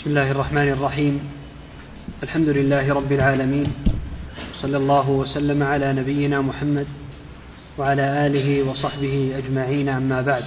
بسم 0.00 0.10
الله 0.10 0.30
الرحمن 0.30 0.68
الرحيم. 0.68 1.20
الحمد 2.22 2.48
لله 2.48 2.94
رب 2.94 3.12
العالمين. 3.12 3.72
صلى 4.62 4.76
الله 4.76 5.10
وسلم 5.10 5.62
على 5.62 5.92
نبينا 5.92 6.40
محمد 6.40 6.86
وعلى 7.78 8.26
آله 8.26 8.70
وصحبه 8.70 9.32
أجمعين 9.38 9.88
أما 9.88 10.22
بعد. 10.22 10.44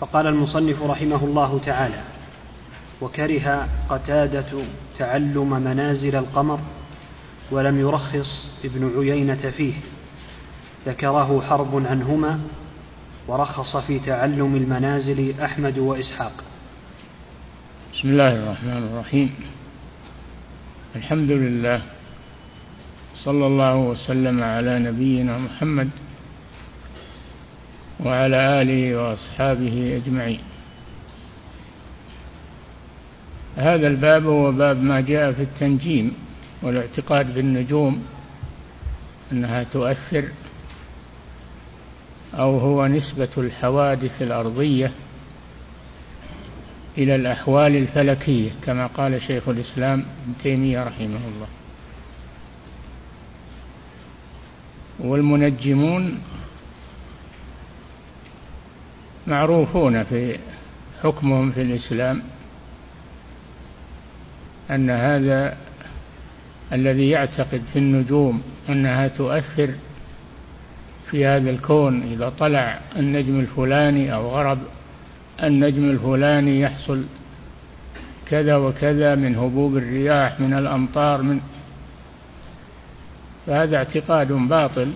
فقال 0.00 0.26
المصنف 0.26 0.82
رحمه 0.82 1.24
الله 1.24 1.60
تعالى 1.66 2.02
وكره 3.00 3.68
قتادة 3.88 4.52
تعلم 4.98 5.50
منازل 5.64 6.16
القمر 6.16 6.60
ولم 7.50 7.80
يرخص 7.80 8.46
ابن 8.64 8.92
عيينة 8.98 9.50
فيه. 9.56 9.74
ذكره 10.86 11.42
حرب 11.48 11.86
عنهما 11.86 12.40
ورخص 13.28 13.76
في 13.76 13.98
تعلم 13.98 14.56
المنازل 14.56 15.40
أحمد 15.40 15.78
وإسحاق. 15.78 16.32
بسم 17.94 18.08
الله 18.08 18.34
الرحمن 18.34 18.82
الرحيم. 18.90 19.30
الحمد 20.96 21.30
لله 21.30 21.82
صلى 23.24 23.46
الله 23.46 23.76
وسلم 23.76 24.42
على 24.42 24.78
نبينا 24.78 25.38
محمد 25.38 25.90
وعلى 28.00 28.62
آله 28.62 28.96
وأصحابه 28.96 30.02
أجمعين. 30.02 30.40
هذا 33.56 33.86
الباب 33.86 34.26
هو 34.26 34.52
باب 34.52 34.82
ما 34.82 35.00
جاء 35.00 35.32
في 35.32 35.42
التنجيم 35.42 36.14
والاعتقاد 36.62 37.34
بالنجوم 37.34 38.02
أنها 39.32 39.62
تؤثر 39.62 40.24
أو 42.34 42.58
هو 42.58 42.86
نسبة 42.86 43.30
الحوادث 43.38 44.22
الأرضية 44.22 44.92
إلى 46.98 47.14
الأحوال 47.14 47.76
الفلكية 47.76 48.50
كما 48.62 48.86
قال 48.86 49.22
شيخ 49.22 49.48
الإسلام 49.48 50.00
ابن 50.00 50.34
تيمية 50.42 50.84
رحمه 50.84 51.20
الله. 51.34 51.46
والمنجمون 54.98 56.18
معروفون 59.26 60.04
في 60.04 60.38
حكمهم 61.02 61.52
في 61.52 61.62
الإسلام 61.62 62.22
أن 64.70 64.90
هذا 64.90 65.56
الذي 66.72 67.08
يعتقد 67.08 67.62
في 67.72 67.78
النجوم 67.78 68.42
أنها 68.68 69.08
تؤثر 69.08 69.70
في 71.10 71.26
هذا 71.26 71.50
الكون 71.50 72.02
إذا 72.02 72.28
طلع 72.28 72.80
النجم 72.96 73.40
الفلاني 73.40 74.14
أو 74.14 74.28
غرب 74.28 74.58
النجم 75.42 75.90
الفلاني 75.90 76.60
يحصل 76.60 77.04
كذا 78.26 78.56
وكذا 78.56 79.14
من 79.14 79.36
هبوب 79.36 79.76
الرياح 79.76 80.40
من 80.40 80.54
الأمطار 80.54 81.22
من 81.22 81.40
فهذا 83.46 83.76
اعتقاد 83.76 84.32
باطل 84.32 84.92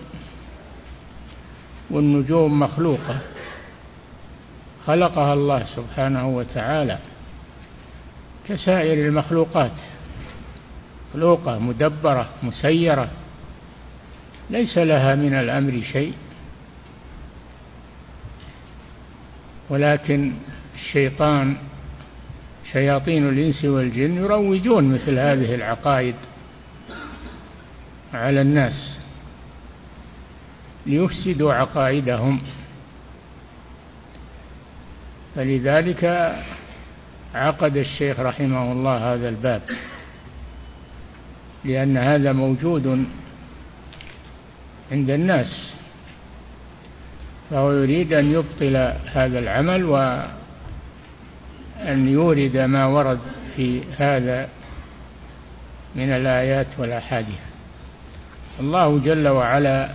والنجوم 1.89 2.59
مخلوقة. 2.59 3.19
خلقها 4.85 5.33
الله 5.33 5.65
سبحانه 5.75 6.27
وتعالى 6.27 6.97
كسائر 8.47 9.07
المخلوقات. 9.07 9.71
مخلوقة 11.09 11.59
مدبرة 11.59 12.29
مسيرة. 12.43 13.09
ليس 14.49 14.77
لها 14.77 15.15
من 15.15 15.33
الأمر 15.33 15.81
شيء. 15.91 16.13
ولكن 19.69 20.33
الشيطان 20.75 21.55
شياطين 22.71 23.29
الإنس 23.29 23.65
والجن 23.65 24.17
يروجون 24.17 24.93
مثل 24.93 25.19
هذه 25.19 25.55
العقائد 25.55 26.15
على 28.13 28.41
الناس 28.41 28.97
ليفسدوا 30.85 31.53
عقائدهم. 31.53 32.41
فلذلك 35.35 36.35
عقد 37.35 37.77
الشيخ 37.77 38.19
رحمه 38.19 38.71
الله 38.71 39.13
هذا 39.13 39.29
الباب 39.29 39.61
لأن 41.65 41.97
هذا 41.97 42.31
موجود 42.31 43.05
عند 44.91 45.09
الناس. 45.09 45.78
فهو 47.49 47.71
يريد 47.71 48.13
أن 48.13 48.31
يبطل 48.31 48.75
هذا 49.11 49.39
العمل 49.39 49.83
وأن 49.83 50.27
يورد 52.07 52.57
ما 52.57 52.85
ورد 52.85 53.19
في 53.55 53.81
هذا 53.97 54.49
من 55.95 56.09
الآيات 56.11 56.67
والأحاديث. 56.77 57.39
الله 58.59 58.99
جل 58.99 59.27
وعلا 59.27 59.89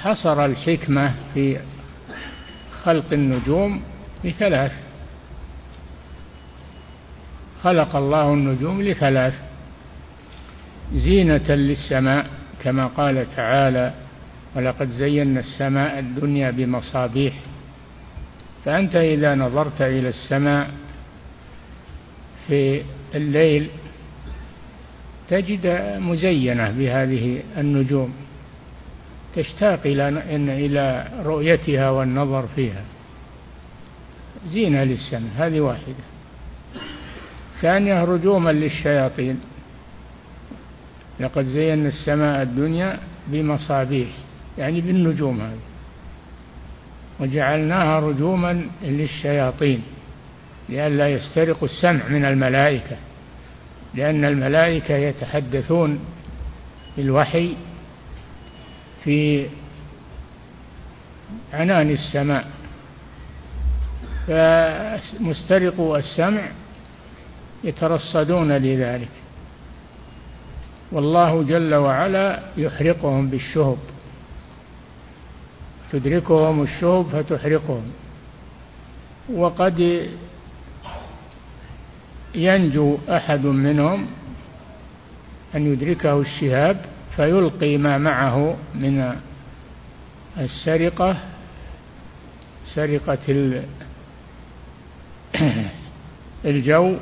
حصر 0.00 0.44
الحكمة 0.44 1.14
في 1.34 1.58
خلق 2.84 3.12
النجوم 3.12 3.82
بثلاث 4.24 4.72
خلق 7.62 7.96
الله 7.96 8.32
النجوم 8.32 8.82
لثلاث 8.82 9.34
زينة 10.94 11.50
للسماء 11.50 12.26
كما 12.64 12.86
قال 12.86 13.26
تعالى 13.36 13.92
ولقد 14.56 14.88
زينا 14.88 15.40
السماء 15.40 15.98
الدنيا 15.98 16.50
بمصابيح. 16.50 17.34
فأنت 18.64 18.96
إذا 18.96 19.34
نظرت 19.34 19.82
إلى 19.82 20.08
السماء 20.08 20.70
في 22.46 22.82
الليل 23.14 23.68
تجد 25.28 25.96
مزينة 25.98 26.70
بهذه 26.70 27.42
النجوم. 27.58 28.14
تشتاق 29.34 29.80
إلى 29.84 30.08
إلى 30.66 31.08
رؤيتها 31.24 31.90
والنظر 31.90 32.46
فيها. 32.56 32.84
زينة 34.48 34.84
للسماء 34.84 35.30
هذه 35.36 35.60
واحدة. 35.60 36.04
ثانية 37.60 38.04
رجوما 38.04 38.50
للشياطين. 38.50 39.40
لقد 41.20 41.44
زينا 41.44 41.88
السماء 41.88 42.42
الدنيا 42.42 42.98
بمصابيح. 43.26 44.08
يعني 44.58 44.80
بالنجوم 44.80 45.40
هذه. 45.40 45.58
وجعلناها 47.20 48.00
رجوما 48.00 48.66
للشياطين 48.82 49.82
لئلا 50.68 51.08
يسترقوا 51.08 51.68
السمع 51.68 52.08
من 52.08 52.24
الملائكة 52.24 52.96
لأن 53.94 54.24
الملائكة 54.24 54.94
يتحدثون 54.94 55.98
بالوحي 56.96 57.56
في 59.04 59.46
عنان 61.52 61.90
السماء. 61.90 62.50
فمسترقوا 64.26 65.98
السمع 65.98 66.42
يترصدون 67.64 68.52
لذلك. 68.52 69.08
والله 70.92 71.42
جل 71.42 71.74
وعلا 71.74 72.40
يحرقهم 72.56 73.28
بالشهب. 73.28 73.76
تدركهم 75.92 76.62
الشهب 76.62 77.06
فتحرقهم. 77.12 77.82
وقد 79.34 80.08
ينجو 82.34 82.98
أحد 83.08 83.46
منهم 83.46 84.06
أن 85.54 85.72
يدركه 85.72 86.20
الشهاب 86.20 86.84
فيلقي 87.16 87.76
ما 87.76 87.98
معه 87.98 88.56
من 88.74 89.16
السرقة 90.38 91.16
سرقة 92.74 93.62
الجو 96.44 96.96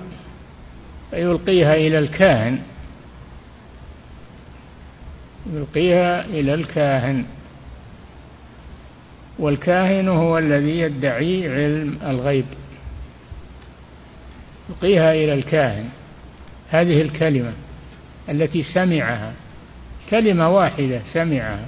فيلقيها 1.10 1.74
إلى 1.74 1.98
الكاهن. 1.98 2.58
يلقيها 5.52 6.24
إلى 6.24 6.54
الكاهن. 6.54 7.24
والكاهن 9.40 10.08
هو 10.08 10.38
الذي 10.38 10.78
يدعي 10.78 11.48
علم 11.48 11.98
الغيب. 12.06 12.44
يلقيها 14.68 15.12
إلى 15.12 15.34
الكاهن. 15.34 15.88
هذه 16.70 17.02
الكلمة 17.02 17.52
التي 18.28 18.62
سمعها 18.62 19.32
كلمة 20.10 20.48
واحدة 20.48 21.00
سمعها 21.12 21.66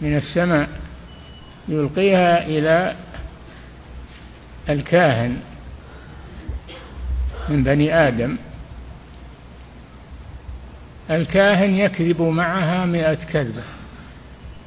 من 0.00 0.16
السماء 0.16 0.68
يلقيها 1.68 2.46
إلى 2.46 2.94
الكاهن 4.68 5.36
من 7.48 7.64
بني 7.64 7.94
آدم. 7.94 8.36
الكاهن 11.10 11.74
يكذب 11.74 12.22
معها 12.22 12.84
مئة 12.84 13.14
كذبة. 13.14 13.62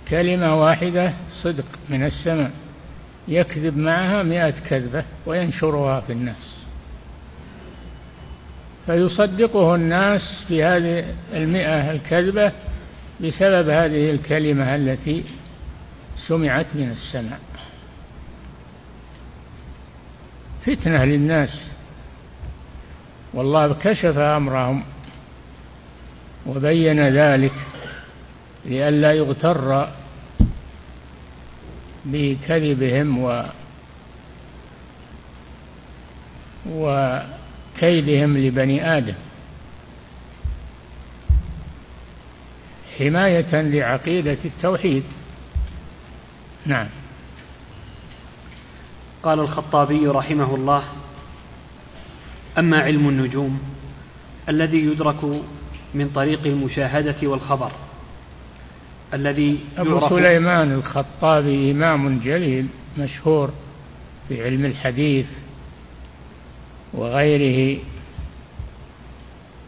كلمة 0.09 0.61
واحدة 0.61 1.13
صدق 1.43 1.65
من 1.89 2.03
السماء 2.03 2.51
يكذب 3.27 3.77
معها 3.77 4.23
مئة 4.23 4.53
كذبة 4.69 5.05
وينشرها 5.25 6.01
في 6.01 6.13
الناس. 6.13 6.55
فيصدقه 8.85 9.75
الناس 9.75 10.45
في 10.47 10.63
هذه 10.63 11.05
المئة 11.33 11.91
الكذبة 11.91 12.51
بسبب 13.21 13.69
هذه 13.69 14.11
الكلمة 14.11 14.75
التي 14.75 15.23
سمعت 16.27 16.65
من 16.75 16.91
السماء. 16.91 17.39
فتنة 20.65 21.05
للناس 21.05 21.71
والله 23.33 23.73
كشف 23.73 24.17
أمرهم 24.17 24.83
وبين 26.45 27.07
ذلك 27.07 27.53
لئلا 28.65 29.11
يغتر 29.11 29.89
بكذبهم 32.05 33.19
و 33.19 33.45
وكيدهم 36.69 38.37
لبني 38.37 38.97
آدم. 38.97 39.13
حماية 42.99 43.61
لعقيدة 43.61 44.37
التوحيد. 44.45 45.03
نعم. 46.65 46.87
قال 49.23 49.39
الخطابي 49.39 50.07
رحمه 50.07 50.55
الله 50.55 50.83
أما 52.57 52.77
علم 52.77 53.09
النجوم 53.09 53.59
الذي 54.49 54.77
يدرك 54.77 55.23
من 55.93 56.09
طريق 56.15 56.45
المشاهدة 56.45 57.27
والخبر 57.27 57.71
الذي 59.13 59.59
أبو 59.77 60.09
سليمان 60.09 60.71
الخطابي 60.71 61.71
إمام 61.71 62.19
جليل 62.19 62.67
مشهور 62.97 63.49
في 64.27 64.43
علم 64.43 64.65
الحديث 64.65 65.27
وغيره. 66.93 67.79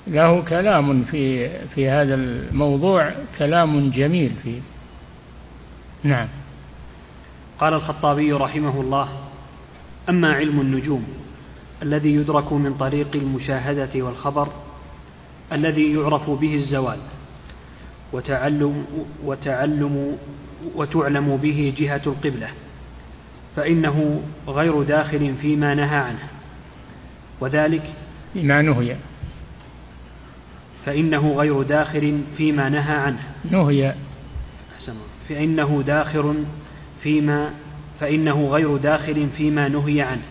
له 0.08 0.42
كلام 0.42 1.04
في 1.04 1.50
في 1.68 1.90
هذا 1.90 2.16
الموضوع 2.16 3.12
كلام 3.38 3.90
جميل 3.90 4.32
فيه. 4.44 4.60
نعم. 6.04 6.28
قال 7.60 7.74
الخطابي 7.74 8.34
رحمه 8.34 8.82
الله 8.82 9.10
أما 10.10 10.34
علم 10.34 10.62
النجوم 10.62 11.08
الذي 11.84 12.16
يدرك 12.16 12.54
من 12.54 12.74
طريق 12.74 13.08
المشاهدة 13.16 14.04
والخبر 14.04 14.48
الذي 15.52 15.94
يعرف 15.94 16.30
به 16.30 16.56
الزوال 16.56 16.98
وتعلم 18.14 18.86
وتعلم 19.24 20.18
وتعلم 20.76 21.38
به 21.38 21.74
جهة 21.78 22.02
القبلة 22.08 22.50
فإنه 23.56 24.22
غير 24.48 24.84
داخل 24.84 25.34
فيما 25.42 25.76
نهى 25.76 25.98
عنه 25.98 26.28
وذلك 27.40 27.94
بما 28.36 28.62
نهي. 28.62 28.96
فإنه 30.86 31.34
غير 31.34 31.62
داخل 31.62 32.22
فيما 32.38 32.70
نهى 32.70 32.96
عنه. 32.96 33.24
نهي. 33.52 33.94
فإنه 35.30 35.84
داخل 35.88 36.44
فيما 37.04 37.50
فإنه 38.00 38.48
غير 38.48 38.78
داخل 38.78 39.28
فيما 39.38 39.68
نهي 39.68 40.02
عنه. 40.02 40.22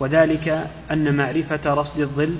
وذلك 0.00 0.70
أن 0.90 1.16
معرفة 1.16 1.74
رصد 1.74 2.00
الظل 2.00 2.36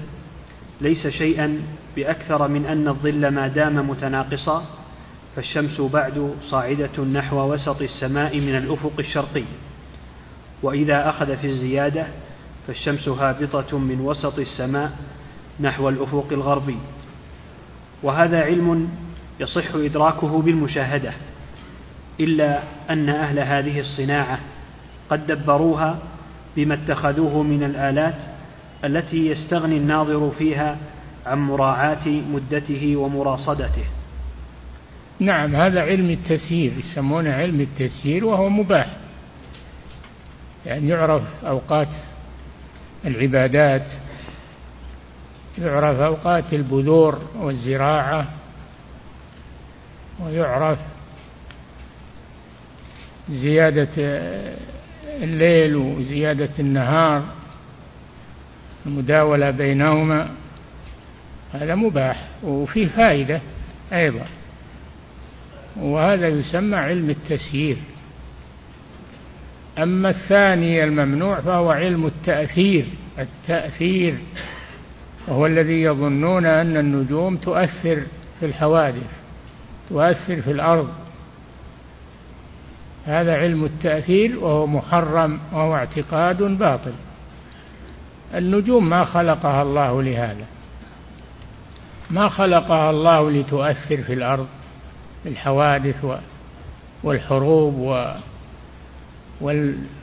ليس 0.81 1.06
شيئا 1.06 1.61
بأكثر 1.96 2.48
من 2.48 2.66
أن 2.66 2.88
الظل 2.88 3.28
ما 3.28 3.48
دام 3.48 3.90
متناقصا 3.90 4.64
فالشمس 5.37 5.81
بعد 5.81 6.34
صاعدة 6.50 7.04
نحو 7.04 7.52
وسط 7.52 7.82
السماء 7.82 8.40
من 8.40 8.56
الأفق 8.56 8.92
الشرقي. 8.98 9.44
وإذا 10.62 11.08
أخذ 11.08 11.37
في 11.37 11.46
الزيادة 11.46 12.06
فالشمس 12.66 13.08
هابطة 13.08 13.78
من 13.78 14.00
وسط 14.00 14.38
السماء 14.38 14.92
نحو 15.60 15.88
الأفق 15.88 16.26
الغربي. 16.32 16.78
وهذا 18.02 18.40
علم 18.40 18.90
يصح 19.40 19.75
إدراكه 19.75 20.42
بالمشاهدة 20.42 21.12
إلا 22.20 22.62
أن 22.90 23.08
أهل 23.08 23.38
هذه 23.38 23.81
الصناعة 23.81 24.38
قد 25.10 25.26
دبروها 25.26 25.98
بما 26.56 26.75
اتخذوه 26.75 27.42
من 27.42 27.62
الآلات 27.62 28.22
التي 28.84 29.26
يستغني 29.26 29.76
الناظر 29.76 30.31
فيها 30.38 30.76
عن 31.31 31.38
مراعاة 31.38 32.09
مدته 32.09 32.97
ومراصدته. 32.97 33.85
نعم 35.21 35.56
هذا 35.56 35.81
علم 35.81 36.11
التسيير 36.11 36.73
يسمونه 36.79 37.35
علم 37.35 37.61
التسيير 37.61 38.25
وهو 38.25 38.49
مباح. 38.49 38.97
يعني 40.67 40.88
يعرف 40.88 41.23
أوقات 41.47 41.88
العبادات 43.05 43.87
يعرف 45.59 46.00
أوقات 46.00 46.55
البذور 46.55 47.19
والزراعة 47.38 48.26
ويعرف 50.21 50.79
زيادة 53.31 53.88
الليل 55.23 55.76
وزيادة 55.76 56.50
النهار 56.59 57.23
المداولة 58.87 59.50
بينهما. 59.50 60.29
هذا 61.52 61.75
مباح 61.75 62.29
وفيه 62.43 62.88
فائدة 62.88 63.41
أيضا 63.93 64.25
وهذا 65.81 66.29
يسمى 66.29 66.76
علم 66.76 67.11
التسيير. 67.11 67.76
أما 69.79 70.11
الثاني 70.11 70.85
الممنوع 70.85 71.41
فهو 71.41 71.70
علم 71.70 72.06
التأثير 72.06 72.87
التأثير 73.19 74.19
وهو 75.29 75.47
الذي 75.47 75.82
يظنون 75.82 76.47
أن 76.47 76.76
النجوم 76.76 77.37
تؤثر 77.37 78.02
في 78.41 78.47
الحوادث 78.47 79.11
تؤثر 79.91 80.43
في 80.43 80.50
الأرض. 80.50 80.88
هذا 83.06 83.37
علم 83.37 83.64
التأثير 83.64 84.38
وهو 84.38 84.67
محرم 84.67 85.38
وهو 85.52 85.75
اعتقاد 85.75 86.43
باطل. 86.43 86.93
النجوم 88.35 88.88
ما 88.88 89.05
خلقها 89.05 89.62
الله 89.62 90.02
لهذا. 90.02 90.44
ما 92.11 92.29
خلقها 92.29 92.91
الله 92.91 93.31
لتؤثر 93.31 94.03
في 94.03 94.12
الأرض 94.12 94.49
الحوادث 95.27 96.05
والحروب 97.03 97.97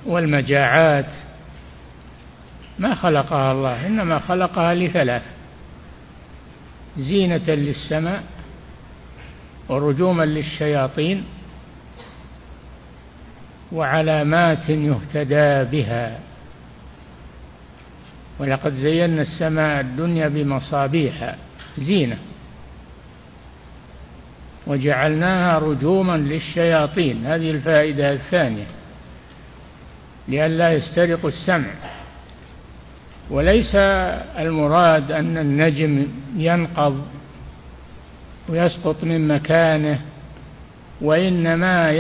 والمجاعات. 0.06 1.10
ما 2.80 2.96
خلقها 2.96 3.52
الله 3.52 3.88
إنما 3.88 4.20
خلقها 4.20 4.74
لثلاث 4.74 5.24
زينة 6.98 7.46
للسماء 7.48 8.24
ورجوما 9.70 10.24
للشياطين 10.24 11.24
وعلامات 13.72 14.70
يهتدى 14.70 15.64
بها. 15.78 16.20
ولقد 18.40 18.74
زينا 18.74 19.22
السماء 19.22 19.82
الدنيا 19.82 20.28
بمصابيح 20.28 21.36
زينة. 21.80 22.18
وجعلناها 24.68 25.60
رجوما 25.60 26.18
للشياطين. 26.18 27.26
هذه 27.26 27.52
الفائدة 27.52 28.14
الثانية. 28.14 28.68
لئلا 30.28 30.74
يسترقوا 30.74 31.30
السمع. 31.30 31.72
وليس 33.30 33.76
المراد 34.40 35.12
أن 35.12 35.38
النجم 35.38 36.08
ينقض 36.36 37.02
ويسقط 38.50 39.04
من 39.04 39.28
مكانه 39.28 40.00
وإنما 41.02 41.92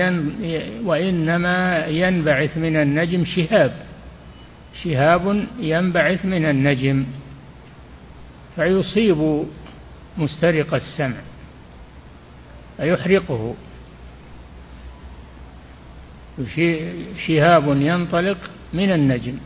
وإنما 0.83 1.85
ينبعث 1.85 2.57
من 2.57 2.75
النجم 2.75 3.25
شهاب. 3.25 3.87
شهاب 4.83 5.45
ينبعث 5.59 6.25
من 6.25 6.45
النجم 6.45 7.05
فيصيب 8.55 9.45
مسترق 10.17 10.73
السمع 10.73 11.17
فيحرقه 12.77 13.55
شهاب 17.27 17.67
ينطلق 17.67 18.37
من 18.73 18.91
النجم 18.91 19.37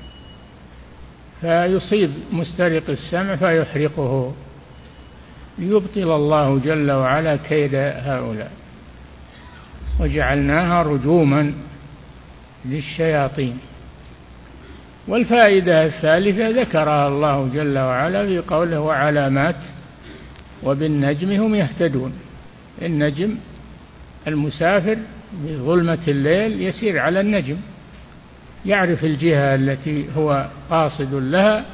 فيصيب 1.42 2.12
مسترق 2.32 2.90
السمع 2.90 3.36
فيحرقه. 3.36 4.34
ليبطل 5.60 6.12
الله 6.12 6.60
جل 6.66 6.92
وعلا 6.92 7.36
كيد 7.36 7.76
هؤلاء 7.76 8.52
وجعلناها 10.00 10.84
رجوما 10.84 11.54
للشياطين. 12.66 13.60
والفائدة 15.08 15.86
الثالثة 15.86 16.50
ذكرها 16.50 17.08
الله 17.08 17.50
جل 17.54 17.80
وعلا 17.80 18.26
في 18.26 18.40
قوله 18.40 18.80
وعلامات 18.80 19.56
وبالنجم 20.64 21.32
هم 21.32 21.56
يهتدون. 21.56 22.14
النجم 22.82 23.36
المسافر 24.28 24.98
بظلمة 25.34 26.04
الليل 26.08 26.62
يسير 26.62 27.00
على 27.00 27.20
النجم 27.20 27.58
يعرف 28.66 29.04
الجهة 29.04 29.56
التي 29.56 30.06
هو 30.18 30.48
قاصد 30.70 31.14
لها 31.14 31.66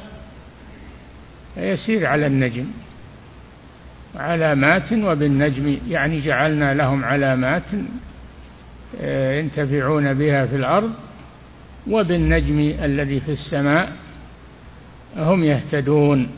فيسير 1.54 2.06
على 2.06 2.26
النجم. 2.26 2.66
علامات 4.16 4.92
وبالنجم 4.92 5.78
يعني 5.88 6.20
جعلنا 6.20 6.74
لهم 6.74 7.04
علامات 7.04 7.62
آه، 9.00 9.40
ينتفعون 9.40 10.14
بها 10.14 10.46
في 10.46 10.56
الأرض 10.56 10.92
وبالنجم 11.90 12.74
الذي 12.82 13.20
في 13.20 13.32
السماء 13.32 13.92
هم 15.16 15.44
يهتدون. 15.44 16.28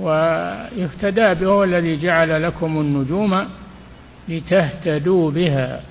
ويهتدى 0.00 1.34
به 1.34 1.46
هو 1.46 1.64
الذي 1.64 1.96
جعل 1.96 2.42
لكم 2.42 2.80
النجوم 2.80 3.48
لتهتدوا 4.28 5.30
بها 5.30 5.82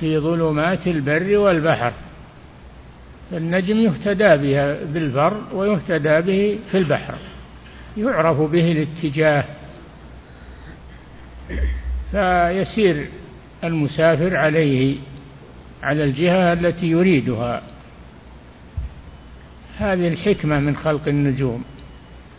في 0.00 0.18
ظلمات 0.18 0.86
البر 0.86 1.36
والبحر. 1.38 1.92
فالنجم 3.30 3.76
يهتدى 3.76 4.36
بها 4.36 4.76
بالبر 4.84 5.40
ويهتدى 5.52 6.20
به 6.20 6.58
في 6.70 6.78
البحر 6.78 7.14
يعرف 7.96 8.40
به 8.40 8.72
الاتجاه. 8.72 9.44
فيسير 12.12 13.06
المسافر 13.64 14.36
عليه 14.36 14.96
على 15.82 16.04
الجهة 16.04 16.52
التي 16.52 16.86
يريدها. 16.86 17.62
هذه 19.78 20.08
الحكمة 20.08 20.60
من 20.60 20.76
خلق 20.76 21.08
النجوم. 21.08 21.64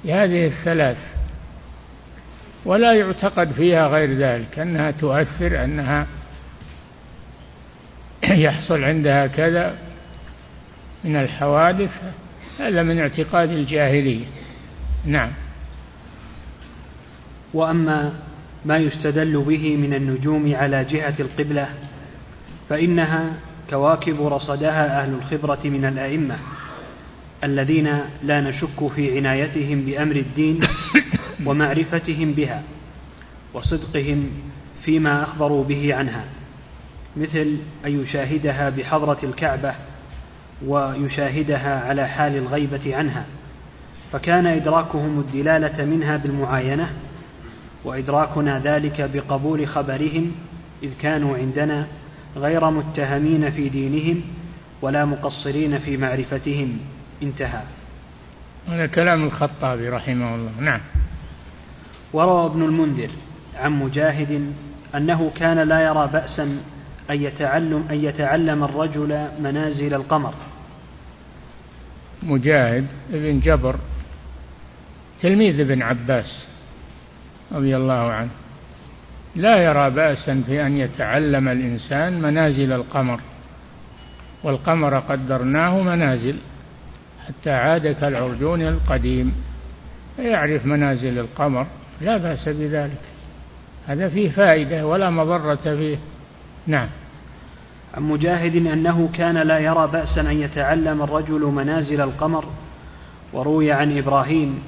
لهذه 0.06 0.48
الثلاث 0.48 0.98
ولا 2.66 2.94
يعتقد 2.94 3.52
فيها 3.52 3.88
غير 3.88 4.14
ذلك 4.14 4.60
أنها 4.60 4.92
تؤثر 4.92 5.64
أنها 5.64 6.08
يحصل 8.46 8.84
عندها 8.84 9.28
كذا 9.28 9.78
من 11.04 11.16
الحوادث 11.16 11.92
هذا 12.60 12.84
من 12.84 13.00
اعتقاد 13.00 13.50
الجاهلية. 13.52 14.26
نعم. 15.06 15.32
وأما 17.54 18.14
ما 18.66 18.78
يستدل 18.78 19.44
به 19.48 19.76
من 19.76 19.94
النجوم 19.94 20.56
على 20.56 20.84
جهة 20.84 21.14
القبلة 21.20 21.70
فإنها 22.70 23.34
كواكب 23.70 24.28
رصدها 24.28 25.02
أهل 25.02 25.14
الخبرة 25.14 25.60
من 25.64 25.86
الأئمة. 25.86 26.38
الذين 27.44 28.00
لا 28.24 28.42
نشك 28.42 28.88
في 28.96 29.18
عنايتهم 29.18 29.82
بأمر 29.82 30.16
الدين 30.16 30.60
ومعرفتهم 31.46 32.34
بها 32.34 32.64
وصدقهم 33.54 34.30
فيما 34.84 35.24
أخبروا 35.24 35.64
به 35.64 35.96
عنها 35.96 36.24
مثل 37.18 37.58
أن 37.86 38.02
يشاهدها 38.02 38.70
بحضرة 38.70 39.18
الكعبة 39.24 39.74
ويشاهدها 40.66 41.88
على 41.90 42.08
حال 42.08 42.36
الغيبة 42.38 42.96
عنها 42.96 43.26
فكان 44.12 44.48
إدراكهم 44.48 45.20
الدلالة 45.20 45.86
منها 45.86 46.18
بالمعاينة 46.18 46.90
وإدراكنا 47.86 48.60
ذلك 48.60 49.10
بقبول 49.14 49.68
خبرهم 49.68 50.32
إذ 50.84 50.90
كانوا 51.02 51.38
عندنا 51.38 51.88
غير 52.38 52.70
متهمين 52.70 53.50
في 53.50 53.70
دينهم 53.70 54.22
ولا 54.82 55.06
مقصرين 55.06 55.78
في 55.78 55.98
معرفتهم. 55.98 56.78
انتهى. 57.24 57.62
هذا 58.68 58.86
كلام 58.86 59.24
الخطابي 59.24 59.90
رحمه 59.90 60.36
الله. 60.36 60.52
نعم. 60.60 60.80
وروى 62.14 62.46
ابن 62.46 62.64
المنذر 62.64 63.10
عن 63.56 63.72
مجاهد 63.72 64.54
أنه 64.96 65.32
كان 65.36 65.60
لا 65.60 65.82
يرى 65.82 66.10
بأسا 66.14 66.44
أن 67.10 67.22
يتعلم 67.22 67.88
أن 67.92 67.96
يتعلم 67.96 68.64
الرجل 68.64 69.28
منازل 69.40 69.94
القمر. 69.94 70.34
مجاهد 72.24 72.88
بن 73.10 73.40
جبر 73.40 73.76
تلميذ 75.22 75.60
ابن 75.60 75.82
عباس 75.82 76.48
رضي 77.52 77.76
الله 77.76 78.12
عنه. 78.12 78.30
لا 79.36 79.58
يرى 79.58 79.90
بأسا 79.90 80.44
في 80.48 80.66
أن 80.66 80.78
يتعلم 80.78 81.48
الإنسان 81.48 82.22
منازل 82.22 82.72
القمر 82.72 83.20
والقمر 84.44 85.00
قدرناه 85.00 85.82
منازل. 85.82 86.36
حتى 87.28 87.52
عاد 87.52 87.88
كالعرجون 87.88 88.62
القديم 88.62 89.34
يعرف 90.20 90.66
منازل 90.66 91.20
القمر 91.20 91.68
لا 92.02 92.18
بأس 92.18 92.50
بذلك. 92.50 93.02
هذا 93.88 94.10
فيه 94.10 94.30
فائدة 94.30 94.88
ولا 94.88 95.10
مضرة 95.10 95.56
فيه. 95.56 95.98
نعم. 96.68 96.88
عن 97.94 98.04
مجاهد 98.04 98.56
أنه 98.56 99.10
كان 99.14 99.38
لا 99.38 99.60
يرى 99.60 99.90
بأسا 99.94 100.22
أن 100.22 100.42
يتعلم 100.42 101.02
الرجل 101.02 101.42
منازل 101.42 102.02
القمر 102.02 102.46
وروي 103.34 103.72
عن 103.72 103.98
إبراهيم 103.98 104.60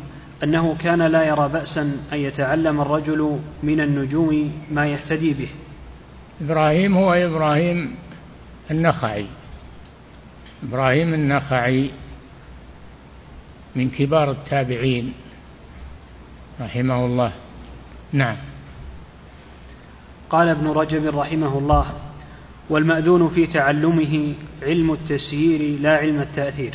أنه 0.44 0.76
كان 0.80 1.02
لا 1.02 1.24
يرى 1.24 1.50
بأسا 1.54 1.82
أن 2.14 2.18
يتعلم 2.18 2.82
الرجل 2.82 3.40
من 3.64 3.82
النجوم 3.82 4.52
ما 4.72 4.88
يهتدي 4.88 5.34
به. 5.34 5.50
إبراهيم 6.42 6.98
هو 6.98 7.14
إبراهيم 7.14 7.96
النخعي. 8.72 9.26
إبراهيم 10.64 11.14
النخعي 11.14 11.92
من 13.76 13.90
كبار 13.90 14.32
التابعين 14.32 15.14
رحمه 16.62 17.06
الله. 17.06 17.34
نعم. 18.14 18.38
قال 20.30 20.50
ابن 20.50 20.68
رجب 20.68 21.18
رحمه 21.20 21.58
الله 21.58 21.94
والمأذون 22.70 23.30
في 23.30 23.48
تعلمه 23.48 24.34
علم 24.64 24.92
التسيير 24.92 25.80
لا 25.80 25.98
علم 25.98 26.22
التأثير. 26.22 26.74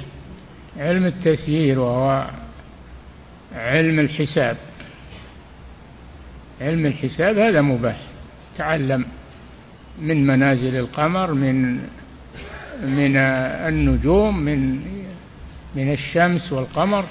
علم 0.77 1.07
التسيير 1.07 1.79
وهو 1.79 2.27
علم 3.55 4.01
الحساب. 4.01 4.57
علم 6.61 6.87
الحساب 6.87 7.39
هذا 7.39 7.61
مباح. 7.61 8.01
تعلم 8.57 9.05
من 9.99 10.27
منازل 10.27 10.77
القمر 10.77 11.33
من 11.33 11.79
من 12.83 13.17
النجوم 13.17 14.39
من 14.39 14.81
من 15.77 15.93
الشمس 15.93 16.53
والقمر 16.53 17.05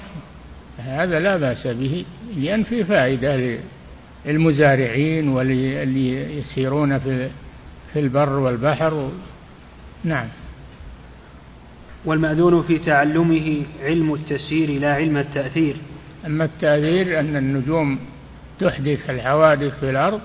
هذا 0.78 1.20
لا 1.20 1.36
بأس 1.36 1.66
به 1.66 2.04
لأن 2.36 2.62
في 2.62 2.84
فائدة 2.84 3.58
للمزارعين 4.26 5.28
واللي 5.28 6.38
يسيرون 6.38 6.98
في 6.98 7.30
في 7.92 8.00
البر 8.00 8.32
والبحر. 8.32 9.10
نعم. 10.04 10.28
والمأذون 12.04 12.62
في 12.62 12.78
تعلمه 12.78 13.62
علم 13.82 14.14
التسيير 14.14 14.80
لا 14.80 14.94
علم 14.94 15.16
التأثير. 15.16 15.76
أما 16.26 16.44
التأثير 16.44 17.20
أن 17.20 17.36
النجوم 17.36 17.98
تحدث 18.60 19.10
الحوادث 19.10 19.80
في 19.80 19.90
الأرض 19.90 20.20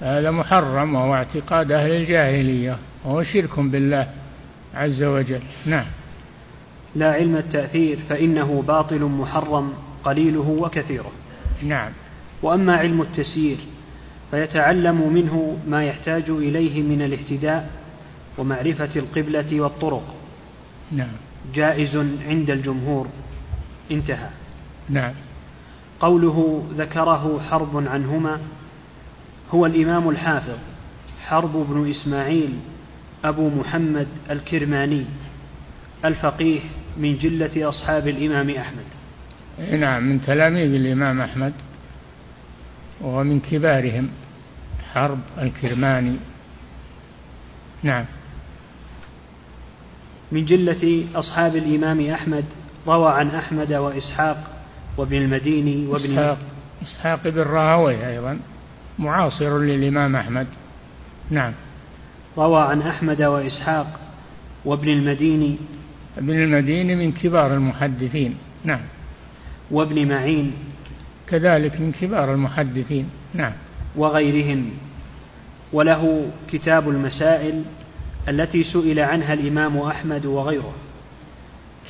هذا 0.00 0.30
محرم 0.30 0.94
وهو 0.94 1.14
اعتقاد 1.14 1.72
أهل 1.72 1.90
الجاهلية 1.90 2.78
وهو 3.04 3.22
شرك 3.22 3.60
بالله 3.60 4.08
عز 4.74 5.02
وجل. 5.02 5.40
نعم. 5.66 5.86
لا 6.96 7.12
علم 7.12 7.36
التأثير 7.36 7.98
فإنه 8.08 8.62
باطل 8.68 9.00
محرم 9.04 9.72
قليله 10.04 10.56
وكثيره. 10.60 11.12
نعم. 11.62 11.90
وأما 12.42 12.76
علم 12.76 13.02
التسيير 13.02 13.58
فيتعلم 14.30 15.12
منه 15.12 15.56
ما 15.66 15.84
يحتاج 15.84 16.30
إليه 16.30 16.82
من 16.82 17.02
الاهتداء 17.02 17.70
ومعرفة 18.38 18.90
القبلة 18.96 19.60
والطرق. 19.60 20.14
نعم. 20.92 21.12
جائز 21.54 21.96
عند 22.26 22.50
الجمهور. 22.50 23.06
انتهى. 23.90 24.28
نعم. 24.88 25.12
قوله 26.00 26.64
ذكره 26.76 27.40
حرب 27.50 27.86
عنهما 27.86 28.38
هو 29.54 29.66
الإمام 29.66 30.08
الحافظ 30.08 30.58
حرب 31.26 31.66
بن 31.70 31.90
إسماعيل 31.90 32.58
أبو 33.24 33.48
محمد 33.48 34.06
الكرماني 34.30 35.04
الفقيه 36.04 36.60
من 36.96 37.18
جلة 37.18 37.68
أصحاب 37.68 38.08
الإمام 38.08 38.50
أحمد. 38.50 38.84
نعم 39.80 40.08
من 40.08 40.20
تلاميذ 40.20 40.74
الإمام 40.74 41.20
أحمد 41.20 41.52
ومن 43.00 43.40
كبارهم 43.40 44.08
حرب 44.94 45.18
الكرماني. 45.38 46.16
نعم. 47.82 48.04
من 50.32 50.44
جلة 50.44 51.04
أصحاب 51.14 51.56
الإمام 51.56 52.10
أحمد 52.10 52.44
روى 52.86 53.12
عن 53.12 53.28
أحمد 53.28 53.72
وإسحاق 53.72 54.50
وابن 54.96 55.16
المديني 55.16 55.86
وابن 55.86 56.12
إسحاق, 56.12 56.38
إسحاق 56.82 57.28
بن 57.28 57.40
راهويه 57.40 58.10
أيضا 58.10 58.38
معاصر 58.98 59.58
للإمام 59.58 60.16
أحمد. 60.16 60.46
نعم. 61.30 61.52
روى 62.38 62.62
عن 62.62 62.82
أحمد 62.82 63.22
وإسحاق 63.22 64.00
وابن 64.64 64.88
المديني 64.88 65.56
ابن 66.18 66.42
المديني 66.42 66.94
من 66.94 67.12
كبار 67.12 67.54
المحدثين. 67.54 68.34
نعم. 68.64 68.80
وابن 69.70 70.08
معين. 70.08 70.52
كذلك 71.28 71.80
من 71.80 71.92
كبار 72.00 72.34
المحدثين. 72.34 73.10
نعم. 73.34 73.52
وغيرهم. 73.96 74.70
وله 75.72 76.30
كتاب 76.50 76.88
المسائل 76.88 77.62
التي 78.28 78.64
سئل 78.64 79.00
عنها 79.00 79.32
الإمام 79.32 79.78
أحمد 79.78 80.26
وغيره. 80.26 80.74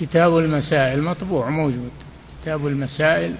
كتاب 0.00 0.38
المسائل 0.38 1.02
مطبوع 1.02 1.50
موجود. 1.50 1.90
كتاب 2.42 2.66
المسائل 2.66 3.34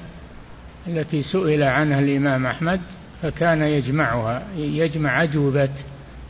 التي 0.86 1.22
سئل 1.22 1.62
عنها 1.62 2.00
الإمام 2.00 2.46
أحمد 2.46 2.80
فكان 3.22 3.62
يجمعها 3.62 4.42
يجمع 4.56 5.22
أجوبة 5.22 5.70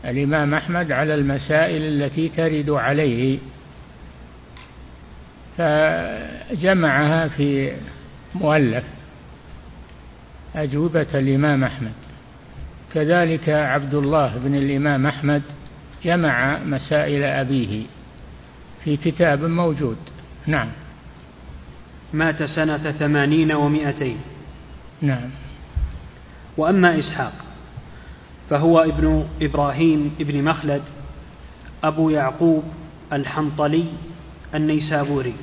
الإمام 0.04 0.54
أحمد 0.54 0.92
على 0.92 1.14
المسائل 1.14 1.82
التي 1.82 2.28
ترد 2.28 2.70
عليه. 2.70 3.38
فجمعها 5.58 7.28
في 7.28 7.72
مؤلف 8.34 8.84
أجوبة 10.56 11.06
الإمام 11.14 11.64
أحمد. 11.64 11.92
كذلك 12.94 13.48
عبد 13.48 13.94
الله 13.94 14.38
بن 14.38 14.54
الإمام 14.54 15.06
أحمد 15.06 15.42
جمع 16.04 16.58
مسائل 16.58 17.24
أبيه 17.24 17.82
في 18.84 18.96
كتاب 18.96 19.44
موجود. 19.44 19.96
نعم. 20.46 20.68
مات 22.12 22.42
سنة 22.42 22.92
ثمانين 22.92 23.52
ومائتين 23.52 24.18
نعم. 25.02 25.30
وأما 26.56 26.98
إسحاق 26.98 27.32
فهو 28.50 28.80
ابن 28.80 29.26
إبراهيم 29.42 30.14
ابن 30.20 30.44
مخلد 30.44 30.82
أبو 31.84 32.10
يعقوب 32.10 32.64
الحنطلي 33.12 33.84
النيسابوري. 34.54 35.34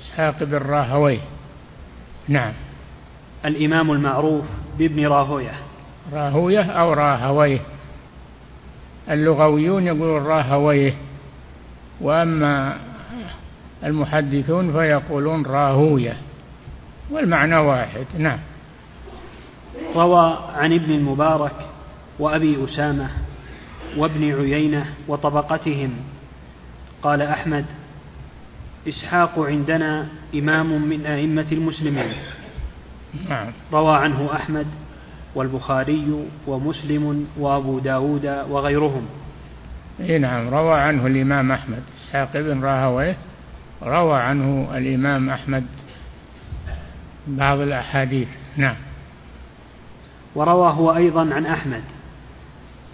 إسحاق 0.00 0.42
بن 0.42 0.56
راهويه. 0.56 1.20
نعم. 2.28 2.52
الإمام 3.44 3.92
المعروف 3.92 4.44
بابن 4.78 5.06
راهويه. 5.06 5.54
راهويه 6.12 6.62
أو 6.62 6.92
راهويه. 6.92 7.60
اللغويون 9.10 9.86
يقولون 9.86 10.22
راهويه 10.22 10.94
وأما 12.00 12.78
المحدثون 13.84 14.72
فيقولون 14.72 15.46
راهويه 15.46 16.16
والمعنى 17.10 17.56
واحد. 17.56 18.06
نعم. 18.18 18.38
روى 19.94 20.38
عن 20.54 20.72
ابن 20.72 20.92
المبارك 20.92 21.66
وأبي 22.18 22.64
أسامة 22.64 23.10
وابن 23.96 24.34
عيينة 24.34 24.86
وطبقتهم. 25.08 25.90
قال 27.02 27.22
أحمد 27.22 27.64
إسحاق 28.88 29.38
عندنا 29.38 30.06
إمام 30.34 30.88
من 30.88 31.06
أئمة 31.06 31.46
المسلمين. 31.52 32.12
نعم. 33.28 33.46
روى 33.72 33.96
عنه 33.96 34.28
أحمد 34.32 34.66
والبخاري 35.34 36.24
ومسلم 36.46 37.26
وأبو 37.38 37.78
داود 37.78 38.26
وغيرهم. 38.26 39.02
إي 40.00 40.18
نعم 40.18 40.48
روى 40.48 40.80
عنه 40.80 41.06
الإمام 41.06 41.52
أحمد. 41.52 41.82
إسحاق 41.96 42.32
بن 42.34 42.64
راهويه 42.64 43.16
روى 43.82 44.18
عنه 44.20 44.68
الإمام 44.76 45.30
أحمد 45.30 45.64
بعض 47.26 47.58
الأحاديث. 47.58 48.28
نعم. 48.56 48.76
وروى 50.34 50.72
هو 50.72 50.96
أيضا 50.96 51.34
عن 51.34 51.46
أحمد. 51.46 51.82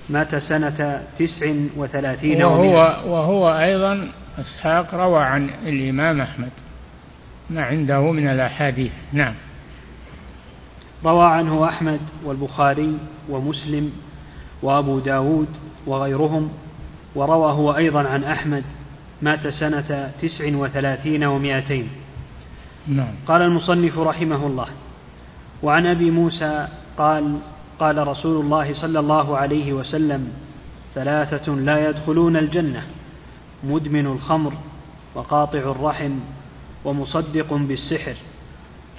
مات 0.08 0.36
سنة 0.36 1.02
تسع 1.18 1.54
وثلاثين 1.76 2.42
وهو, 2.42 2.76
وهو 3.06 3.58
أيضا 3.58 4.08
إسحاق 4.38 4.94
روى 4.94 5.22
عن 5.22 5.50
الإمام 5.66 6.20
أحمد 6.20 6.50
ما 7.50 7.62
عنده 7.62 8.12
من 8.12 8.28
الأحاديث. 8.28 8.92
نعم. 9.12 9.34
روى 11.04 11.26
عنه 11.26 11.68
أحمد 11.68 12.00
والبخاري 12.24 12.98
ومسلم 13.28 13.92
وأبو 14.62 14.98
داود 14.98 15.48
وغيرهم 15.86 16.50
وروى 17.14 17.52
هو 17.52 17.76
أيضا 17.76 18.08
عن 18.08 18.24
أحمد 18.24 18.64
مات 19.22 19.46
سنة 19.48 20.12
تسع 20.22 20.56
وثلاثين 20.56 21.24
ومائتين. 21.24 21.88
نعم. 22.88 23.14
قال 23.26 23.42
المصنف 23.42 23.98
رحمه 23.98 24.46
الله 24.46 24.66
وعن 25.62 25.86
أبي 25.86 26.10
موسى 26.10 26.68
قال 26.98 27.38
قال 27.78 28.08
رسول 28.08 28.44
الله 28.44 28.74
صلى 28.74 28.98
الله 28.98 29.36
عليه 29.36 29.72
وسلم 29.72 30.32
ثلاثة 30.94 31.54
لا 31.54 31.88
يدخلون 31.88 32.36
الجنة 32.36 32.82
مدمن 33.64 34.06
الخمر 34.06 34.52
وقاطع 35.14 35.58
الرحم 35.58 36.12
ومصدق 36.84 37.54
بالسحر. 37.54 38.14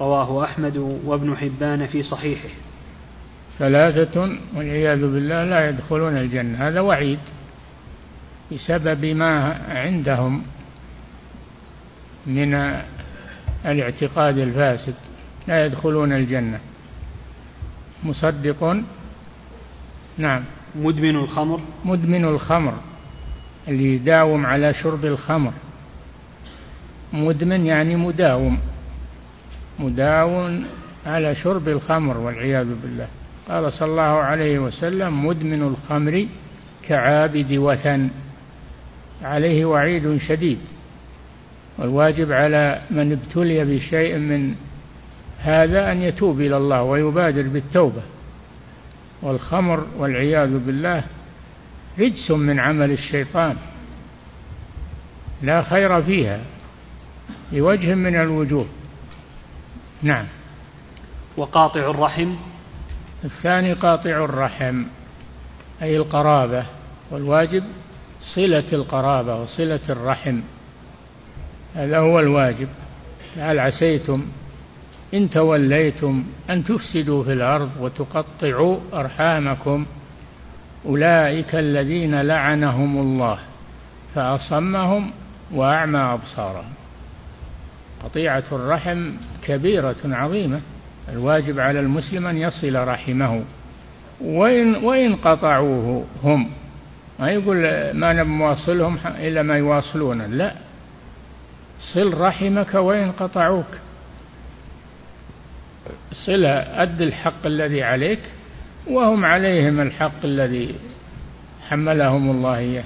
رواه 0.02 0.44
أحمد 0.44 0.78
وابن 1.06 1.38
حبان 1.38 1.88
في 1.88 2.04
صحيحه. 2.04 2.50
ثلاثة 3.60 4.38
والعياذ 4.56 5.02
بالله 5.02 5.44
لا 5.44 5.70
يدخلون 5.70 6.18
الجنة. 6.18 6.68
هذا 6.68 6.80
وعيد 6.80 7.20
بسبب 8.52 9.06
ما 9.06 9.62
عندهم 9.68 10.44
من 12.26 12.54
الاعتقاد 13.66 14.38
الفاسد. 14.38 14.96
لا 15.48 15.66
يدخلون 15.66 16.12
الجنة. 16.12 16.60
مصدق. 18.04 18.84
نعم. 20.18 20.44
مدمن 20.76 21.16
الخمر. 21.16 21.62
مدمن 21.86 22.26
الخمر. 22.26 22.74
اللي 23.68 23.96
يداوم 23.96 24.46
على 24.46 24.74
شرب 24.74 25.06
الخمر. 25.06 25.52
مدمن 27.14 27.66
يعني 27.66 27.96
مداوم. 27.96 28.60
مداوم 29.80 30.66
على 31.06 31.36
شرب 31.36 31.70
الخمر 31.70 32.18
والعياذ 32.18 32.68
بالله. 32.82 33.08
قال 33.50 33.74
صلى 33.74 33.90
الله 33.92 34.02
عليه 34.02 34.60
وسلم 34.60 35.26
مدمن 35.26 35.62
الخمر 35.62 36.28
كعابد 36.88 37.52
وثن. 37.52 38.10
عليه 39.24 39.66
وعيد 39.66 40.18
شديد. 40.18 40.60
والواجب 41.78 42.32
على 42.32 42.82
من 42.92 43.12
ابتلي 43.12 43.66
بشيء 43.66 44.18
من 44.18 44.56
هذا 45.40 45.92
أن 45.92 46.02
يتوب 46.02 46.42
إلى 46.42 46.58
الله 46.58 46.84
ويبادر 46.84 47.42
بالتوبة. 47.42 48.02
والخمر 49.22 49.86
والعياذ 49.98 50.58
بالله 50.58 51.04
رجس 52.00 52.32
من 52.32 52.60
عمل 52.60 52.92
الشيطان. 52.92 53.56
لا 55.42 55.64
خير 55.64 56.02
فيها 56.02 56.40
بوجه 57.52 57.96
من 57.96 58.16
الوجوه. 58.16 58.66
نعم. 60.02 60.26
وقاطع 61.38 61.90
الرحم. 61.90 62.36
الثاني 63.24 63.74
قاطع 63.74 64.26
الرحم 64.26 64.84
أي 65.82 65.98
القرابة. 65.98 66.66
والواجب 67.12 67.64
صلة 68.36 68.74
القرابة 68.74 69.42
وصلة 69.42 69.80
الرحم. 69.90 70.40
هذا 71.76 72.00
هو 72.00 72.20
الواجب. 72.20 72.68
هل 73.38 73.60
عسيتم 73.60 74.26
إن 75.14 75.30
توليتم 75.30 76.24
أن 76.50 76.66
تفسدوا 76.66 77.24
في 77.24 77.34
الأرض 77.34 77.72
وتقطعوا 77.80 78.80
أرحامكم. 78.94 79.86
أولئك 80.86 81.56
الذين 81.56 82.22
لعنهم 82.22 82.98
الله 82.98 83.40
فأصمهم 84.16 85.12
وأعمى 85.52 86.00
أبصارهم. 86.00 86.74
قطيعة 88.04 88.44
الرحم 88.52 89.12
كبيرة 89.44 89.96
عظيمة 90.06 90.62
الواجب 91.10 91.60
على 91.60 91.80
المسلم 91.80 92.28
أن 92.28 92.38
يصل 92.38 92.88
رحمه. 92.88 93.44
وإن, 94.22 94.76
وإن 94.76 95.16
قطعوه 95.16 96.06
هم 96.24 96.50
ما 97.20 97.32
يقول 97.32 97.58
ما 97.94 98.14
نواصلهم 98.14 98.98
إلا 99.06 99.42
ما 99.42 99.58
يواصلون. 99.58 100.22
لا 100.22 100.54
صل 101.94 102.14
رحمك 102.18 102.74
وإن 102.74 103.12
قطعوك. 103.12 103.78
صلة 106.26 106.50
أد 106.50 107.02
الحق 107.02 107.46
الذي 107.46 107.84
عليك 107.84 108.20
وهم 108.88 109.26
عليهم 109.26 109.82
الحق 109.82 110.26
الذي 110.26 110.76
حملهم 111.70 112.32
الله 112.32 112.58
إياه. 112.58 112.84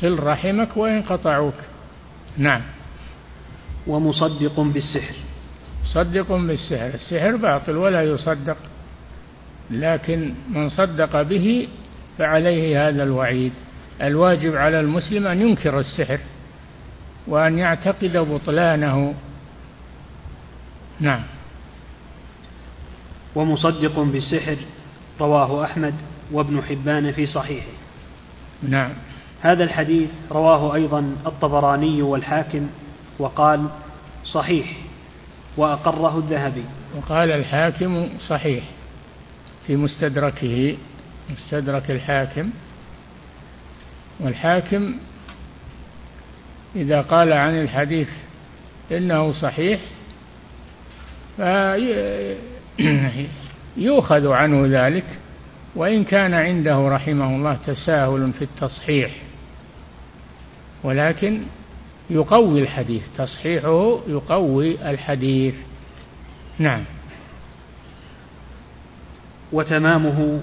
صل 0.00 0.22
رحمك 0.22 0.76
وإن 0.76 1.02
قطعوك. 1.02 1.54
نعم. 2.36 2.60
ومصدق 3.86 4.60
بالسحر. 4.60 5.14
صدق 5.84 6.32
بالسحر. 6.32 6.86
السحر 6.94 7.36
باطل 7.36 7.76
ولا 7.76 8.02
يصدق 8.02 8.56
لكن 9.70 10.34
من 10.50 10.68
صدق 10.68 11.22
به 11.22 11.68
فعليه 12.18 12.88
هذا 12.88 13.02
الوعيد. 13.02 13.52
الواجب 14.02 14.56
على 14.56 14.80
المسلم 14.80 15.26
أن 15.26 15.40
ينكر 15.40 15.78
السحر 15.78 16.18
وأن 17.26 17.58
يعتقد 17.58 18.16
بطلانه. 18.16 19.14
نعم. 21.00 21.22
ومصدق 23.34 23.98
بالسحر 23.98 24.56
رواه 25.20 25.64
أحمد 25.64 25.94
وابن 26.32 26.62
حبان 26.62 27.12
في 27.12 27.26
صحيحه. 27.26 27.72
نعم. 28.62 28.90
هذا 29.40 29.64
الحديث 29.64 30.10
رواه 30.30 30.74
أيضا 30.74 31.16
الطبراني 31.26 32.02
والحاكم 32.02 32.66
وقال 33.18 33.66
صحيح 34.24 34.66
وأقره 35.56 36.18
الذهبي. 36.18 36.64
وقال 36.96 37.32
الحاكم 37.32 38.08
صحيح 38.28 38.64
في 39.66 39.76
مستدركه 39.76 40.76
مستدرك 41.30 41.90
الحاكم. 41.90 42.50
والحاكم 44.20 44.94
إذا 46.76 47.00
قال 47.00 47.32
عن 47.32 47.60
الحديث 47.60 48.08
إنه 48.92 49.32
صحيح 49.32 49.80
فيؤخذ 53.76 54.28
عنه 54.28 54.66
ذلك 54.66 55.18
وإن 55.76 56.04
كان 56.04 56.34
عنده 56.34 56.88
رحمه 56.88 57.36
الله 57.36 57.58
تساهل 57.66 58.32
في 58.32 58.42
التصحيح. 58.42 59.10
ولكن 60.84 61.40
يقوي 62.10 62.60
الحديث 62.62 63.02
تصحيحه 63.16 63.98
يقوي 64.08 64.90
الحديث. 64.90 65.54
نعم. 66.58 66.84
وتمامه 69.52 70.40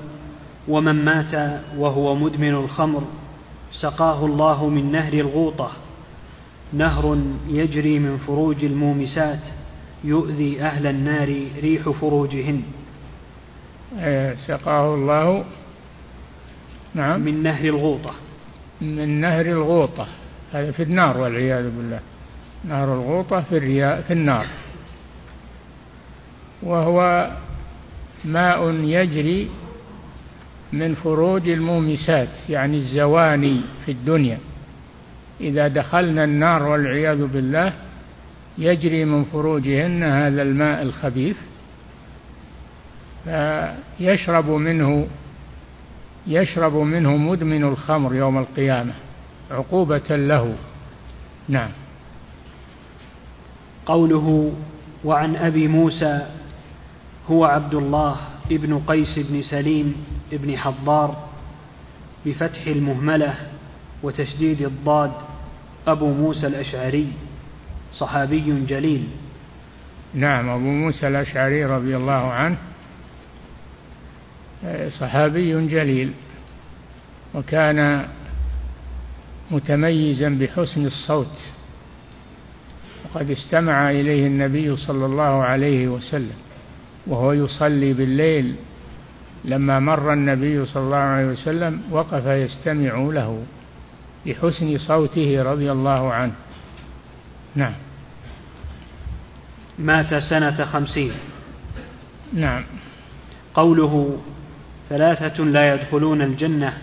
ومن 0.68 1.06
مات 1.06 1.62
وهو 1.78 2.16
مدمن 2.16 2.54
الخمر 2.54 3.04
سقاه 3.72 4.26
الله 4.26 4.70
من 4.70 4.92
نهر 4.92 5.14
الغوطة 5.14 5.72
نهر 6.74 7.18
يجري 7.48 8.00
من 8.00 8.18
فروج 8.18 8.66
المومسات. 8.66 9.61
يؤذي 10.04 10.62
أهل 10.62 10.88
النار 10.88 11.46
ريح 11.62 11.90
فروجهن. 11.90 12.62
إيه، 14.00 14.36
سقاه 14.36 14.96
الله. 14.96 15.44
نعم. 16.96 17.22
من 17.22 17.44
نهر 17.44 17.66
الغوطة. 17.66 18.14
من 18.82 19.22
نهر 19.22 19.46
الغوطة. 19.46 20.08
هذا 20.54 20.72
في 20.72 20.84
النار 20.84 21.18
والعياذ 21.18 21.64
بالله. 21.64 22.00
نهر 22.66 22.94
الغوطة 22.94 23.42
في 23.42 23.58
الرياء 23.58 24.02
في 24.02 24.14
النار. 24.14 24.46
وهو 26.64 27.30
ماء 28.26 28.72
يجري 28.72 29.50
من 30.74 30.96
فروج 30.96 31.50
المومسات 31.50 32.30
يعني 32.50 32.78
الزواني 32.78 33.62
في 33.86 33.92
الدنيا. 33.92 34.38
إذا 35.42 35.68
دخلنا 35.68 36.24
النار 36.24 36.64
والعياذ 36.64 37.26
بالله 37.26 37.74
يجري 38.58 39.06
من 39.06 39.24
فروجهن 39.24 40.04
هذا 40.04 40.42
الماء 40.42 40.82
الخبيث 40.82 41.38
فيشرب 43.24 44.50
منه 44.50 45.08
يشرب 46.28 46.76
منه 46.76 47.18
مدمن 47.18 47.64
الخمر 47.64 48.16
يوم 48.16 48.38
القيامة 48.38 48.94
عقوبة 49.52 50.16
له. 50.16 50.56
نعم. 51.50 51.70
قوله 53.86 54.54
وعن 55.04 55.36
أبي 55.36 55.68
موسى 55.68 56.28
هو 57.30 57.46
عبد 57.46 57.74
الله 57.74 58.18
ابن 58.52 58.80
قيس 58.80 59.20
بن 59.20 59.42
سليم 59.42 60.06
ابن 60.34 60.58
حضار 60.58 61.30
بفتح 62.26 62.68
المهملة 62.68 63.36
وتشديد 64.04 64.62
الضاد 64.62 65.12
أبو 65.88 66.14
موسى 66.14 66.48
الأشعري. 66.48 67.08
صحابي 67.94 68.66
جليل. 68.68 69.08
نعم 70.14 70.50
أبو 70.50 70.70
موسى 70.70 71.08
الأشعري 71.08 71.66
رضي 71.66 71.96
الله 71.98 72.32
عنه 72.32 72.58
صحابي 75.00 75.68
جليل 75.68 76.12
وكان 77.34 78.06
متميزا 79.52 80.30
بحسن 80.30 80.86
الصوت 80.86 81.38
وقد 83.06 83.32
استمع 83.32 83.92
إليه 83.92 84.28
النبي 84.28 84.78
صلى 84.78 85.06
الله 85.06 85.44
عليه 85.44 85.88
وسلم 85.88 86.38
وهو 87.08 87.32
يصلي 87.32 87.94
بالليل 87.94 88.56
لما 89.46 89.80
مر 89.80 90.14
النبي 90.14 90.66
صلى 90.66 90.84
الله 90.84 90.98
عليه 90.98 91.26
وسلم 91.26 91.82
وقف 91.92 92.26
يستمع 92.26 92.94
له 92.98 93.44
بحسن 94.26 94.78
صوته 94.78 95.44
رضي 95.44 95.72
الله 95.72 96.14
عنه. 96.14 96.34
نعم. 97.56 97.74
مات 99.80 100.14
سنة 100.14 100.66
خمسين. 100.66 101.12
نعم. 102.34 102.64
قوله 103.54 104.18
ثلاثة 104.90 105.44
لا 105.44 105.74
يدخلون 105.74 106.22
الجنة 106.22 106.78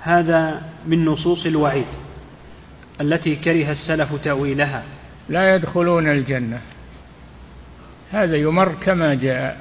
هذا 0.00 0.62
من 0.86 1.04
نصوص 1.04 1.46
الوعيد 1.46 1.86
التي 3.00 3.36
كره 3.36 3.70
السلف 3.70 4.14
تأويلها. 4.24 4.82
لا 5.28 5.54
يدخلون 5.54 6.08
الجنة. 6.08 6.60
هذا 8.12 8.36
يمر 8.36 8.72
كما 8.72 9.14
جاء 9.14 9.60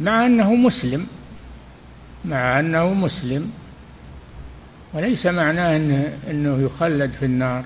مع 0.00 0.26
أنه 0.26 0.54
مسلم 0.54 1.06
مع 2.24 2.60
أنه 2.60 2.94
مسلم 2.94 3.50
وليس 4.94 5.26
معناه 5.26 5.76
أنه, 5.76 6.18
أنه 6.30 6.62
يخلد 6.62 7.10
في 7.10 7.24
النار. 7.24 7.64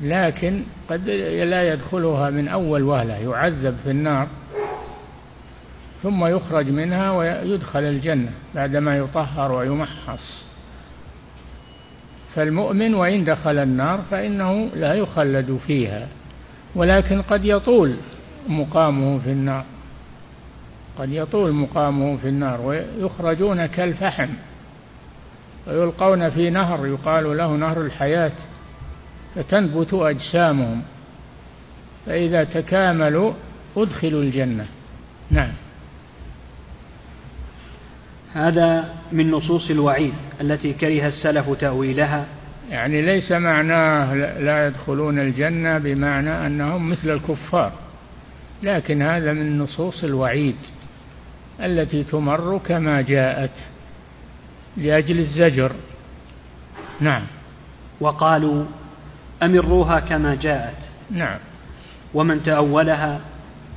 لكن 0.00 0.62
قد 0.90 1.08
لا 1.08 1.72
يدخلها 1.72 2.30
من 2.30 2.48
أول 2.48 2.82
وهلة 2.82 3.14
يعذب 3.14 3.76
في 3.84 3.90
النار 3.90 4.28
ثم 6.02 6.26
يخرج 6.26 6.70
منها 6.70 7.10
ويدخل 7.10 7.82
الجنة 7.82 8.30
بعدما 8.54 8.98
يطهر 8.98 9.52
ويمحص. 9.52 10.44
فالمؤمن 12.34 12.94
وإن 12.94 13.24
دخل 13.24 13.58
النار 13.58 14.00
فإنه 14.10 14.68
لا 14.74 14.94
يخلد 14.94 15.58
فيها 15.66 16.08
ولكن 16.74 17.22
قد 17.22 17.44
يطول 17.44 17.96
مقامه 18.48 19.18
في 19.18 19.30
النار 19.30 19.64
قد 20.98 21.12
يطول 21.12 21.52
مقامه 21.52 22.16
في 22.16 22.28
النار 22.28 22.60
ويخرجون 22.60 23.66
كالفحم 23.66 24.28
ويلقون 25.66 26.30
في 26.30 26.50
نهر 26.50 26.86
يقال 26.86 27.36
له 27.36 27.56
نهر 27.56 27.80
الحياة. 27.80 28.32
فتنبت 29.34 29.94
أجسامهم 29.94 30.82
فإذا 32.06 32.44
تكاملوا 32.44 33.32
أدخلوا 33.76 34.22
الجنة. 34.22 34.66
نعم. 35.30 35.52
هذا 38.34 38.94
من 39.12 39.30
نصوص 39.30 39.70
الوعيد 39.70 40.14
التي 40.40 40.72
كره 40.72 41.06
السلف 41.06 41.50
تأويلها. 41.50 42.26
يعني 42.70 43.02
ليس 43.02 43.32
معناه 43.32 44.14
لا 44.38 44.66
يدخلون 44.66 45.18
الجنة 45.18 45.78
بمعنى 45.78 46.46
أنهم 46.46 46.90
مثل 46.90 47.10
الكفار 47.10 47.72
لكن 48.62 49.02
هذا 49.02 49.32
من 49.32 49.58
نصوص 49.58 50.04
الوعيد 50.04 50.56
التي 51.60 52.04
تمر 52.04 52.60
كما 52.66 53.00
جاءت 53.00 53.66
لأجل 54.76 55.18
الزجر. 55.18 55.72
نعم. 57.00 57.22
وقالوا 58.00 58.64
أمروها 59.44 60.00
كما 60.00 60.34
جاءت. 60.34 60.76
نعم. 61.10 61.38
ومن 62.14 62.42
تأولها 62.42 63.20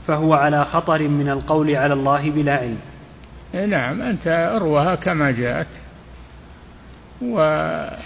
فهو 0.08 0.34
على 0.34 0.65
خطر 0.65 1.08
من 1.08 1.30
القول 1.30 1.75
على 1.75 1.93
الله 1.93 2.32
بلا 2.32 2.56
علم. 2.56 2.77
إيه 3.53 3.65
نعم 3.65 4.01
أنت 4.01 4.27
أروها 4.27 4.95
كما 4.95 5.32
جاءت. 5.32 5.67
وأما 7.21 7.97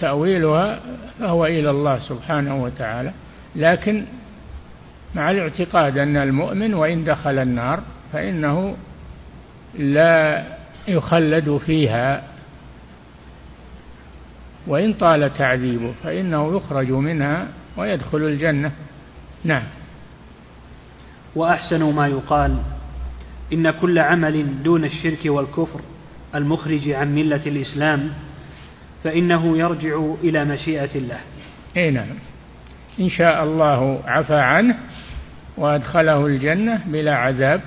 تأويلها 0.00 0.80
فهو 1.20 1.46
إلى 1.46 1.70
الله 1.70 1.98
سبحانه 1.98 2.62
وتعالى. 2.62 3.12
لكن 3.56 4.04
مع 5.14 5.30
الاعتقاد 5.30 5.98
أن 5.98 6.16
المؤمن 6.16 6.74
وإن 6.74 7.04
دخل 7.04 7.38
النار 7.38 7.80
فإنه 8.12 8.76
لا 9.78 10.44
يخلد 10.88 11.60
فيها 11.66 12.22
وإن 14.66 14.92
طال 14.92 15.32
تعذيبه 15.32 15.92
فإنه 16.04 16.56
يخرج 16.56 16.90
منها 16.90 17.48
ويدخل 17.76 18.18
الجنة. 18.18 18.72
نعم. 19.44 19.62
وأحسن 21.36 21.94
ما 21.94 22.06
يقال 22.06 22.56
إن 23.52 23.70
كل 23.70 23.98
عمل 23.98 24.62
دون 24.62 24.84
الشرك 24.84 25.20
والكفر 25.24 25.80
المخرج 26.34 26.88
عن 26.88 27.14
ملة 27.14 27.42
الإسلام 27.46 28.10
فإنه 29.04 29.58
يرجع 29.58 30.14
إلى 30.24 30.44
مشيئة 30.44 30.94
الله. 30.94 31.20
أي 31.76 31.90
نعم. 31.90 32.06
إن 33.00 33.08
شاء 33.08 33.44
الله 33.44 34.02
عفى 34.06 34.34
عنه 34.34 34.76
وأدخله 35.56 36.26
الجنة 36.26 36.80
بلا 36.86 37.14
عذاب 37.14 37.60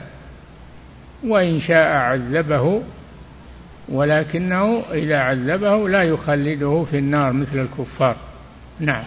وإن 1.28 1.62
شاء 1.62 1.88
عذبه 1.88 2.82
ولكنه 3.90 4.80
إذا 4.92 5.18
عذبه 5.18 5.90
لا 5.90 6.04
يخلده 6.04 6.86
في 6.92 6.98
النار 6.98 7.34
مثل 7.34 7.60
الكفار. 7.60 8.16
نعم. 8.80 9.04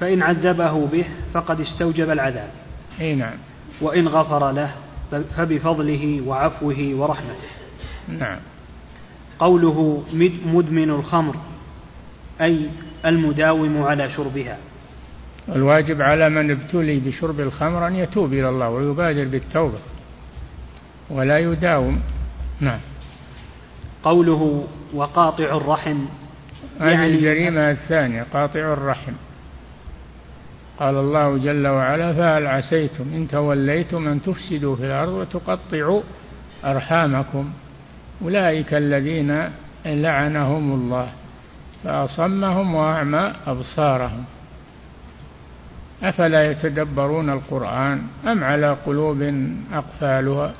فإن 0.00 0.22
عذبه 0.22 0.86
به 0.86 1.04
فقد 1.34 1.60
استوجب 1.60 2.10
العذاب. 2.10 2.50
أي 3.00 3.14
نعم. 3.14 3.34
وإن 3.80 4.08
غفر 4.08 4.50
له 4.50 4.74
فبفضله 5.36 6.22
وعفوه 6.26 6.90
ورحمته. 6.94 7.50
نعم. 8.08 8.38
قوله 9.38 10.02
مدمن 10.44 10.90
الخمر 10.90 11.36
أي 12.40 12.66
المداوم 13.06 13.82
على 13.82 14.10
شربها. 14.10 14.56
الواجب 15.48 16.02
على 16.02 16.28
من 16.28 16.50
ابتلي 16.50 17.00
بشرب 17.00 17.40
الخمر 17.40 17.86
أن 17.86 17.96
يتوب 17.96 18.32
إلى 18.32 18.48
الله 18.48 18.70
ويبادر 18.70 19.24
بالتوبة 19.24 19.78
ولا 21.10 21.38
يداوم. 21.38 22.00
نعم. 22.60 22.80
قوله 24.04 24.64
وقاطع 24.94 25.56
الرحم 25.56 26.04
هذه 26.80 26.88
يعني 26.88 27.06
الجريمة 27.06 27.70
الثانية 27.70 28.26
قاطع 28.32 28.60
الرحم. 28.60 29.12
قال 30.78 30.94
الله 30.94 31.38
جل 31.38 31.66
وعلا 31.66 32.14
فهل 32.14 32.46
عسيتم 32.46 33.04
إن 33.14 33.28
توليتم 33.28 34.08
أن 34.08 34.22
تفسدوا 34.22 34.76
في 34.76 34.86
الأرض 34.86 35.12
وتقطعوا 35.12 36.02
أرحامكم؟ 36.64 37.50
أولئك 38.22 38.74
الذين 38.74 39.50
لعنهم 39.86 40.72
الله 40.72 41.12
فأصمهم 41.84 42.74
وأعمى 42.74 43.32
أبصارهم. 43.46 44.24
أفلا 46.02 46.50
يتدبرون 46.50 47.30
القرآن 47.30 48.02
أم 48.26 48.44
على 48.44 48.76
قلوب 48.86 49.34
أقفالها؟ 49.72 50.52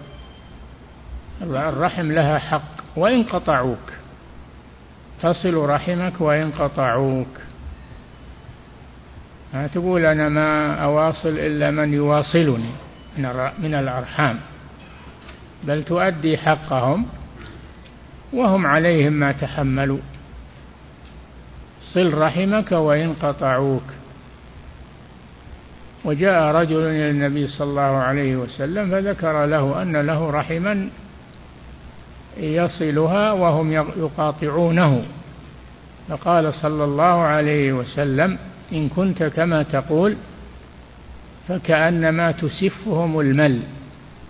الرحم 1.42 2.12
لها 2.12 2.38
حق. 2.38 2.79
وإن 2.96 3.22
قطعوك 3.22 3.92
تصل 5.22 5.54
رحمك 5.54 6.20
وإن 6.20 6.50
قطعوك 6.50 7.40
ما 9.54 9.66
تقول 9.66 10.06
أنا 10.06 10.28
ما 10.28 10.74
أواصل 10.74 11.28
إلا 11.28 11.70
من 11.70 11.94
يواصلني 11.94 12.70
من 13.58 13.74
الأرحام. 13.74 14.40
بل 15.64 15.82
تؤدي 15.82 16.38
حقهم 16.38 17.06
وهم 18.32 18.66
عليهم 18.66 19.12
ما 19.12 19.32
تحملوا. 19.32 19.98
صل 21.82 22.14
رحمك 22.14 22.72
وإن 22.72 23.14
قطعوك 23.14 23.82
وجاء 26.04 26.54
رجل 26.54 26.80
إلى 26.80 27.10
النبي 27.10 27.46
صلى 27.46 27.70
الله 27.70 27.82
عليه 27.82 28.36
وسلم 28.36 28.90
فذكر 28.90 29.46
له 29.46 29.82
أن 29.82 29.96
له 29.96 30.30
رحما 30.30 30.88
يصلها 32.36 33.32
وهم 33.32 33.72
يقاطعونه. 33.72 35.02
فقال 36.08 36.54
صلى 36.54 36.84
الله 36.84 37.04
عليه 37.04 37.72
وسلم 37.72 38.38
إن 38.72 38.88
كنت 38.88 39.22
كما 39.22 39.62
تقول 39.62 40.16
فكأنما 41.48 42.32
تسفهم 42.32 43.20
المل 43.20 43.60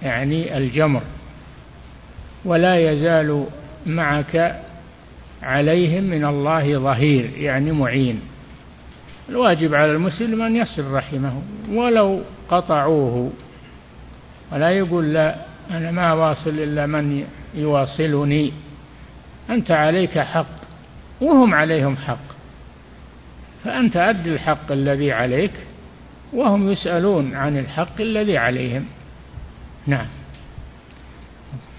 يعني 0.02 0.56
الجمر 0.56 1.02
ولا 2.44 2.90
يزال 2.90 3.46
معك 3.86 4.60
عليهم 5.42 6.04
من 6.04 6.24
الله 6.24 6.78
ظهير 6.78 7.30
يعني 7.36 7.72
معين. 7.72 8.20
الواجب 9.28 9.74
على 9.74 9.92
المسلم 9.92 10.42
أن 10.42 10.56
يصل 10.56 10.90
رحمه 10.92 11.42
ولو 11.72 12.20
قطعوه. 12.48 13.32
ولا 14.52 14.70
يقول 14.70 15.12
لا 15.12 15.36
أنا 15.70 15.90
ما 15.90 16.12
واصل 16.12 16.50
إلا 16.50 16.86
من 16.86 17.24
يواصلني. 17.54 18.52
أنت 19.50 19.70
عليك 19.70 20.18
حق 20.18 20.46
وهم 21.20 21.54
عليهم 21.54 21.96
حق. 21.96 22.30
فأنت 23.64 23.96
أد 23.96 24.26
الحق 24.26 24.72
الذي 24.72 25.12
عليك 25.12 25.52
وهم 26.32 26.70
يسألون 26.70 27.34
عن 27.34 27.58
الحق 27.58 28.00
الذي 28.00 28.38
عليهم. 28.38 28.84
نعم. 29.86 30.06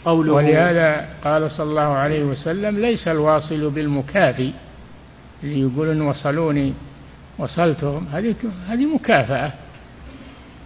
قوله 0.06 0.34
ولهذا 0.34 1.08
قال 1.24 1.52
صلى 1.52 1.70
الله 1.70 1.82
عليه 1.82 2.24
وسلم 2.24 2.80
ليس 2.80 3.08
الواصل 3.08 3.70
بالمكافي 3.70 4.52
اللي 5.44 5.60
يقولون 5.60 6.02
وصلوني 6.02 6.74
وصلتهم. 7.38 8.08
هذه 8.12 8.36
هذه 8.68 8.86
مكافأة. 8.86 9.52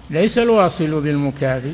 ليس 0.09 0.37
الواصل 0.37 1.01
بالمكافي 1.01 1.73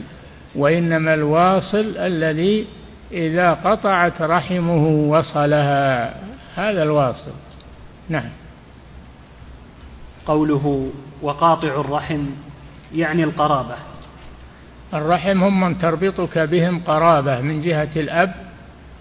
وإنما 0.55 1.13
الواصل 1.13 1.97
الذي 1.97 2.67
إذا 3.13 3.53
قطعت 3.53 4.21
رحمه 4.21 4.87
وصلها. 4.87 6.13
هذا 6.55 6.83
الواصل. 6.83 7.31
نعم. 8.09 8.29
قوله 10.25 10.91
وقاطع 11.21 11.67
الرحم 11.67 12.25
يعني 12.95 13.23
القرابة. 13.23 13.75
الرحم 14.93 15.43
هم 15.43 15.59
من 15.59 15.77
تربطك 15.77 16.37
بهم 16.37 16.79
قرابة 16.79 17.41
من 17.41 17.61
جهة 17.61 17.89
الأب 17.95 18.33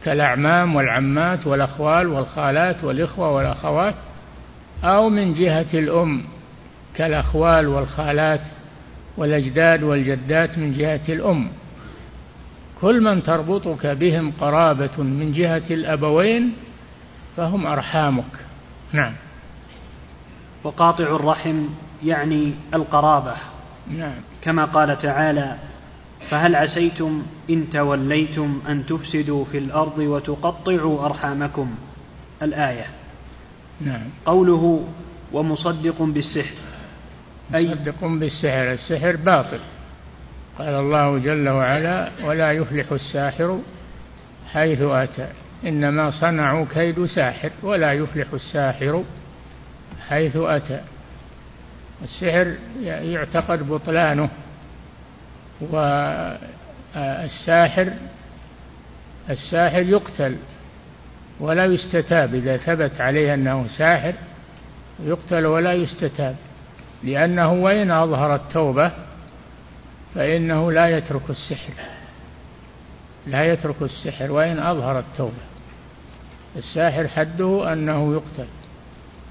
كالأعمام 0.05 0.77
والعمات 0.77 1.46
والأخوال 1.46 2.07
والخالات 2.07 2.85
والإخوة 2.85 3.31
والأخوات 3.31 3.94
أو 4.85 5.09
من 5.09 5.35
جهة 5.35 5.66
الأم 5.75 6.25
كالأخوال 6.94 7.68
والخالات 7.68 8.40
والأجداد 9.16 9.83
والجدات 9.83 10.59
من 10.59 10.73
جهة 10.73 11.01
الأم. 11.09 11.49
كل 12.81 13.01
من 13.01 13.23
تربطك 13.23 13.87
بهم 13.87 14.33
قرابة 14.40 15.03
من 15.03 15.33
جهة 15.33 15.62
الأبوين 15.71 16.53
فهم 17.37 17.66
أرحامك. 17.66 18.45
نعم. 18.93 19.12
وقاطع 20.64 21.05
الرحم 21.05 21.64
يعني 22.05 22.55
القرابة. 22.75 23.35
نعم. 23.90 24.14
كما 24.43 24.64
قال 24.64 24.99
تعالى 24.99 25.57
فهل 26.31 26.57
عسيتم 26.57 27.23
إن 27.51 27.71
توليتم 27.71 28.61
أن 28.69 28.87
تفسدوا 28.87 29.45
في 29.45 29.59
الأرض 29.59 29.99
وتقطعوا 29.99 31.07
أرحامكم؟ 31.07 31.75
الآية. 32.43 32.87
نعم. 33.81 34.09
قوله 34.27 34.85
ومصدق 35.33 36.03
بالسحر. 36.03 36.57
أي 37.55 37.66
مصدق 37.66 38.05
بالسحر. 38.05 38.73
السحر 38.73 39.16
باطل. 39.16 39.61
قال 40.61 40.75
الله 40.75 41.18
جل 41.18 41.49
وعلا 41.49 42.11
ولا 42.25 42.53
يفلح 42.53 42.92
الساحر 42.92 43.61
حيث 44.53 44.83
أتى. 44.83 45.27
إنما 45.64 46.11
صنعوا 46.11 46.66
كيد 46.75 47.05
ساحر 47.05 47.51
ولا 47.62 47.92
يفلح 47.92 48.27
الساحر 48.33 49.05
حيث 50.09 50.37
أتى. 50.37 50.81
السحر 52.03 52.55
يعتقد 52.83 53.68
بطلانه 53.68 54.29
والساحر 56.94 57.92
الساحر 59.31 59.83
يقتل 59.83 60.37
ولا 61.40 61.64
يستتاب. 61.64 62.35
إذا 62.35 62.57
ثبت 62.57 63.01
عليه 63.01 63.35
أنه 63.35 63.66
ساحر 63.68 64.14
يقتل 65.05 65.46
ولا 65.46 65.73
يستتاب 65.73 66.37
لأنه 67.05 67.53
وإن 67.53 67.90
أظهر 67.90 68.35
التوبة 68.35 68.90
فإنه 70.14 70.73
لا 70.73 70.99
يترك 70.99 71.31
السحر 71.31 71.73
لا 73.27 73.53
يترك 73.53 73.83
السحر 73.83 74.33
وإن 74.33 74.59
أظهر 74.59 74.99
التوبة. 74.99 75.33
الساحر 76.57 77.09
حده 77.09 77.73
أنه 77.73 78.12
يقتل. 78.12 78.46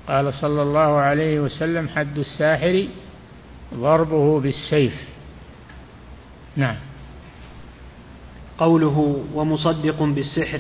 قال 0.08 0.34
صلى 0.34 0.62
الله 0.62 0.98
عليه 0.98 1.40
وسلم 1.40 1.90
حد 1.90 2.18
الساحر 2.18 2.88
ضربه 3.74 4.40
بالسيف. 4.40 5.10
نعم. 6.56 6.76
قوله 8.58 9.26
ومصدق 9.34 10.04
بالسحر 10.04 10.60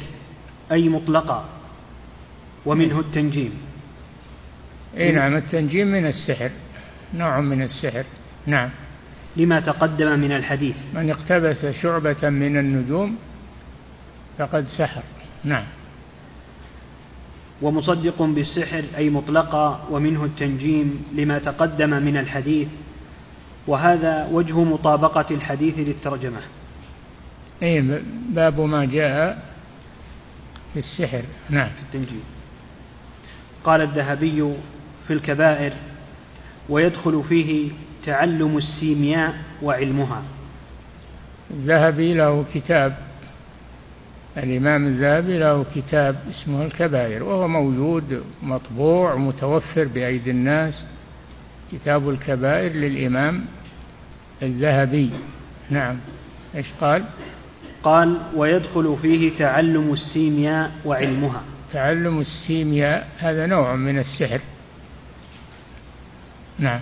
أي 0.71 0.89
مطلقا 0.89 1.45
ومنه 2.65 2.99
التنجيم. 2.99 3.62
اي 4.97 5.12
نعم 5.12 5.36
التنجيم 5.36 5.88
من 5.88 6.05
السحر 6.05 6.51
نوع 7.13 7.39
من 7.39 7.62
السحر. 7.62 8.03
نعم. 8.45 8.69
لما 9.37 9.59
تقدم 9.59 10.19
من 10.19 10.31
الحديث. 10.31 10.75
من 10.93 11.09
اقتبس 11.09 11.65
شعبة 11.65 12.29
من 12.29 12.57
النجوم 12.57 13.15
فقد 14.37 14.67
سحر. 14.67 15.03
نعم. 15.43 15.63
ومصدق 17.61 18.21
بالسحر 18.21 18.83
أي 18.97 19.09
مطلقا 19.09 19.87
ومنه 19.91 20.25
التنجيم 20.25 21.05
لما 21.15 21.39
تقدم 21.39 21.89
من 21.89 22.17
الحديث. 22.17 22.67
وهذا 23.67 24.29
وجه 24.31 24.63
مطابقة 24.63 25.25
الحديث 25.31 25.73
للترجمة. 25.77 26.39
أي 27.63 28.01
باب 28.29 28.59
ما 28.59 28.85
جاء 28.85 29.45
في 30.73 30.79
السحر. 30.79 31.23
نعم. 31.49 31.69
في 31.69 31.81
التنجيم. 31.81 32.23
قال 33.63 33.81
الذهبي 33.81 34.53
في 35.07 35.13
الكبائر 35.13 35.73
ويدخل 36.69 37.23
فيه 37.29 37.71
تعلم 38.05 38.57
السيمياء 38.57 39.35
وعلمها. 39.63 40.23
الذهبي 41.51 42.13
له 42.13 42.45
كتاب 42.53 42.97
الإمام 44.38 44.88
الذهبي 44.88 45.39
له 45.39 45.65
كتاب 45.75 46.15
اسمه 46.29 46.65
الكبائر 46.65 47.23
وهو 47.23 47.47
موجود 47.47 48.23
مطبوع 48.43 49.15
متوفر 49.15 49.83
بأيدي 49.83 50.31
الناس. 50.31 50.83
كتاب 51.71 52.09
الكبائر 52.09 52.71
للإمام 52.71 53.45
الذهبي. 54.41 55.09
نعم. 55.69 55.97
إيش 56.55 56.67
قال؟ 56.81 57.03
قال 57.83 58.17
ويدخل 58.35 58.97
فيه 59.01 59.38
تعلم 59.38 59.93
السيمياء 59.93 60.71
وعلمها. 60.85 61.41
تعلم 61.73 62.19
السيمياء 62.19 63.07
هذا 63.17 63.45
نوع 63.45 63.75
من 63.75 63.99
السحر. 63.99 64.39
نعم. 66.59 66.79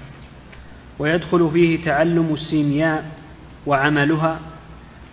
ويدخل 1.00 1.50
فيه 1.54 1.86
تعلم 1.86 2.34
السيمياء 2.34 3.06
وعملها 3.66 4.40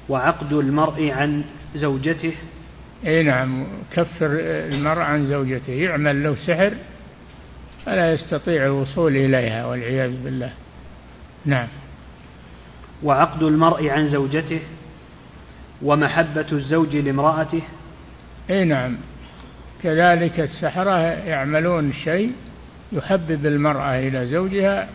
وعقد 0.09 0.53
المرء 0.53 1.11
عن 1.11 1.45
زوجته. 1.75 2.33
أي 3.07 3.23
نعم 3.23 3.67
كفر 3.93 4.27
المرء 4.41 5.01
عن 5.01 5.27
زوجته. 5.27 5.73
يعمل 5.73 6.23
له 6.23 6.35
سحر 6.35 6.73
فلا 7.87 8.13
يستطيع 8.13 8.67
الوصول 8.67 9.17
إليها 9.17 9.67
والعياذ 9.67 10.23
بالله. 10.25 10.53
نعم. 11.45 11.69
وعقد 13.03 13.43
المرء 13.43 13.89
عن 13.89 14.11
زوجته 14.11 14.61
ومحبة 15.83 16.47
الزوج 16.53 16.97
لامرأته. 16.97 17.63
أي 18.51 18.65
نعم. 18.65 18.97
كذلك 19.83 20.41
السحرة 20.41 20.99
يعملون 21.01 21.93
شيء 21.93 22.33
يحبب 22.93 23.47
المرأة 23.47 23.99
إلى 23.99 24.27
زوجها 24.27 24.89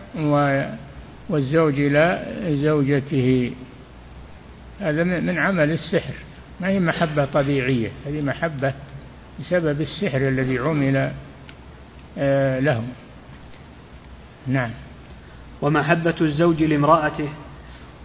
والزوج 1.29 1.79
إلى 1.79 2.25
زوجته. 2.63 3.51
هذا 4.81 5.03
من 5.03 5.37
عمل 5.37 5.71
السحر. 5.71 6.13
ما 6.61 6.67
هي 6.67 6.79
محبة 6.79 7.25
طبيعية؟ 7.25 7.89
هذه 8.07 8.21
محبة 8.21 8.73
بسبب 9.39 9.81
السحر 9.81 10.17
الذي 10.17 10.59
عمل 10.59 11.11
آه، 12.17 12.59
لهم. 12.59 12.87
نعم. 14.47 14.71
ومحبة 15.61 16.15
الزوج 16.21 16.63
لامرأته 16.63 17.29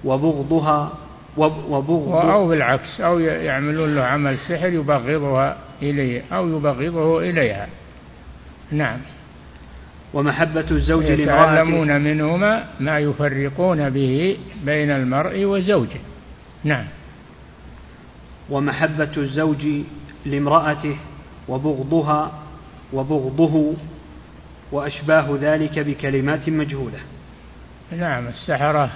وبغضها 0.04 0.92
وبغض 1.36 2.12
أو 2.12 2.48
بالعكس 2.48 3.00
أو 3.00 3.18
يعملون 3.18 3.94
له 3.94 4.02
عمل 4.02 4.38
سحر 4.38 4.68
يبغضها 4.68 5.56
إليه 5.82 6.22
أو 6.32 6.48
يبغضه 6.48 7.20
إليها. 7.20 7.68
نعم. 8.72 8.98
ومحبة 10.14 10.70
الزوج 10.70 11.04
لامرأته. 11.04 11.22
يتعلمون 11.22 12.00
منهما 12.00 12.64
ما 12.80 12.98
يفرقون 12.98 13.90
به 13.90 14.36
بين 14.64 14.90
المرء 14.90 15.44
وزوجه. 15.44 16.00
نعم. 16.64 16.84
ومحبة 18.50 19.12
الزوج 19.16 19.66
لامرأته 20.26 20.96
وبغضها 21.48 22.42
وبغضه 22.92 23.74
وأشباه 24.72 25.38
ذلك 25.40 25.78
بكلمات 25.78 26.48
مجهولة. 26.48 26.98
نعم 27.98 28.26
السحرة 28.26 28.90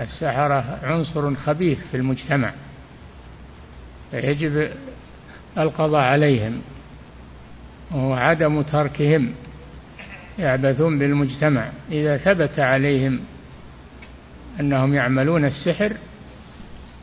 السحرة 0.00 0.78
عنصر 0.82 1.34
خبيث 1.34 1.78
في 1.90 1.96
المجتمع. 1.96 2.52
يجب 4.12 4.70
القضاء 5.58 6.00
عليهم. 6.00 6.62
وهو 7.90 8.14
عدم 8.14 8.62
تركهم 8.62 9.34
يعبثون 10.38 10.98
بالمجتمع. 10.98 11.68
إذا 11.90 12.16
ثبت 12.16 12.58
عليهم 12.58 13.20
أنهم 14.60 14.94
يعملون 14.94 15.44
السحر 15.44 15.92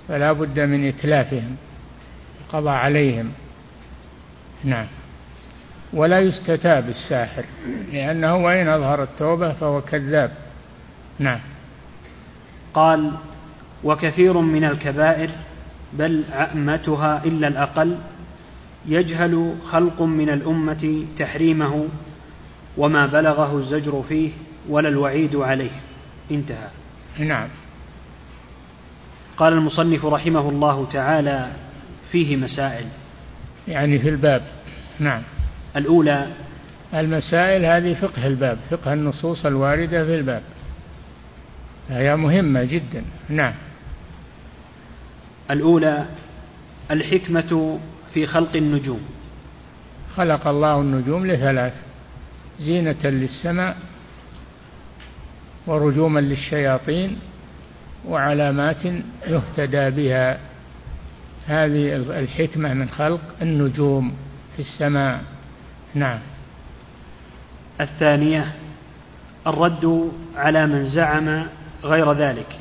فلا 0.08 0.32
بد 0.32 0.60
من 0.60 0.88
إتلافهم 0.88 1.56
القضاء 2.42 2.74
عليهم. 2.74 3.32
نعم. 4.64 4.88
ولا 5.94 6.20
يستتاب 6.20 6.90
الساحر 6.90 7.44
لأنه 7.94 8.36
وإن 8.36 8.68
أظهر 8.68 9.04
التوبة 9.04 9.54
فهو 9.54 9.82
كذاب. 9.82 10.32
نعم. 11.20 11.40
قال 12.74 13.12
وكثير 13.84 14.38
من 14.38 14.64
الكبائر 14.64 15.30
بل 15.94 16.24
عامتها 16.32 17.22
إلا 17.26 17.48
الأقل 17.48 17.98
يجهل 18.88 19.56
خلق 19.72 20.02
من 20.02 20.30
الأمة 20.30 21.06
تحريمه 21.20 21.88
وما 22.78 23.06
بلغه 23.06 23.58
الزجر 23.58 24.04
فيه 24.10 24.30
ولا 24.70 24.90
الوعيد 24.90 25.36
عليه. 25.36 25.72
انتهى. 26.32 26.68
نعم. 27.20 27.48
قال 29.38 29.54
المصنف 29.54 30.06
رحمه 30.06 30.50
الله 30.50 30.88
تعالى 30.94 31.52
فيه 32.12 32.36
مسائل. 32.36 32.86
يعني 33.68 34.00
في 34.00 34.10
الباب. 34.10 34.42
نعم. 35.00 35.22
الأولى 35.76 36.28
المسائل 36.94 37.66
هذه 37.66 37.94
فقه 37.94 38.28
الباب 38.28 38.58
فقه 38.70 38.94
النصوص 38.94 39.46
الواردة 39.46 40.06
في 40.06 40.16
الباب. 40.16 40.42
هي 41.90 42.16
مهمة 42.16 42.64
جدا. 42.64 43.04
نعم. 43.30 43.54
الأولى 45.52 46.06
الحكمة 46.92 47.80
في 48.16 48.26
خلق 48.26 48.56
النجوم. 48.56 49.02
خلق 50.16 50.48
الله 50.48 50.82
النجوم 50.82 51.28
لثلاث 51.28 51.74
زينة 52.60 53.04
للسماء 53.04 53.78
ورجوما 55.68 56.20
للشياطين 56.20 57.20
وعلامات 58.08 58.86
يهتدى 59.28 59.90
بها. 59.90 60.40
هذه 61.48 61.96
الحكمة 61.96 62.74
من 62.74 62.90
خلق 62.90 63.22
النجوم 63.42 64.14
في 64.56 64.60
السماء. 64.60 65.24
نعم. 65.96 66.20
الثانية 67.82 68.52
الرد 69.48 70.12
على 70.36 70.68
من 70.68 70.90
زعم 70.90 71.46
غير 71.84 72.14
ذلك. 72.14 72.60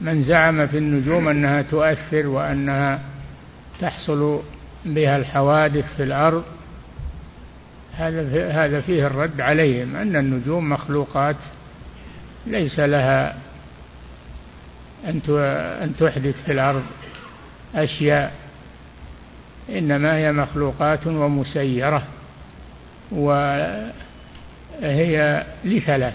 من 0.00 0.22
زعم 0.22 0.66
في 0.66 0.78
النجوم 0.78 1.28
أنها 1.28 1.62
تؤثر 1.62 2.26
وأنها 2.26 3.00
تحصل 3.80 4.40
بها 4.84 5.16
الحوادث 5.16 5.96
في 5.96 6.02
الأرض 6.02 6.44
هذا 7.96 8.50
هذا 8.50 8.80
فيه 8.80 9.06
الرد 9.06 9.40
عليهم 9.40 9.96
أن 9.96 10.16
النجوم 10.16 10.70
مخلوقات 10.70 11.36
ليس 12.46 12.80
لها 12.80 13.36
أن 15.04 15.92
تحدث 15.98 16.44
في 16.44 16.52
الأرض 16.52 16.82
أشياء 17.74 18.32
إنما 19.70 20.16
هي 20.16 20.32
مخلوقات 20.32 21.06
ومسيرة 21.06 22.02
وهي 23.10 23.92
لثلاث 25.64 26.14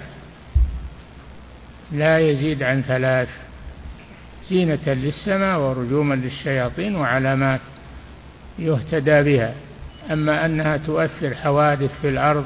لا 1.91 2.19
يزيد 2.19 2.63
عن 2.63 2.81
ثلاث 2.81 3.29
زينة 4.49 4.79
للسماء 4.87 5.59
ورجوما 5.59 6.15
للشياطين 6.15 6.95
وعلامات 6.95 7.61
يهتدى 8.59 9.23
بها. 9.23 9.53
أما 10.11 10.45
أنها 10.45 10.77
تؤثر 10.77 11.35
حوادث 11.35 11.91
في 12.01 12.09
الأرض 12.09 12.45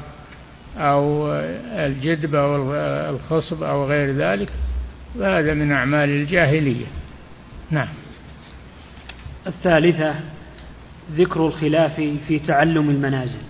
أو 0.78 1.32
الجدب 1.72 2.34
أو 2.34 2.74
الخصب 3.10 3.62
أو 3.62 3.86
غير 3.86 4.14
ذلك 4.14 4.48
فهذا 5.18 5.54
من 5.54 5.72
أعمال 5.72 6.08
الجاهلية. 6.08 6.86
نعم. 7.70 7.88
الثالثة 9.46 10.14
ذكر 11.12 11.46
الخلاف 11.46 11.94
في 12.28 12.38
تعلم 12.38 12.90
المنازل. 12.90 13.42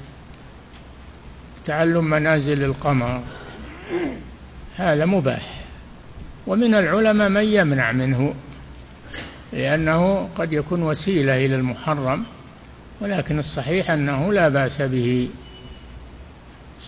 تعلم 1.66 2.05
منازل 2.11 2.64
القمر. 2.64 3.22
هذا 4.77 5.05
مباح. 5.05 5.64
ومن 6.46 6.74
العلماء 6.74 7.29
من 7.29 7.44
يمنع 7.44 7.92
منه 7.92 8.35
لأنه 9.53 10.29
قد 10.37 10.53
يكون 10.53 10.83
وسيلة 10.83 11.46
إلى 11.46 11.55
المحرم. 11.55 12.24
ولكن 13.00 13.38
الصحيح 13.38 13.90
أنه 13.90 14.33
لا 14.33 14.48
بأس 14.48 14.83
به. 14.83 15.28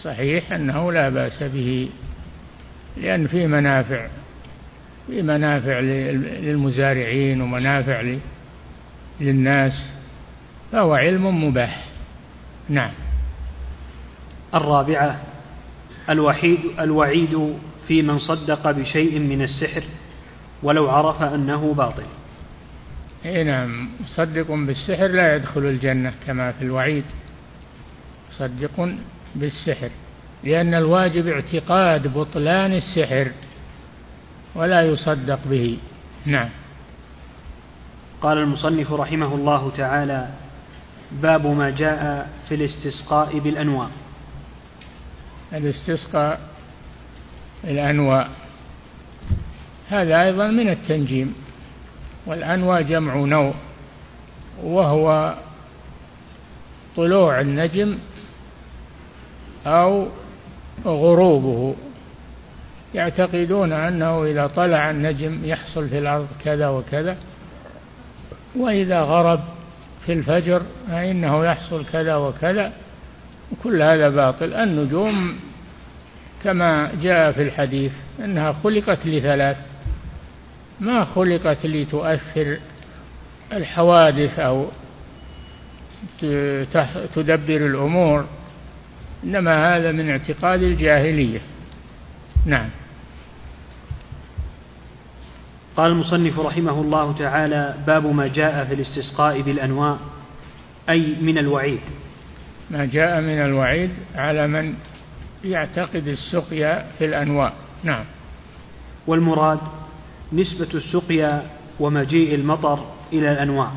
صحيح 0.03 0.53
أنه 0.53 0.93
لا 0.93 1.09
بأس 1.09 1.43
به. 1.43 1.89
لأن 2.97 3.27
فيه 3.27 3.47
منافع 3.47 4.07
فيه 5.07 5.23
منافع 5.23 5.81
للمزارعين 5.81 7.41
ومنافع 7.41 8.17
للناس 9.21 9.93
فهو 10.73 10.95
علم 10.95 11.45
مباح. 11.45 11.85
نعم. 12.69 12.91
الرابعة 14.55 15.21
الوحيد 16.11 16.59
الوعيد 16.81 17.55
في 17.89 18.03
من 18.03 18.19
صدق 18.19 18.71
بشيء 18.71 19.19
من 19.19 19.43
السحر 19.43 19.83
ولو 20.63 20.91
عرف 20.91 21.23
أنه 21.23 21.75
باطل. 21.75 22.03
اي 23.27 23.45
نعم. 23.45 23.89
مصدق 24.01 24.51
بالسحر 24.51 25.07
لا 25.07 25.37
يدخل 25.37 25.61
الجنة 25.61 26.13
كما 26.27 26.53
في 26.53 26.63
الوعيد. 26.65 27.05
مصدق 28.31 28.89
بالسحر. 29.35 29.91
لأن 30.45 30.75
الواجب 30.75 31.29
اعتقاد 31.29 32.19
بطلان 32.19 32.73
السحر 32.75 33.31
ولا 34.55 34.83
يصدق 34.83 35.39
به. 35.47 35.79
نعم. 36.27 36.49
قال 38.23 38.39
المصنف 38.39 38.93
رحمه 38.93 39.35
الله 39.35 39.73
تعالى 39.77 40.29
باب 41.23 41.47
ما 41.47 41.71
جاء 41.71 42.31
في 42.49 42.55
الاستسقاء 42.55 43.39
بالأنواع 43.39 43.89
الاستسقاء 45.53 46.41
الأنواء 47.65 48.31
هذا 49.89 50.23
أيضا 50.23 50.47
من 50.47 50.69
التنجيم. 50.69 51.46
والأنواء 52.27 52.83
جمع 52.83 53.15
نوع 53.15 53.55
وهو 54.63 55.35
طلوع 56.97 57.41
النجم 57.41 57.99
أو 59.67 60.09
غروبه. 60.87 61.75
يعتقدون 62.95 63.73
أنه 63.73 64.25
إذا 64.25 64.47
طلع 64.47 64.91
النجم 64.91 65.45
يحصل 65.45 65.89
في 65.89 65.99
الأرض 65.99 66.27
كذا 66.45 66.69
وكذا 66.69 67.17
وإذا 68.57 69.01
غرب 69.01 69.41
في 70.07 70.13
الفجر 70.13 70.63
فإنه 70.89 71.45
يحصل 71.45 71.85
كذا 71.93 72.17
وكذا. 72.17 72.73
وكل 73.53 73.83
هذا 73.83 74.09
باطل. 74.09 74.55
النجوم 74.55 75.39
كما 76.45 76.91
جاء 77.03 77.33
في 77.33 77.43
الحديث 77.43 77.93
أنها 78.25 78.53
خلقت 78.53 79.07
لثلاث 79.07 79.57
ما 80.81 81.05
خلقت 81.05 81.67
لتؤثر 81.67 82.59
الحوادث 83.53 84.39
أو 84.39 84.67
تدبر 87.15 87.67
الأمور 87.67 88.25
إنما 89.25 89.77
هذا 89.77 89.93
من 89.93 90.11
اعتقاد 90.11 90.63
الجاهلية. 90.63 91.41
نعم. 92.47 92.69
قال 95.77 95.91
المصنف 95.91 96.39
رحمه 96.39 96.81
الله 96.81 97.13
تعالى 97.19 97.75
باب 97.87 98.07
ما 98.07 98.27
جاء 98.27 98.65
في 98.65 98.75
الاستسقاء 98.75 99.41
بالانواء 99.41 99.99
أي 100.89 101.17
من 101.21 101.39
الوعيد. 101.39 101.81
ما 102.71 102.85
جاء 102.85 103.21
من 103.21 103.45
الوعيد 103.45 103.91
على 104.15 104.47
من 104.47 104.75
يعتقد 105.45 106.09
السقيا 106.09 106.87
في 106.99 107.05
الأنواء 107.05 107.53
نعم. 107.85 108.05
والمراد؟ 109.07 109.59
نسبة 110.33 110.69
السقيا 110.75 111.43
ومجيء 111.81 112.35
المطر 112.35 112.85
إلى 113.13 113.33
الأنواع. 113.33 113.73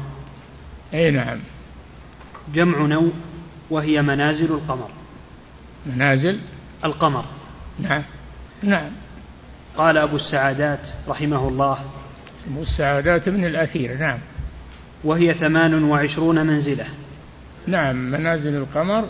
أي 0.93 1.11
نعم. 1.11 1.39
جمع 2.53 2.85
نوء 2.85 3.13
وهي 3.69 4.01
منازل 4.01 4.45
القمر. 4.45 4.89
منازل 5.85 6.39
القمر. 6.85 7.25
نعم. 7.79 8.03
نعم. 8.63 8.91
قال 9.77 9.97
أبو 9.97 10.15
السعادات 10.15 10.87
رحمه 11.07 11.47
الله. 11.47 11.79
أبو 12.47 12.61
السعادات 12.61 13.29
من 13.29 13.45
الأثير 13.45 13.97
نعم. 13.97 14.19
وهي 15.03 15.33
ثمان 15.33 15.83
وعشرون 15.83 16.47
منزلة. 16.47 16.85
نعم 17.67 17.95
منازل 17.95 18.55
القمر 18.55 19.09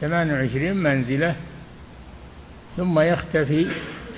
ثمان 0.00 0.30
وعشرين 0.30 0.76
منزلة 0.76 1.36
ثم 2.76 3.00
يختفي 3.00 3.66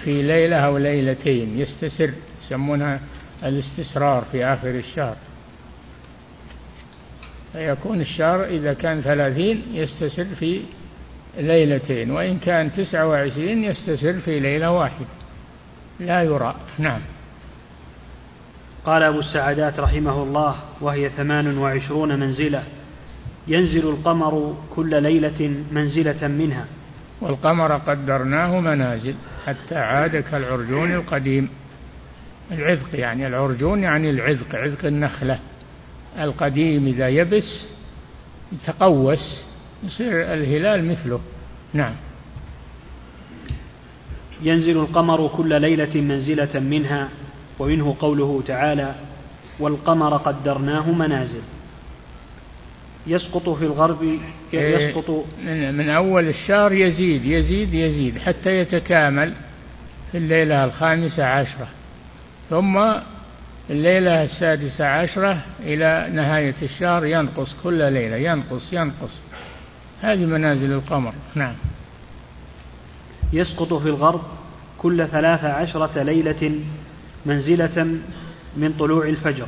في 0.05 0.23
ليلة 0.23 0.57
أو 0.57 0.79
ليلتين 0.79 1.61
يستسر. 1.61 2.11
يسمونها 2.47 3.01
الاستسرار 3.45 4.25
في 4.33 4.45
آخر 4.45 4.71
الشهر. 4.71 5.17
فيكون 7.53 8.01
الشهر 8.01 8.45
إذا 8.45 8.73
كان 8.73 9.01
ثلاثين 9.01 9.63
يستسر 9.73 10.25
في 10.25 10.63
ليلتين 11.39 12.11
وإن 12.11 12.39
كان 12.39 12.73
تسعة 12.73 13.09
وعشرين 13.09 13.65
يستسر 13.65 14.13
في 14.13 14.41
ليلة 14.41 14.71
واحدة. 14.71 15.07
لا 16.01 16.23
يرى. 16.23 16.55
نعم. 16.79 17.01
قال 18.85 19.03
أبو 19.03 19.19
السعدات 19.19 19.81
رحمه 19.81 20.23
الله 20.23 20.57
وهي 20.81 21.09
ثمان 21.09 21.59
وعشرون 21.59 22.21
منزلة. 22.21 22.65
ينزل 23.49 23.89
القمر 23.89 24.57
كل 24.75 25.03
ليلة 25.03 25.55
منزلة 25.73 26.29
منها. 26.29 26.67
والقمر 27.21 27.77
قدرناه 27.77 28.61
منازل 28.61 29.15
حتى 29.47 29.77
عاد 29.77 30.17
كالعرجون 30.17 30.95
القديم. 30.95 31.49
العذق 32.53 32.89
يعني 33.01 33.27
العرجون 33.27 33.83
يعني 33.83 34.11
العذق 34.11 34.55
عذق 34.55 34.85
النخلة. 34.85 35.39
القديم 36.21 36.87
إذا 36.87 37.09
يبس 37.09 37.67
يتقوس 38.53 39.43
يصير 39.85 40.35
الهلال 40.35 40.85
مثله. 40.85 41.21
نعم. 41.73 41.93
ينزل 44.43 44.79
القمر 44.79 45.29
كل 45.29 45.61
ليلة 45.61 46.01
منزلة 46.01 46.61
منها 46.61 47.09
ومنه 47.59 47.97
قوله 48.01 48.43
تعالى 48.47 48.95
والقمر 49.61 50.17
قدرناه 50.17 50.91
منازل 50.91 51.43
يسقط 53.07 53.49
في 53.49 53.65
الغرب 53.65 54.19
إيه، 54.55 54.77
يسقط 54.77 55.25
من 55.73 55.89
أول 55.89 56.29
الشهر 56.29 56.73
يزيد 56.73 57.25
يزيد 57.25 57.75
يزيد 57.75 58.19
حتى 58.19 58.59
يتكامل 58.59 59.33
في 60.13 60.19
الليلة 60.19 60.65
الخامسة 60.65 61.25
عشرة. 61.25 61.69
ثم 62.53 62.79
الليلة 63.71 64.23
السادسة 64.23 64.87
عشرة 64.87 65.39
إلى 65.61 66.09
نهاية 66.13 66.55
الشهر 66.63 67.07
ينقص 67.07 67.55
كل 67.63 67.93
ليلة 67.93 68.17
ينقص 68.17 68.73
ينقص. 68.73 69.11
هذه 70.01 70.27
منازل 70.27 70.73
القمر. 70.73 71.15
نعم. 71.35 71.55
يسقط 73.33 73.75
في 73.75 73.89
الغرب 73.89 74.23
كل 74.79 75.09
ثلاث 75.09 75.45
عشرة 75.45 76.03
ليلة 76.03 76.61
منزلة 77.27 77.87
من 78.57 78.75
طلوع 78.79 79.09
الفجر. 79.09 79.47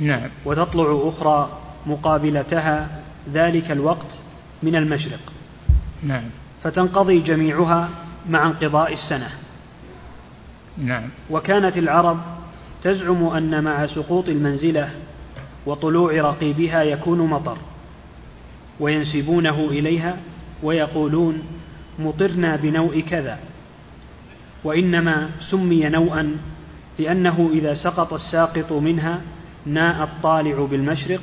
نعم. 0.00 0.28
وتطلع 0.44 1.08
أخرى 1.08 1.58
مقابلتها 1.86 2.88
ذلك 3.32 3.70
الوقت 3.70 4.18
من 4.62 4.76
المشرق. 4.76 5.32
نعم. 6.02 6.24
فتنقضي 6.64 7.20
جميعها 7.20 7.88
مع 8.28 8.46
انقضاء 8.46 8.92
السنة. 8.92 9.43
نعم. 10.78 11.08
وكانت 11.30 11.76
العرب 11.76 12.20
تزعم 12.82 13.24
أن 13.24 13.64
مع 13.64 13.86
سقوط 13.86 14.28
المنزلة 14.28 14.90
وطلوع 15.66 16.12
رقيبها 16.12 16.82
يكون 16.82 17.18
مطر 17.18 17.56
وينسبونه 18.80 19.70
إليها 19.70 20.16
ويقولون 20.62 21.42
مطرنا 21.98 22.56
بنوء 22.56 23.00
كذا 23.00 23.38
وإنما 24.64 25.30
سمي 25.50 25.88
نوءا 25.88 26.36
لأنه 26.98 27.50
إذا 27.52 27.74
سقط 27.74 28.12
الساقط 28.12 28.72
منها 28.72 29.20
ناء 29.66 30.04
الطالع 30.04 30.64
بالمشرق 30.64 31.20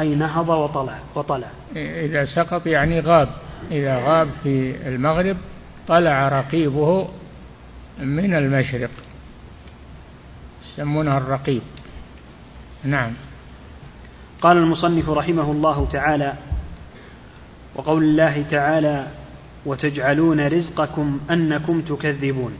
أي 0.00 0.14
نهض 0.14 0.48
وطلع 0.48 0.98
وطلع. 1.14 1.46
إذا 1.76 2.24
سقط 2.24 2.66
يعني 2.66 3.00
غاب 3.00 3.28
إذا 3.70 3.98
غاب 3.98 4.28
في 4.42 4.74
المغرب 4.88 5.36
طلع 5.88 6.28
رقيبه 6.28 7.08
من 8.00 8.34
المشرق. 8.34 8.90
يسمونها 10.72 11.18
الرقيب. 11.18 11.62
نعم. 12.84 13.12
قال 14.40 14.56
المصنف 14.56 15.10
رحمه 15.10 15.52
الله 15.52 15.88
تعالى 15.92 16.32
وقول 17.74 18.04
الله 18.04 18.42
تعالى 18.42 19.06
وتجعلون 19.66 20.46
رزقكم 20.46 21.20
أنكم 21.30 21.80
تكذبون. 21.80 22.52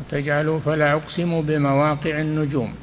وتجعلوا 0.00 0.58
فلا 0.58 0.92
أقسم 0.92 1.42
بمواقع 1.42 2.20
النجوم. 2.20 2.74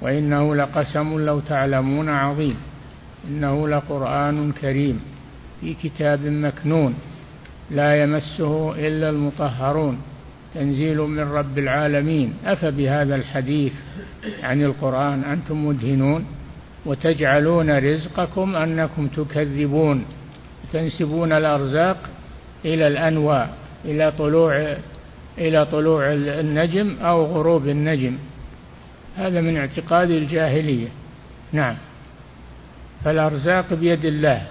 وإنه 0.00 0.54
لقسم 0.56 1.20
لو 1.20 1.40
تعلمون 1.40 2.08
عظيم. 2.08 2.56
إنه 3.28 3.68
لقرآن 3.68 4.52
كريم 4.52 5.00
في 5.60 5.74
كتاب 5.74 6.24
مكنون. 6.24 6.94
لا 7.70 8.02
يمسه 8.02 8.86
إلا 8.86 9.08
المطهرون. 9.10 9.98
تنزيل 10.54 10.98
من 10.98 11.32
رب 11.32 11.58
العالمين. 11.58 12.34
أفبهذا 12.44 13.14
الحديث 13.14 13.72
عن 14.42 14.62
القرآن 14.62 15.24
أنتم 15.24 15.66
مدهنون 15.66 16.26
وتجعلون 16.86 17.78
رزقكم 17.78 18.56
أنكم 18.56 19.06
تكذبون. 19.06 20.04
تنسبون 20.72 21.32
الأرزاق 21.32 21.96
إلى 22.64 22.86
الأنواء 22.86 23.48
إلى 23.84 24.12
طلوع 24.18 24.76
إلى 25.38 25.66
طلوع 25.66 26.12
النجم 26.12 26.96
أو 27.02 27.24
غروب 27.24 27.68
النجم. 27.68 28.18
هذا 29.16 29.40
من 29.40 29.56
اعتقاد 29.56 30.10
الجاهلية. 30.10 30.88
نعم. 31.52 31.74
فالأرزاق 33.04 33.74
بيد 33.74 34.04
الله 34.04 34.42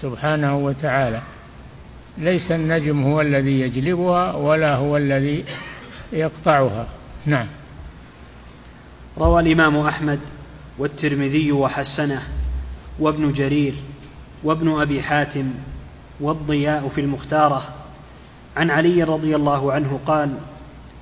سبحانه 0.00 0.56
وتعالى. 0.56 1.20
ليس 2.18 2.50
النجم 2.50 3.02
هو 3.02 3.20
الذي 3.20 3.60
يجلبها 3.60 4.34
ولا 4.34 4.74
هو 4.74 4.96
الذي 4.96 5.44
يقطعها. 6.12 6.88
نعم. 7.26 7.46
روى 9.18 9.40
الإمام 9.42 9.76
أحمد 9.76 10.18
والترمذي 10.78 11.52
وحسنه 11.52 12.22
وابن 12.98 13.32
جرير 13.32 13.74
وابن 14.44 14.80
أبي 14.80 15.02
حاتم 15.02 15.50
والضياء 16.20 16.88
في 16.88 17.00
المختارة. 17.00 17.62
عن 18.56 18.70
علي 18.70 19.02
رضي 19.02 19.36
الله 19.36 19.72
عنه 19.72 20.00
قال 20.06 20.34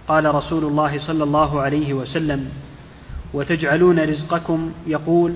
قال 0.08 0.34
رسول 0.34 0.64
الله 0.64 1.06
صلى 1.06 1.24
الله 1.24 1.60
عليه 1.60 1.94
وسلم 1.94 2.50
وتجعلون 3.34 4.00
رزقكم 4.00 4.72
يقول 4.86 5.34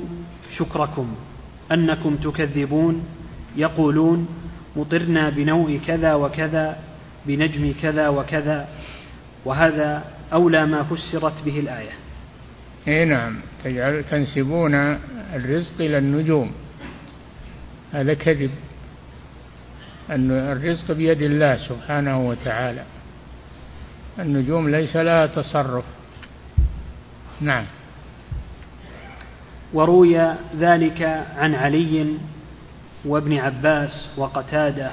شكركم. 0.59 1.15
أنكم 1.73 2.17
تكذبون 2.17 3.05
يقولون 3.57 4.29
مطرنا 4.77 5.31
بنوء 5.31 5.81
كذا 5.87 6.15
وكذا 6.15 6.77
بنجم 7.27 7.75
كذا 7.83 8.09
وكذا 8.09 8.69
وهذا 9.45 10.05
أولى 10.33 10.67
ما 10.67 10.83
فسرت 10.83 11.45
به 11.45 11.61
الآية. 11.61 11.91
إي 12.89 13.05
نعم 13.05 13.37
تجعل 13.65 14.05
تنسبون 14.11 14.75
الرزق 15.35 15.81
إلى 15.81 15.99
النجوم. 15.99 16.53
هذا 17.93 18.15
كذب. 18.15 18.51
أن 20.11 20.31
الرزق 20.31 20.93
بيد 20.93 21.23
الله 21.23 21.57
سبحانه 21.57 22.29
وتعالى. 22.29 22.85
النجوم 24.19 24.69
ليس 24.69 24.97
لها 24.97 25.27
تصرف. 25.27 25.85
نعم. 27.41 27.65
وروي 29.73 30.35
ذلك 30.59 31.03
عن 31.39 31.55
علي 31.55 32.07
وابن 33.05 33.39
عباس 33.39 34.09
وقتاده 34.17 34.91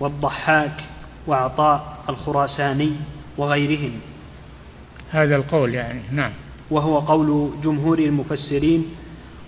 والضحاك 0.00 0.84
وعطاء 1.26 1.98
الخراساني 2.08 2.92
وغيرهم. 3.38 3.92
هذا 5.10 5.36
القول 5.36 5.74
يعني 5.74 6.00
نعم. 6.10 6.32
وهو 6.70 6.98
قول 6.98 7.50
جمهور 7.62 7.98
المفسرين 7.98 8.84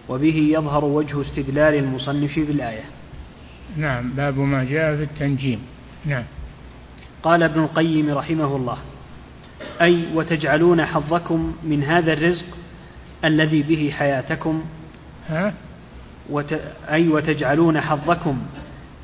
وبه 0.08 0.36
يظهر 0.36 0.84
وجه 0.84 1.22
استدلال 1.22 1.74
المصنف 1.74 2.38
بالآية 2.38 2.84
نعم 3.76 4.10
باب 4.10 4.38
ما 4.38 4.64
جاء 4.64 4.96
في 4.96 5.02
التنجيم. 5.02 5.60
نعم. 6.04 6.24
قال 7.22 7.42
ابن 7.42 7.60
القيم 7.60 8.10
رحمه 8.10 8.56
الله 8.56 8.78
أي 9.80 10.06
وتجعلون 10.14 10.86
حظكم 10.86 11.52
من 11.64 11.82
هذا 11.82 12.12
الرزق 12.12 12.46
الذي 13.24 13.62
به 13.62 13.94
حياتكم؟ 13.98 14.62
ها؟ 15.28 15.54
وت... 16.30 16.52
أي 16.88 17.08
وتجعلون 17.08 17.80
حظكم 17.80 18.38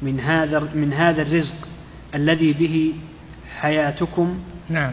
من 0.03 0.21
هذا 0.21 0.69
من 0.75 0.93
هذا 0.93 1.23
الرزق 1.23 1.69
الذي 2.15 2.53
به 2.53 2.95
حياتكم 3.61 4.39
نعم. 4.69 4.93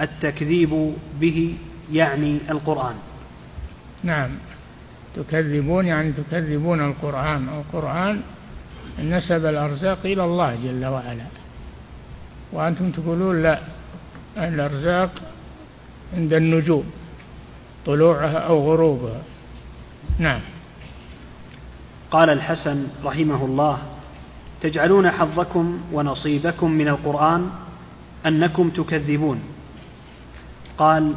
التكذيب 0.00 0.94
به 1.20 1.54
يعني 1.92 2.38
القرآن. 2.50 2.94
نعم. 4.04 4.30
تكذبون 5.16 5.86
يعني 5.86 6.12
تكذبون 6.12 6.80
القرآن. 6.80 7.48
القرآن 7.48 8.20
نسب 8.98 9.46
الأرزاق 9.46 9.98
إلى 10.04 10.24
الله 10.24 10.54
جل 10.64 10.86
وعلا. 10.86 11.24
وأنتم 12.52 12.90
تقولون 12.90 13.42
لا 13.42 13.60
الأرزاق 14.36 15.10
عند 16.16 16.32
النجوم 16.32 16.84
طلوعها 17.86 18.38
أو 18.38 18.72
غروبها. 18.72 19.22
نعم. 20.18 20.40
قال 22.12 22.30
الحسن 22.30 22.88
رحمه 23.04 23.44
الله 23.44 23.78
تجعلون 24.60 25.10
حظكم 25.10 25.78
ونصيبكم 25.92 26.70
من 26.70 26.88
القرآن 26.88 27.50
أنكم 28.26 28.70
تكذبون. 28.70 29.40
قال 30.78 31.14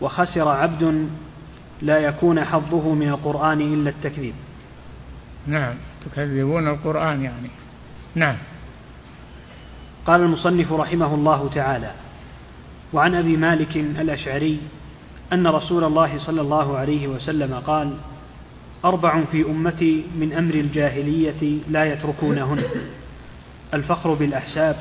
وخسر 0.00 0.48
عبد 0.48 1.08
لا 1.82 1.98
يكون 1.98 2.44
حظه 2.44 2.94
من 2.94 3.08
القرآن 3.08 3.60
إلا 3.60 3.90
التكذيب. 3.90 4.34
نعم 5.46 5.74
تكذبون 6.04 6.68
القرآن 6.68 7.22
يعني. 7.22 7.50
نعم. 8.14 8.36
قال 10.06 10.20
المصنف 10.20 10.72
رحمه 10.72 11.14
الله 11.14 11.50
تعالى 11.54 11.92
وعن 12.92 13.14
أبي 13.14 13.36
مالك 13.36 13.76
الأشعري 13.76 14.60
أن 15.32 15.46
رسول 15.46 15.84
الله 15.84 16.18
صلى 16.18 16.40
الله 16.40 16.76
عليه 16.76 17.08
وسلم 17.08 17.54
قال 17.54 17.96
أربع 18.86 19.24
في 19.32 19.44
أمتي 19.46 20.04
من 20.18 20.32
أمر 20.32 20.54
الجاهلية 20.54 21.58
لا 21.68 21.84
يتركونهن. 21.84 22.62
الفخر 23.74 24.14
بالأحساب 24.14 24.76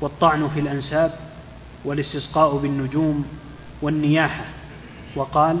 والطعن 0.00 0.48
في 0.48 0.60
الأنساب 0.60 1.14
والاستسقاء 1.84 2.56
بالنجوم 2.56 3.26
والنياحة. 3.82 4.44
وقال 5.16 5.56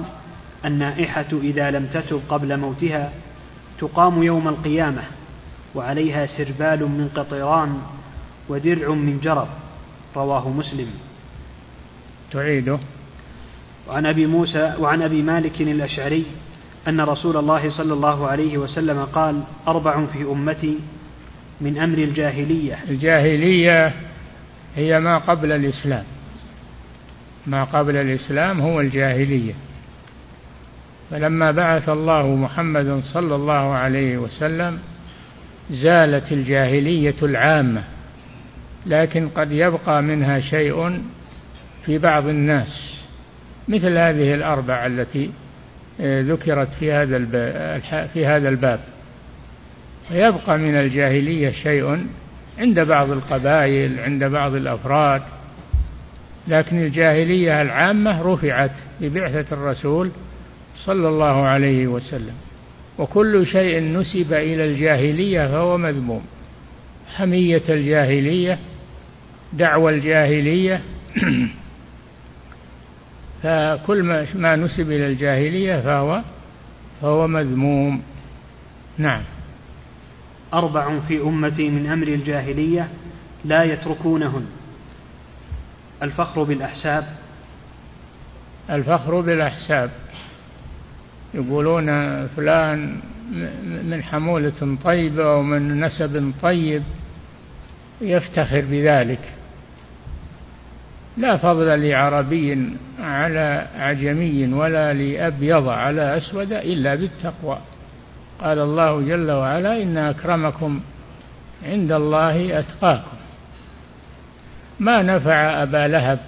النائحة 0.64 1.26
إذا 1.32 1.70
لم 1.70 1.86
تتب 1.86 2.20
قبل 2.28 2.56
موتها 2.56 3.12
تقام 3.80 4.22
يوم 4.22 4.48
القيامة 4.48 5.02
وعليها 5.74 6.26
سربال 6.26 6.80
من 6.80 7.10
قطران 7.14 7.82
ودرع 8.48 8.88
من 8.88 9.20
جرب. 9.20 9.48
رواه 10.16 10.48
مسلم. 10.48 10.90
تعيده. 12.32 12.78
وعن 13.88 14.06
أبي 14.06 14.26
موسى 14.26 14.74
وعن 14.78 15.02
أبي 15.02 15.22
مالك 15.22 15.60
الأشعري 15.60 16.24
أن 16.88 17.00
رسول 17.00 17.36
الله 17.36 17.70
صلى 17.70 17.92
الله 17.92 18.26
عليه 18.26 18.58
وسلم 18.58 19.04
قال 19.04 19.40
أربع 19.68 20.06
في 20.06 20.22
أمتي 20.22 20.78
من 21.60 21.78
أمر 21.78 21.98
الجاهلية. 21.98 22.78
الجاهلية 22.88 23.92
هي 24.76 25.00
ما 25.00 25.18
قبل 25.18 25.52
الإسلام. 25.52 26.04
ما 27.46 27.64
قبل 27.64 27.96
الإسلام 27.96 28.60
هو 28.60 28.80
الجاهلية. 28.80 29.54
فلما 31.10 31.50
بعث 31.50 31.88
الله 31.88 32.34
محمدا 32.34 33.00
صلى 33.00 33.34
الله 33.34 33.74
عليه 33.74 34.18
وسلم 34.18 34.78
زالت 35.70 36.32
الجاهلية 36.32 37.14
العامة 37.22 37.82
لكن 38.86 39.28
قد 39.28 39.52
يبقى 39.52 40.02
منها 40.02 40.40
شيء 40.40 41.02
في 41.86 41.98
بعض 41.98 42.26
الناس 42.28 43.00
مثل 43.68 43.98
هذه 43.98 44.34
الأربع 44.34 44.86
التي 44.86 45.30
ذكرت 46.00 46.68
في 46.72 46.92
هذا 46.92 47.16
في 48.06 48.26
هذا 48.26 48.48
الباب. 48.48 48.80
ويبقى 50.10 50.58
من 50.58 50.76
الجاهلية 50.76 51.50
شيء 51.50 52.06
عند 52.58 52.80
بعض 52.80 53.10
القبائل 53.10 54.00
عند 54.00 54.24
بعض 54.24 54.54
الأفراد. 54.54 55.22
لكن 56.48 56.82
الجاهلية 56.82 57.62
العامة 57.62 58.22
رفعت 58.22 58.72
ببعثة 59.00 59.46
الرسول 59.52 60.10
صلى 60.76 61.08
الله 61.08 61.46
عليه 61.46 61.86
وسلم. 61.86 62.34
وكل 62.98 63.46
شيء 63.46 63.82
نسب 63.82 64.32
إلى 64.32 64.64
الجاهلية 64.64 65.46
فهو 65.48 65.78
مذموم. 65.78 66.22
حمية 67.16 67.62
الجاهلية 67.68 68.58
دعوى 69.52 69.94
الجاهلية 69.94 70.80
فكل 73.44 74.02
ما 74.34 74.56
نسب 74.56 74.90
إلى 74.90 75.06
الجاهلية 75.06 75.80
فهو 75.80 76.22
فهو 77.02 77.26
مذموم. 77.26 78.02
نعم. 78.98 79.22
أربع 80.54 81.00
في 81.08 81.20
أمتي 81.20 81.68
من 81.68 81.86
أمر 81.86 82.08
الجاهلية 82.08 82.88
لا 83.44 83.62
يتركونهن. 83.62 84.46
الفخر 86.02 86.42
بالأحساب. 86.42 87.06
الفخر 88.70 89.20
بالأحساب. 89.20 89.90
يقولون 91.34 91.86
فلان 92.26 93.00
من 93.84 94.02
حمولة 94.02 94.76
طيبة 94.84 95.34
ومن 95.36 95.80
نسب 95.80 96.32
طيب. 96.42 96.82
يفتخر 98.00 98.64
بذلك. 98.70 99.20
لا 101.16 101.36
فضل 101.36 101.88
لعربي 101.88 102.68
على 103.00 103.66
عجمي 103.76 104.52
ولا 104.52 104.92
لأبيض 104.92 105.68
على 105.68 106.16
أسود 106.16 106.52
إلا 106.52 106.94
بالتقوى. 106.94 107.58
قال 108.40 108.58
الله 108.58 109.00
جل 109.00 109.30
وعلا 109.30 109.82
إن 109.82 109.96
أكرمكم 109.96 110.80
عند 111.66 111.92
الله 111.92 112.58
أتقاكم. 112.58 113.16
ما 114.80 115.02
نفع 115.02 115.62
أبا 115.62 115.88
لهب 115.88 116.18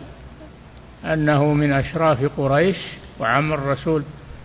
أنه 1.05 1.55
من 1.55 1.73
أشراف 1.73 2.31
قريش 2.37 2.77
وعم 3.21 3.53
الرسول 3.53 4.03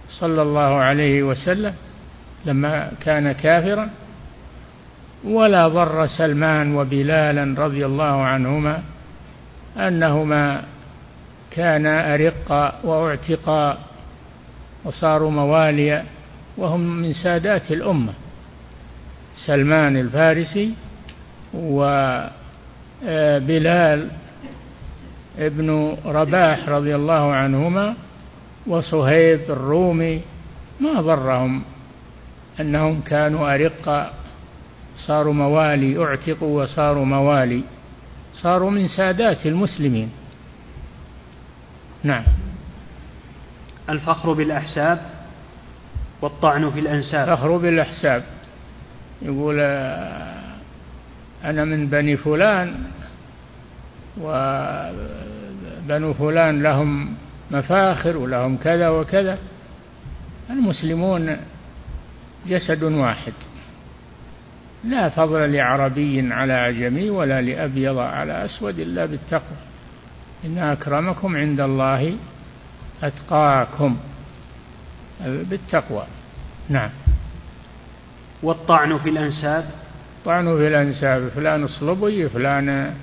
صلى 0.09 0.41
الله 0.41 0.75
عليه 0.75 1.23
وسلم 1.23 1.73
لما 2.45 2.91
كان 3.01 3.31
كافرا؟ 3.31 3.89
ولا 5.23 5.67
ضر 5.67 6.07
سلمان 6.07 6.75
وبلالا 6.75 7.65
رضي 7.65 7.85
الله 7.85 8.23
عنهما 8.23 8.83
أنهما 9.77 10.63
كانا 11.51 12.13
أرقا 12.13 12.73
وأعتقا 12.83 13.77
وصاروا 14.83 15.31
مواليا 15.31 16.05
وهم 16.57 16.79
من 16.79 17.13
سادات 17.13 17.71
الأمة. 17.71 18.13
سلمان 19.45 19.97
الفارسي 19.97 20.73
وبلال 21.53 22.27
ابن 25.39 25.97
رباح 26.05 26.69
رضي 26.69 26.95
الله 26.95 27.33
عنهما 27.33 27.93
وصهيب 28.67 29.39
الرومي 29.49 30.21
ما 30.79 31.01
ضرهم 31.01 31.63
أنهم 32.59 33.01
كانوا 33.01 33.55
أرقا 33.55 34.11
صاروا 34.97 35.33
موالي 35.33 36.03
أعتقوا 36.05 36.63
وصاروا 36.63 37.05
موالي. 37.05 37.63
صاروا 38.33 38.71
من 38.71 38.87
سادات 38.87 39.45
المسلمين. 39.45 40.11
نعم. 42.03 42.23
الفخر 43.89 44.33
بالأحساب 44.33 45.01
والطعن 46.21 46.71
في 46.71 46.79
الأنساب. 46.79 47.29
الفخر 47.29 47.57
بالأحساب. 47.57 48.23
يقول 49.21 49.57
آه، 49.59 50.41
أنا 51.43 51.65
من 51.65 51.87
بني 51.87 52.17
فلان 52.17 52.75
وبنو 54.21 56.13
فلان 56.13 56.63
لهم 56.63 57.15
مفاخر 57.51 58.17
ولهم 58.17 58.57
كذا 58.57 58.89
وكذا. 58.89 59.37
المسلمون 60.49 61.37
جسد 62.47 62.83
واحد. 62.83 63.33
لا 64.83 65.09
فضل 65.09 65.53
لعربي 65.53 66.33
على 66.33 66.53
عجمي 66.53 67.09
ولا 67.09 67.41
لأبيض 67.41 67.97
على 67.97 68.45
أسود 68.45 68.79
إلا 68.79 69.05
بالتقوى. 69.05 69.57
إن 70.45 70.57
أكرمكم 70.57 71.35
عند 71.35 71.59
الله 71.59 72.15
أتقاكم 73.03 73.97
بالتقوى. 75.25 76.03
نعم. 76.69 76.89
والطعن 78.43 78.97
في 78.97 79.09
الأنساب؟ 79.09 79.65
طعن 80.25 80.57
في 80.57 80.67
الأنساب 80.67 81.27
فلان 81.27 81.67
صلبي 81.67 82.29
فلان 82.29 82.93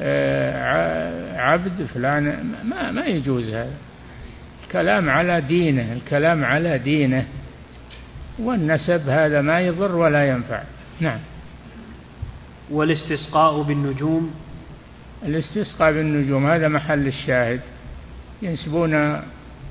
آه، 0.00 1.40
عبد 1.40 1.86
فلان 1.94 2.54
ما, 2.64 2.90
ما 2.90 3.04
يجوز 3.04 3.48
هذا. 3.48 3.74
الكلام 4.64 5.10
على 5.10 5.40
دينه 5.40 5.92
الكلام 5.92 6.44
على 6.44 6.78
دينه. 6.78 7.26
والنسب 8.38 9.08
هذا 9.08 9.40
ما 9.40 9.60
يضر 9.60 9.96
ولا 9.96 10.28
ينفع. 10.28 10.62
نعم. 11.00 11.18
والاستسقاء 12.70 13.62
بالنجوم؟ 13.62 14.34
الاستسقاء 15.22 15.92
بالنجوم 15.92 16.46
هذا 16.46 16.68
محل 16.68 17.06
الشاهد. 17.06 17.60
ينسبون 18.42 19.20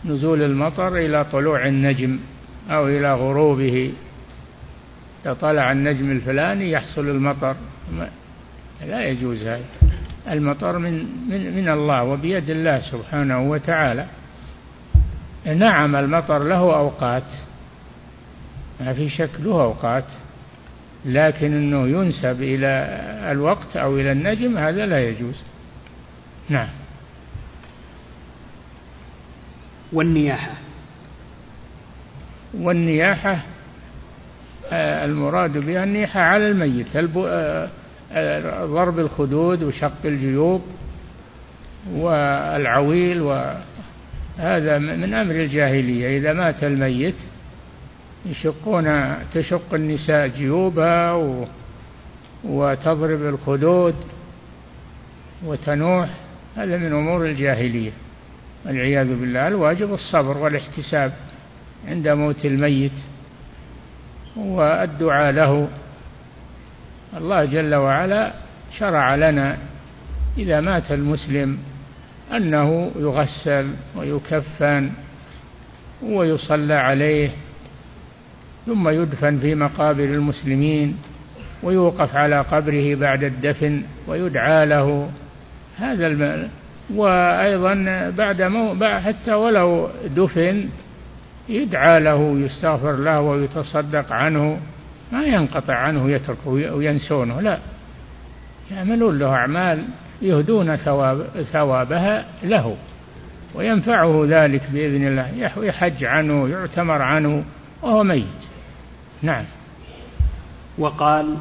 نزول 0.05 0.41
المطر 0.41 0.97
إلى 0.97 1.25
طلوع 1.32 1.67
النجم 1.67 2.19
أو 2.69 2.88
إلى 2.88 3.13
غروبه. 3.13 3.93
إذا 5.25 5.34
طلع 5.34 5.71
النجم 5.71 6.11
الفلاني 6.11 6.71
يحصل 6.71 7.09
المطر. 7.09 7.55
لا 8.86 9.05
يجوز 9.05 9.43
هذا. 9.43 9.63
المطر 10.30 10.77
من 10.77 10.93
من 11.30 11.55
من 11.55 11.69
الله 11.69 12.03
وبيد 12.03 12.49
الله 12.49 12.80
سبحانه 12.80 13.41
وتعالى. 13.41 14.05
نعم 15.45 15.95
المطر 15.95 16.43
له 16.43 16.77
أوقات. 16.77 17.23
ما 18.82 18.93
في 18.93 19.09
شك 19.09 19.30
له 19.39 19.61
أوقات. 19.63 20.05
لكن 21.05 21.53
أنه 21.53 21.87
ينسب 21.87 22.41
إلى 22.41 22.67
الوقت 23.31 23.77
أو 23.77 23.97
إلى 23.97 24.11
النجم 24.11 24.57
هذا 24.57 24.85
لا 24.85 25.09
يجوز. 25.09 25.43
نعم. 26.49 26.69
والنياحة. 29.93 30.53
والنياحة 32.53 33.43
آه، 34.71 35.05
المراد 35.05 35.57
بها 35.57 35.83
النياحة 35.83 36.19
على 36.19 36.47
الميت 36.47 36.95
آه، 36.95 37.69
آه، 38.11 38.65
ضرب 38.65 38.99
الخدود 38.99 39.63
وشق 39.63 40.05
الجيوب 40.05 40.61
والعويل 41.93 43.21
وهذا 43.21 44.77
من 44.77 45.13
أمر 45.13 45.35
الجاهلية 45.35 46.17
إذا 46.17 46.33
مات 46.33 46.63
الميت 46.63 47.15
يشقون 48.26 49.15
تشق 49.34 49.74
النساء 49.74 50.28
جيوبها 50.28 51.13
و 51.13 51.45
وتضرب 52.43 53.22
الخدود 53.22 53.95
وتنوح 55.45 56.09
هذا 56.55 56.78
من 56.78 56.93
أمور 56.93 57.26
الجاهلية. 57.26 57.91
والعياذ 58.65 59.07
بالله 59.07 59.47
الواجب 59.47 59.93
الصبر 59.93 60.38
والاحتساب 60.38 61.13
عند 61.88 62.07
موت 62.07 62.45
الميت 62.45 62.91
والدعاء 64.36 65.32
له. 65.32 65.67
الله 67.17 67.45
جل 67.45 67.76
وعلا 67.76 68.34
شرع 68.78 69.15
لنا 69.15 69.57
إذا 70.38 70.61
مات 70.61 70.91
المسلم 70.91 71.57
أنه 72.36 72.91
يغسل 72.95 73.67
ويكفن 73.95 74.89
ويصلى 76.03 76.74
عليه 76.74 77.30
ثم 78.70 78.89
يدفن 78.89 79.39
في 79.39 79.55
مقابر 79.55 80.03
المسلمين 80.03 80.97
ويوقف 81.63 82.15
على 82.15 82.41
قبره 82.41 82.95
بعد 82.95 83.24
الدفن 83.24 83.84
ويدعى 84.07 84.65
له. 84.65 85.09
هذا 85.78 86.07
الم... 86.07 86.49
وأيضا 86.95 87.74
بعد 88.17 88.41
مو... 88.41 88.76
حتى 88.99 89.34
ولو 89.34 89.89
دفن 90.15 90.70
يدعى 91.49 91.99
له 91.99 92.39
يستغفر 92.39 92.95
له 92.95 93.22
ويتصدق 93.22 94.11
عنه. 94.11 94.59
ما 95.11 95.24
ينقطع 95.24 95.74
عنه 95.76 96.11
يتركه 96.11 96.49
وينسونه. 96.49 97.41
لا. 97.41 97.57
يعملون 98.72 99.20
له 99.20 99.36
أعمال 99.36 99.84
يهدون 100.22 100.76
ثواب 100.76 101.26
ثوابها 101.53 102.26
له 102.43 102.78
وينفعه 103.55 104.26
ذلك 104.28 104.61
بإذن 104.74 105.07
الله. 105.07 105.51
يحج 105.57 106.03
عنه 106.03 106.49
يعتمر 106.49 107.01
عنه 107.01 107.43
وهو 107.82 108.03
ميت. 108.03 108.48
نعم. 109.22 109.45
وقال 110.78 111.38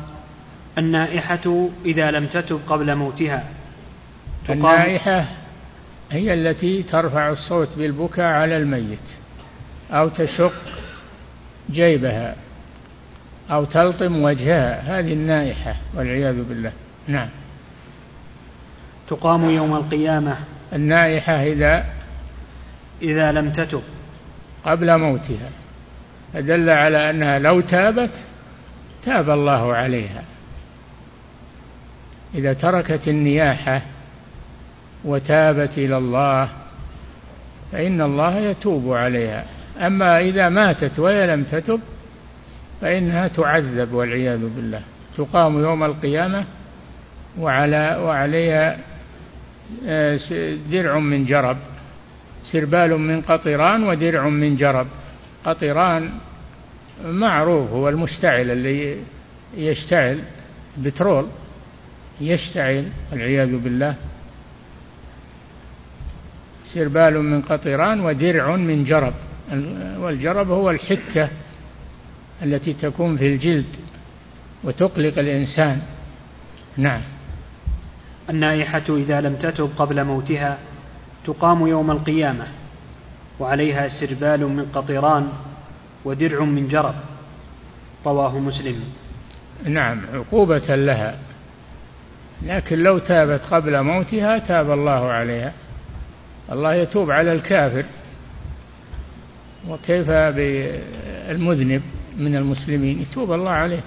النائحة 0.79 1.69
إذا 1.85 2.11
لم 2.11 2.27
تتب 2.27 2.61
قبل 2.69 2.95
موتها. 2.95 3.45
النائحة 4.51 5.27
هي 6.11 6.35
التي 6.35 6.83
ترفع 6.83 7.31
الصوت 7.31 7.69
بالبكاء 7.77 8.33
على 8.33 8.57
الميت 8.57 9.09
أو 9.91 10.09
تشق 10.09 10.53
جيبها 11.71 12.37
أو 13.51 13.65
تلطم 13.65 14.23
وجهها. 14.23 14.99
هذه 14.99 15.13
النائحة 15.13 15.75
والعياذ 15.95 16.43
بالله. 16.43 16.73
نعم. 17.09 17.29
تقام 19.09 19.51
يوم 19.51 19.77
القيامة. 19.77 20.37
النائحة 20.73 21.33
إذا 21.33 21.85
إذا 23.03 23.33
لم 23.33 23.53
تتب. 23.53 23.83
قبل 24.65 24.99
موتها. 24.99 25.51
فدل 26.35 26.71
على 26.71 27.11
أنها 27.11 27.39
لو 27.39 27.61
تابت 27.61 28.11
تاب 29.05 29.31
الله 29.31 29.75
عليها. 29.75 30.23
إذا 32.35 32.53
تركت 32.53 33.09
النياحة 33.09 33.83
وتابت 35.05 35.79
إلى 35.79 35.99
الله 35.99 36.49
فإن 37.73 38.01
الله 38.01 38.39
يتوب 38.39 38.93
عليها. 38.93 39.45
أما 39.81 40.21
إذا 40.21 40.49
ماتت 40.49 40.99
وهي 40.99 41.27
لم 41.27 41.45
تتب 41.45 41.81
فإنها 42.81 43.29
تعذب 43.29 43.93
والعياذ 43.93 44.41
بالله. 44.57 44.83
تقام 45.17 45.61
يوم 45.61 45.85
القيامة 45.85 46.45
وعلى 47.39 48.01
وعليها 48.03 48.79
آه، 49.87 50.19
درع 50.71 50.99
من 50.99 51.25
جرب 51.25 51.57
سربال 52.53 52.99
من 52.99 53.23
قطران 53.23 53.85
ودرع 53.85 54.29
من 54.29 54.57
جرب. 54.57 54.87
قطران 55.49 56.11
معروف 57.05 57.71
هو 57.71 57.89
المشتعل 57.89 58.51
اللي 58.51 58.97
يشتعل 59.57 60.21
بترول 60.79 61.27
يشتعل 62.21 62.89
والعياذ 63.13 63.57
بالله. 63.57 63.95
سربال 66.75 67.23
من 67.23 67.43
قطران 67.43 68.01
ودرع 68.01 68.57
من 68.57 68.85
جرب. 68.85 69.15
والجرب 69.99 70.51
هو 70.51 70.71
الحكة 70.71 71.29
التي 72.43 72.73
تكون 72.73 73.17
في 73.17 73.35
الجلد 73.35 73.77
وتقلق 74.65 75.19
الإنسان. 75.19 75.83
نعم. 76.77 77.01
النائحة 78.31 78.85
إذا 78.89 79.21
لم 79.21 79.35
تتب 79.35 79.71
قبل 79.79 80.05
موتها 80.05 80.59
تقام 81.25 81.67
يوم 81.67 81.91
القيامة. 81.91 82.47
وعليها 83.41 83.89
سربال 83.89 84.41
من 84.41 84.67
قطران 84.75 85.29
ودرع 86.05 86.45
من 86.45 86.69
جرب. 86.69 86.95
رواه 88.07 88.39
مسلم. 88.39 88.81
نعم 89.65 90.01
عقوبة 90.15 90.77
لها. 90.77 91.19
لكن 92.43 92.79
لو 92.79 92.99
تابت 92.99 93.41
قبل 93.41 93.83
موتها 93.83 94.39
تاب 94.39 94.71
الله 94.71 95.09
عليها. 95.09 95.53
الله 96.53 96.75
يتوب 96.75 97.11
على 97.11 97.33
الكافر. 97.33 97.85
وكيف 99.69 100.11
بالمذنب 100.11 101.83
من 102.17 102.37
المسلمين؟ 102.37 103.03
يتوب 103.03 103.33
الله 103.33 103.51
عليه 103.51 103.81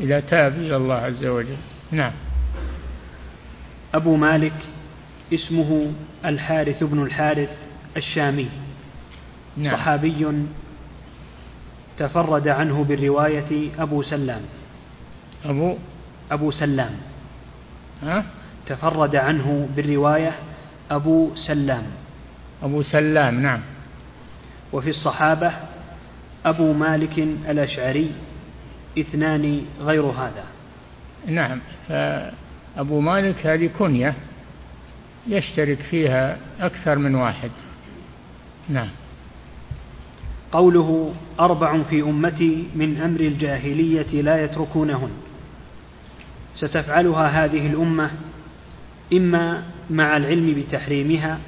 إذا 0.00 0.20
تاب 0.20 0.52
إلى 0.52 0.76
الله 0.76 0.94
عز 0.94 1.24
وجل. 1.24 1.56
نعم. 1.90 2.12
أبو 3.94 4.16
مالك 4.16 4.54
اسمه 5.34 5.92
الحارث 6.24 6.84
بن 6.84 7.02
الحارث 7.02 7.50
الشامي. 7.96 8.48
نعم. 9.58 9.76
صحابي 9.76 10.26
تفرد 11.98 12.48
عنه 12.48 12.84
بالرواية 12.84 13.70
أبو 13.78 14.02
سلام. 14.02 14.42
أبو؟ 15.44 15.76
أبو 16.30 16.50
سلام. 16.50 16.90
ها؟ 18.02 18.24
تفرد 18.66 19.16
عنه 19.16 19.68
بالرواية 19.76 20.32
أبو 20.90 21.30
سلام. 21.34 21.82
أبو 22.62 22.82
سلام 22.82 23.40
نعم. 23.40 23.60
وفي 24.72 24.90
الصحابة 24.90 25.52
أبو 26.46 26.72
مالك 26.72 27.18
الأشعري 27.48 28.10
اثنان 28.98 29.62
غير 29.80 30.04
هذا. 30.04 30.44
نعم 31.26 31.58
فأبو 31.88 33.00
مالك 33.00 33.46
هذه 33.46 33.70
كنية 33.78 34.14
يشترك 35.26 35.78
فيها 35.78 36.36
أكثر 36.60 36.98
من 36.98 37.14
واحد. 37.14 37.50
نعم. 38.68 38.88
قوله 40.52 41.14
أربع 41.40 41.82
في 41.82 42.02
أمتي 42.02 42.64
من 42.74 43.00
أمر 43.00 43.20
الجاهلية 43.20 44.22
لا 44.22 44.44
يتركونهن. 44.44 45.10
ستفعلها 46.54 47.44
هذه 47.44 47.66
الأمة 47.66 48.10
إما 49.12 49.62
مع 49.90 50.16
العلم 50.16 50.54
بتحريمها 50.54 51.38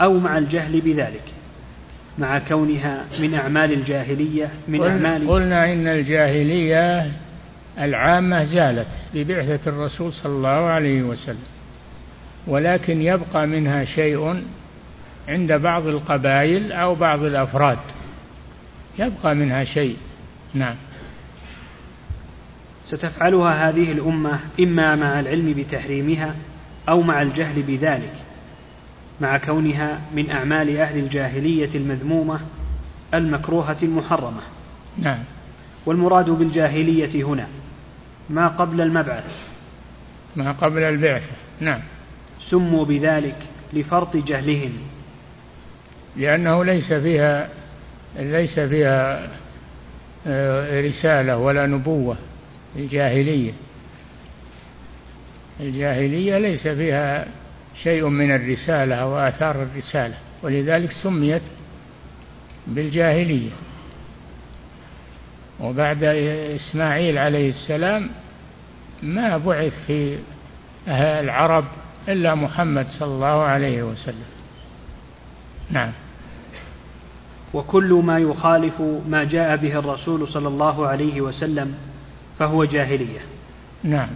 أو 0.00 0.18
مع 0.18 0.38
الجهل 0.38 0.80
بذلك 0.80 1.24
مع 2.18 2.38
كونها 2.38 3.04
من 3.20 3.34
أعمال 3.34 3.72
الجاهلية 3.72 4.50
من 4.68 4.82
أعمال 4.82 5.28
قلنا 5.28 5.72
إن 5.72 5.86
الجاهلية 5.86 7.10
العامة 7.78 8.44
زالت 8.44 8.88
ببعثة 9.14 9.70
الرسول 9.70 10.12
صلى 10.12 10.32
الله 10.32 10.48
عليه 10.48 11.02
وسلم 11.02 11.46
ولكن 12.46 13.02
يبقى 13.02 13.46
منها 13.46 13.84
شيء 13.84 14.42
عند 15.28 15.52
بعض 15.52 15.86
القبائل 15.86 16.72
أو 16.72 16.94
بعض 16.94 17.22
الأفراد. 17.22 17.78
يبقى 18.98 19.34
منها 19.34 19.64
شيء. 19.64 19.96
نعم. 20.54 20.76
ستفعلها 22.86 23.68
هذه 23.68 23.92
الأمة 23.92 24.40
إما 24.60 24.96
مع 24.96 25.20
العلم 25.20 25.52
بتحريمها 25.52 26.34
أو 26.88 27.02
مع 27.02 27.22
الجهل 27.22 27.62
بذلك 27.62 28.14
مع 29.20 29.36
كونها 29.36 30.00
من 30.14 30.30
أعمال 30.30 30.76
أهل 30.76 30.98
الجاهلية 30.98 31.70
المذمومة 31.74 32.40
المكروهة 33.14 33.76
المحرمة. 33.82 34.40
نعم. 34.98 35.18
والمراد 35.86 36.30
بالجاهلية 36.30 37.24
هنا 37.24 37.48
ما 38.30 38.48
قبل 38.48 38.80
المبعث. 38.80 39.48
ما 40.36 40.52
قبل 40.52 40.82
البعثة 40.82 41.32
نعم. 41.60 41.80
سموا 42.50 42.84
بذلك 42.84 43.36
لفرط 43.72 44.16
جهلهم. 44.16 44.72
لأنه 46.16 46.64
ليس 46.64 46.92
فيها 46.92 47.48
ليس 48.16 48.60
فيها 48.60 49.28
آه، 50.26 50.80
رسالة 50.80 51.36
ولا 51.36 51.66
نبوة 51.66 52.16
الجاهلية. 52.76 53.52
الجاهلية 55.60 56.38
ليس 56.38 56.68
فيها 56.68 57.26
شيء 57.82 58.08
من 58.08 58.34
الرسالة 58.34 59.06
وآثار 59.06 59.62
الرسالة 59.62 60.14
ولذلك 60.42 60.90
سميت 61.02 61.42
بالجاهلية. 62.66 63.50
وبعد 65.60 66.04
إسماعيل 66.04 67.18
عليه 67.18 67.48
السلام 67.48 68.10
ما 69.02 69.36
بعث 69.38 69.72
في 69.86 70.18
العرب 70.88 71.64
إلا 72.08 72.34
محمد 72.34 72.86
صلى 72.88 73.14
الله 73.14 73.42
عليه 73.42 73.82
وسلم. 73.82 74.26
نعم. 75.70 75.92
وكل 77.54 78.02
ما 78.04 78.18
يخالف 78.18 78.82
ما 79.08 79.24
جاء 79.24 79.56
به 79.56 79.78
الرسول 79.78 80.28
صلى 80.28 80.48
الله 80.48 80.86
عليه 80.86 81.20
وسلم 81.20 81.74
فهو 82.38 82.64
جاهلية. 82.64 83.20
نعم. 83.84 84.08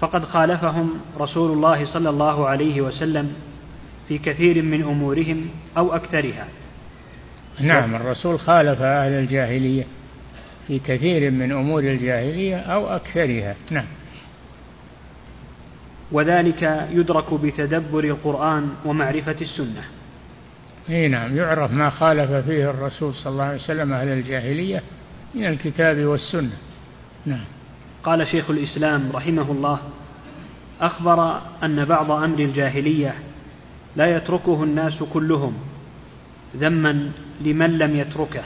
فقد 0.00 0.24
خالفهم 0.24 0.90
رسول 1.18 1.52
الله 1.52 1.84
صلى 1.84 2.10
الله 2.10 2.46
عليه 2.46 2.80
وسلم 2.80 3.32
في 4.08 4.18
كثير 4.18 4.62
من 4.62 4.82
أمورهم 4.82 5.46
أو 5.76 5.94
أكثرها. 5.94 6.46
نعم 7.60 7.94
الرسول 7.94 8.40
خالف 8.40 8.82
أهل 8.82 9.12
الجاهلية 9.12 9.84
في 10.68 10.78
كثير 10.78 11.30
من 11.30 11.52
أمور 11.52 11.82
الجاهلية 11.82 12.56
أو 12.56 12.86
أكثرها. 12.88 13.54
نعم. 13.70 13.86
وذلك 16.12 16.88
يدرك 16.92 17.34
بتدبر 17.34 18.04
القرآن 18.04 18.68
ومعرفة 18.84 19.36
السنة. 19.40 19.84
اي 20.88 21.08
نعم 21.08 21.36
يعرف 21.36 21.72
ما 21.72 21.90
خالف 21.90 22.32
فيه 22.32 22.70
الرسول 22.70 23.14
صلى 23.14 23.32
الله 23.32 23.44
عليه 23.44 23.58
وسلم 23.58 23.92
أهل 23.92 24.08
الجاهلية 24.08 24.82
من 25.34 25.46
الكتاب 25.46 25.98
والسنة. 25.98 26.56
نعم. 27.26 27.44
قال 28.04 28.26
شيخ 28.26 28.50
الإسلام 28.50 29.10
رحمه 29.14 29.52
الله 29.52 29.78
أخبر 30.80 31.40
أن 31.64 31.84
بعض 31.84 32.10
أمر 32.10 32.38
الجاهلية 32.38 33.14
لا 33.96 34.16
يتركه 34.16 34.64
الناس 34.64 35.02
كلهم 35.12 35.54
ذما 36.56 37.10
لمن 37.40 37.78
لم 37.78 37.96
يتركه. 37.96 38.42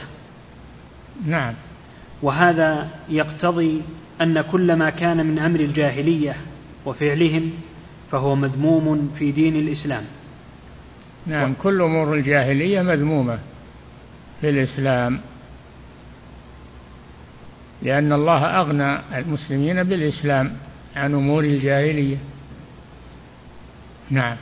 نعم. 1.25 1.53
وهذا 2.21 2.89
يقتضي 3.09 3.81
أن 4.21 4.41
كل 4.41 4.73
ما 4.73 4.89
كان 4.89 5.25
من 5.25 5.39
أمر 5.39 5.59
الجاهلية 5.59 6.35
وفعلهم 6.85 7.51
فهو 8.11 8.35
مذموم 8.35 9.15
في 9.19 9.31
دين 9.31 9.55
الإسلام. 9.55 10.03
نعم 11.27 11.53
كل 11.63 11.81
أمور 11.81 12.13
الجاهلية 12.13 12.81
مذمومة 12.81 13.39
في 14.41 14.49
الإسلام. 14.49 15.19
لأن 17.81 18.13
الله 18.13 18.45
أغنى 18.45 18.99
المسلمين 19.17 19.83
بالإسلام 19.83 20.51
عن 20.95 21.13
أمور 21.13 21.43
الجاهلية. 21.43 22.17
نعم. 24.09 24.37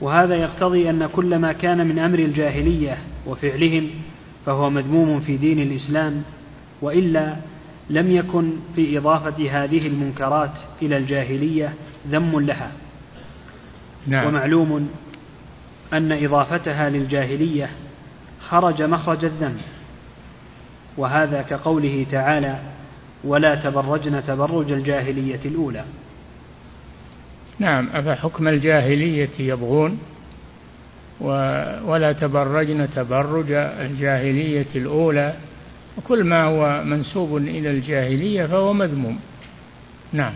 وهذا 0.00 0.34
يقتضي 0.34 0.90
أن 0.90 1.06
كل 1.06 1.38
ما 1.38 1.52
كان 1.52 1.86
من 1.86 1.98
أمر 1.98 2.18
الجاهلية 2.18 2.98
وفعلهم 3.26 3.90
فهو 4.46 4.70
مذموم 4.70 5.20
في 5.20 5.36
دين 5.36 5.58
الإسلام 5.58 6.22
وإلا 6.82 7.36
لم 7.90 8.12
يكن 8.12 8.52
في 8.76 8.98
إضافة 8.98 9.50
هذه 9.50 9.86
المنكرات 9.86 10.52
إلى 10.82 10.96
الجاهلية 10.96 11.74
ذم 12.08 12.40
لها. 12.40 12.72
نعم. 14.06 14.26
ومعلوم 14.26 14.90
أن 15.92 16.12
إضافتها 16.24 16.90
للجاهلية 16.90 17.70
خرج 18.40 18.82
مخرج 18.82 19.24
الذنب. 19.24 19.60
وهذا 20.96 21.42
كقوله 21.42 22.06
تعالى 22.10 22.58
ولا 23.24 23.54
تبرجن 23.54 24.24
تبرج 24.24 24.72
الجاهلية 24.72 25.40
الأولى. 25.44 25.84
نعم 27.58 27.88
أفحكم 27.94 28.48
الجاهلية 28.48 29.30
يبغون؟ 29.38 29.98
ولا 31.84 32.12
تبرجن 32.12 32.90
تبرج 32.90 33.52
الجاهلية 33.52 34.66
الأولى. 34.74 35.34
وكل 35.98 36.24
ما 36.24 36.44
هو 36.44 36.84
منسوب 36.84 37.36
إلى 37.36 37.70
الجاهلية 37.70 38.46
فهو 38.46 38.72
مذموم. 38.72 39.20
نعم. 40.12 40.32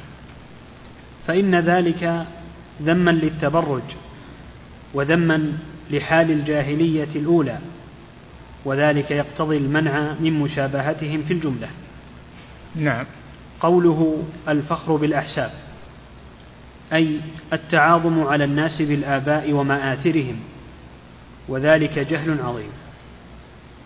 فإن 1.26 1.60
ذلك 1.60 2.26
ذما 2.82 3.10
للتبرج. 3.10 3.82
وذما 4.94 5.52
لحال 5.90 6.30
الجاهلية 6.30 7.08
الأولى 7.16 7.58
وذلك 8.64 9.10
يقتضي 9.10 9.56
المنع 9.56 10.14
من 10.20 10.32
مشابهتهم 10.32 11.22
في 11.22 11.32
الجملة. 11.32 11.68
نعم. 12.76 13.04
قوله 13.60 14.22
الفخر 14.48 14.96
بالأحساب 14.96 15.50
أي 16.92 17.20
التعاظم 17.52 18.26
على 18.26 18.44
الناس 18.44 18.82
بالآباء 18.82 19.52
ومآثرهم 19.52 20.36
وذلك 21.48 21.98
جهل 21.98 22.40
عظيم. 22.40 22.70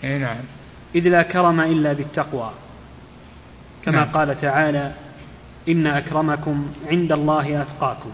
أي 0.05 0.19
نعم. 0.19 0.37
إذ 0.95 1.09
لا 1.09 1.23
كرم 1.23 1.61
إلا 1.61 1.93
بالتقوى. 1.93 2.51
كما 3.85 3.97
نعم. 3.97 4.09
قال 4.09 4.41
تعالى 4.41 4.93
إن 5.69 5.87
أكرمكم 5.87 6.67
عند 6.91 7.13
الله 7.13 7.63
أتقاكم. 7.63 8.11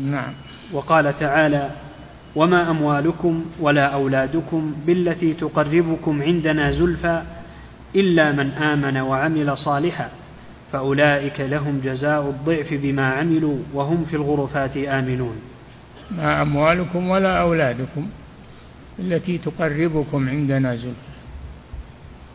نعم. 0.00 0.32
وقال 0.72 1.18
تعالى 1.18 1.70
وما 2.36 2.70
أموالكم 2.70 3.44
ولا 3.60 3.86
أولادكم 3.86 4.74
بالتي 4.86 5.34
تقربكم 5.34 6.22
عندنا 6.22 6.70
زلفى 6.70 7.22
إلا 7.96 8.32
من 8.32 8.50
آمن 8.50 8.96
وعمل 8.96 9.58
صالحا 9.58 10.08
فأولئك 10.72 11.40
لهم 11.40 11.80
جزاء 11.84 12.28
الضعف 12.28 12.74
بما 12.74 13.12
عملوا 13.12 13.58
وهم 13.74 14.04
في 14.04 14.16
الغرفات 14.16 14.76
آمنون. 14.76 15.36
ما 16.10 16.42
أموالكم 16.42 17.10
ولا 17.10 17.40
أولادكم 17.40 18.06
التي 18.98 19.38
تقربكم 19.38 20.28
عندنا 20.28 20.76
زلفى. 20.76 21.12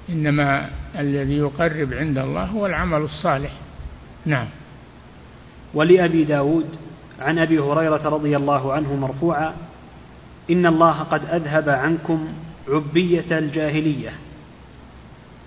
إنما 0.09 0.69
الذي 0.99 1.37
يقرب 1.37 1.93
عند 1.93 2.17
الله 2.17 2.43
هو 2.43 2.65
العمل 2.65 3.01
الصالح. 3.01 3.51
نعم. 4.25 4.47
ولأبي 5.73 6.23
داود 6.23 6.65
عن 7.19 7.39
أبي 7.39 7.59
هريرة 7.59 8.09
رضي 8.09 8.37
الله 8.37 8.73
عنه 8.73 8.95
مرفوعا 8.95 9.53
إن 10.49 10.65
الله 10.65 10.99
قد 10.99 11.25
أذهب 11.25 11.69
عنكم 11.69 12.27
عبية 12.67 13.37
الجاهلية 13.37 14.11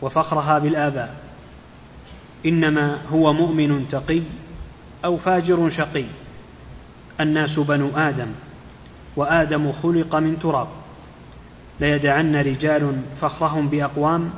وفخرها 0.03 0.59
بالآباء. 0.59 1.17
إنما 2.47 2.99
هو 3.13 3.33
مؤمن 3.33 3.89
تقي 3.89 4.23
أو 5.05 5.17
فاجر 5.17 5.71
شقي. 5.71 6.05
الناس 7.21 7.59
بنو 7.59 7.91
آدم 7.97 8.29
وآدم 9.17 9.73
خلق 9.73 10.17
من 10.17 10.39
تراب. 10.39 10.69
ليدعن 11.81 12.37
رجال 12.37 12.97
فخرهم 13.21 13.69
بأقوام 13.69 14.31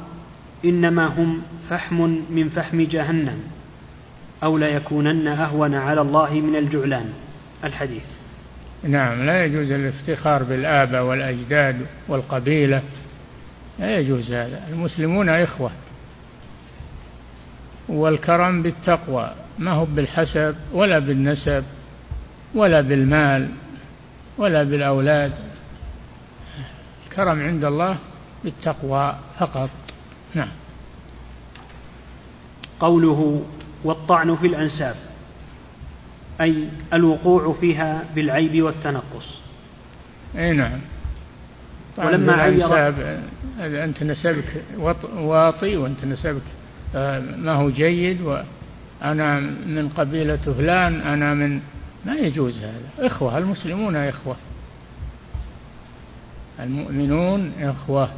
إنما 0.65 1.07
هم 1.07 1.43
فحم 1.71 2.19
من 2.31 2.49
فحم 2.49 2.81
جهنم 2.81 3.41
أو 4.43 4.59
ليكونن 4.59 5.29
أهون 5.29 5.75
على 5.75 6.01
الله 6.01 6.31
من 6.35 6.57
الجعلان. 6.57 7.13
الحديث. 7.65 8.22
نعم 8.85 9.27
لا 9.27 9.45
يجوز 9.45 9.71
الافتخار 9.71 10.43
بالآباء 10.43 11.03
والأجداد 11.03 11.87
والقبيلة. 12.09 12.83
لا 13.79 13.99
يجوز 13.99 14.33
هذا. 14.33 14.69
المسلمون 14.69 15.29
إخوة. 15.29 15.71
والكرم 17.89 18.63
بالتقوى. 18.63 19.33
ما 19.59 19.71
هو 19.71 19.85
بالحسب 19.85 20.57
ولا 20.73 20.99
بالنسب 20.99 21.65
ولا 22.55 22.81
بالمال 22.81 23.49
ولا 24.39 24.63
بالأولاد. 24.63 25.33
الكرم 27.07 27.43
عند 27.43 27.65
الله 27.65 27.97
بالتقوى 28.45 29.17
فقط. 29.39 29.71
نعم. 30.35 30.49
قوله 32.81 33.43
والطعن 33.85 34.37
في 34.37 34.47
الأنساب. 34.47 34.97
أي 36.43 36.69
الوقوع 36.93 37.57
فيها 37.61 38.05
بالعيب 38.15 38.63
والتنقص. 38.63 39.39
أي 40.39 40.53
نعم. 40.53 40.79
ولما 41.99 42.33
عير 42.33 42.95
أنت 43.85 44.03
نسبك 44.03 44.63
واطي 45.17 45.77
وأنت 45.77 46.05
نسبك. 46.05 46.43
آه، 46.95 47.21
ما 47.21 47.53
هو 47.53 47.71
جيد 47.71 48.21
وأنا 48.21 49.41
من 49.67 49.89
قبيلة 49.97 50.37
فلان 50.37 51.01
أنا 51.01 51.35
من 51.35 51.61
ما 52.07 52.15
يجوز 52.15 52.59
هذا. 52.59 53.07
إخوة 53.07 53.39
المسلمون 53.39 53.97
إخوة. 53.97 54.37
المؤمنون 56.61 57.53
إخوة. 57.61 58.09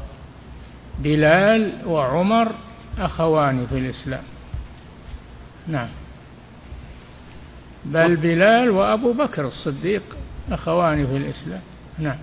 بلال 0.99 1.73
وعمر 1.87 2.55
أخوان 2.99 3.67
في 3.71 3.79
الإسلام. 3.79 4.23
نعم. 5.69 5.89
بل 7.85 8.17
بلال 8.17 8.71
وأبو 8.71 9.13
بكر 9.13 9.47
الصديق 9.47 10.03
أخوان 10.51 11.07
في 11.07 11.17
الإسلام. 11.17 11.61
نعم. 11.99 12.17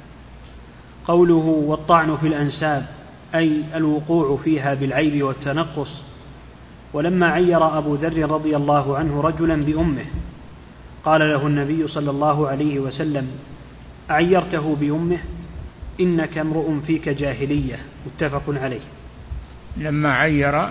قوله 1.08 1.64
والطعن 1.68 2.18
في 2.18 2.28
الأنساب 2.28 2.86
أي 3.36 3.64
الوقوع 3.76 4.40
فيها 4.44 4.74
بالعيب 4.74 5.24
والتنقص. 5.24 6.02
ولما 6.94 7.28
عير 7.28 7.78
أبو 7.78 7.96
ذر 7.96 8.32
رضي 8.32 8.56
الله 8.56 8.98
عنه 8.98 9.22
رجلا 9.22 9.56
بأمه 9.56 10.06
قال 11.06 11.22
له 11.22 11.48
النبي 11.48 11.88
صلى 11.88 12.12
الله 12.12 12.48
عليه 12.48 12.80
وسلم 12.80 13.28
أعيرته 14.12 14.76
بأمه 14.76 15.20
إنك 16.00 16.38
امرؤ 16.38 16.80
فيك 16.88 17.10
جاهلية. 17.10 17.80
متفق 18.06 18.44
عليه. 18.48 18.82
لما 19.78 20.14
عير 20.14 20.70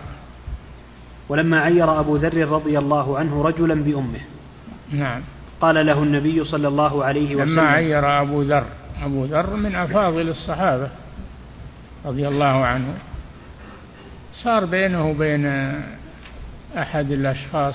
ولما 1.28 1.60
عير 1.60 2.00
أبو 2.00 2.16
ذر 2.16 2.48
رضي 2.48 2.78
الله 2.78 3.18
عنه 3.18 3.42
رجلا 3.42 3.74
بأمه 3.74 4.20
نعم. 4.92 5.20
قال 5.60 5.86
له 5.86 6.02
النبي 6.02 6.44
صلى 6.44 6.68
الله 6.68 7.04
عليه 7.04 7.36
وسلم. 7.36 7.50
لما 7.50 7.62
عير 7.62 8.22
أبو 8.22 8.42
ذر. 8.42 8.64
أبو 9.02 9.24
ذر 9.24 9.56
من 9.56 9.74
أفاضل 9.74 10.28
الصحابة 10.28 10.88
رضي 12.06 12.28
الله 12.28 12.64
عنه. 12.64 12.94
صار 14.32 14.64
بينه 14.64 15.10
وبين 15.10 15.74
أحد 16.78 17.10
الأشخاص 17.10 17.74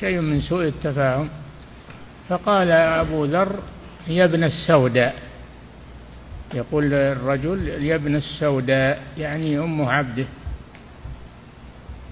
شيء 0.00 0.20
من 0.20 0.40
سوء 0.40 0.64
التفاهم. 0.64 1.28
فقال 2.28 2.70
أبو 2.70 3.24
ذر 3.24 3.56
يا 4.08 4.24
ابن 4.24 4.44
السوداء. 4.44 5.14
يقول 6.54 6.94
الرجل 6.94 7.68
يا 7.68 7.94
ابن 7.94 8.16
السوداء 8.16 9.02
يعني 9.18 9.58
أم 9.58 9.82
عبده. 9.82 10.24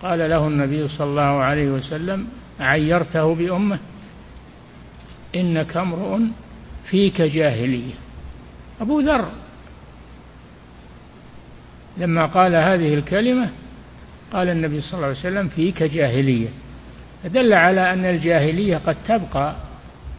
قال 0.03 0.19
له 0.19 0.47
النبي 0.47 0.89
صلى 0.89 1.07
الله 1.07 1.43
عليه 1.43 1.69
وسلم 1.71 2.27
عيرته 2.61 3.35
بأمه. 3.35 3.79
إنك 5.37 5.77
امرؤ 5.77 6.21
فيك 6.87 7.23
جاهلية. 7.23 7.95
أبو 8.81 9.01
ذر 9.01 9.29
لما 11.97 12.27
قال 12.27 12.55
هذه 12.55 12.95
الكلمة 12.95 13.49
قال 14.33 14.49
النبي 14.49 14.81
صلى 14.81 14.95
الله 14.95 15.07
عليه 15.07 15.19
وسلم 15.19 15.49
فيك 15.49 15.83
جاهلية. 15.83 16.49
فدل 17.25 17.53
على 17.53 17.93
أن 17.93 18.05
الجاهلية 18.05 18.77
قد 18.77 18.97
تبقى 19.09 19.57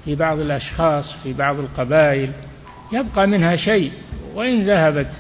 في 0.06 0.16
بعض 0.16 0.40
الأشخاص 0.40 1.16
في 1.24 1.34
بعض 1.34 1.60
القبائل 1.60 2.32
يبقى 2.92 3.28
منها 3.28 3.56
شيء 3.56 3.92
وإن 4.34 4.66
ذهبت 4.66 5.12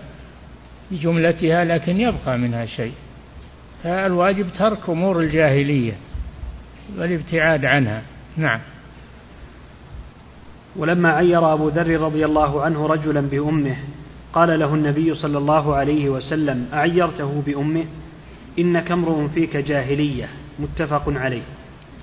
بجملتها 0.91 1.65
لكن 1.65 1.99
يبقى 1.99 2.37
منها 2.37 2.65
شيء. 2.65 2.93
فالواجب 3.83 4.47
ترك 4.59 4.89
أمور 4.89 5.19
الجاهلية 5.19 5.93
والابتعاد 6.97 7.65
عنها. 7.65 8.01
نعم. 8.37 8.59
ولما 10.75 11.09
عير 11.09 11.53
أبو 11.53 11.67
ذر 11.69 12.01
رضي 12.01 12.25
الله 12.25 12.61
عنه 12.61 12.85
رجلا 12.85 13.21
بأمه 13.21 13.75
قال 14.33 14.59
له 14.59 14.73
النبي 14.73 15.15
صلى 15.15 15.37
الله 15.37 15.75
عليه 15.75 16.09
وسلم 16.09 16.67
أعيرته 16.73 17.43
بأمه؟ 17.45 17.85
إنك 18.59 18.91
امرؤ 18.91 19.27
فيك 19.27 19.57
جاهلية. 19.57 20.29
متفق 20.59 21.03
عليه. 21.07 21.41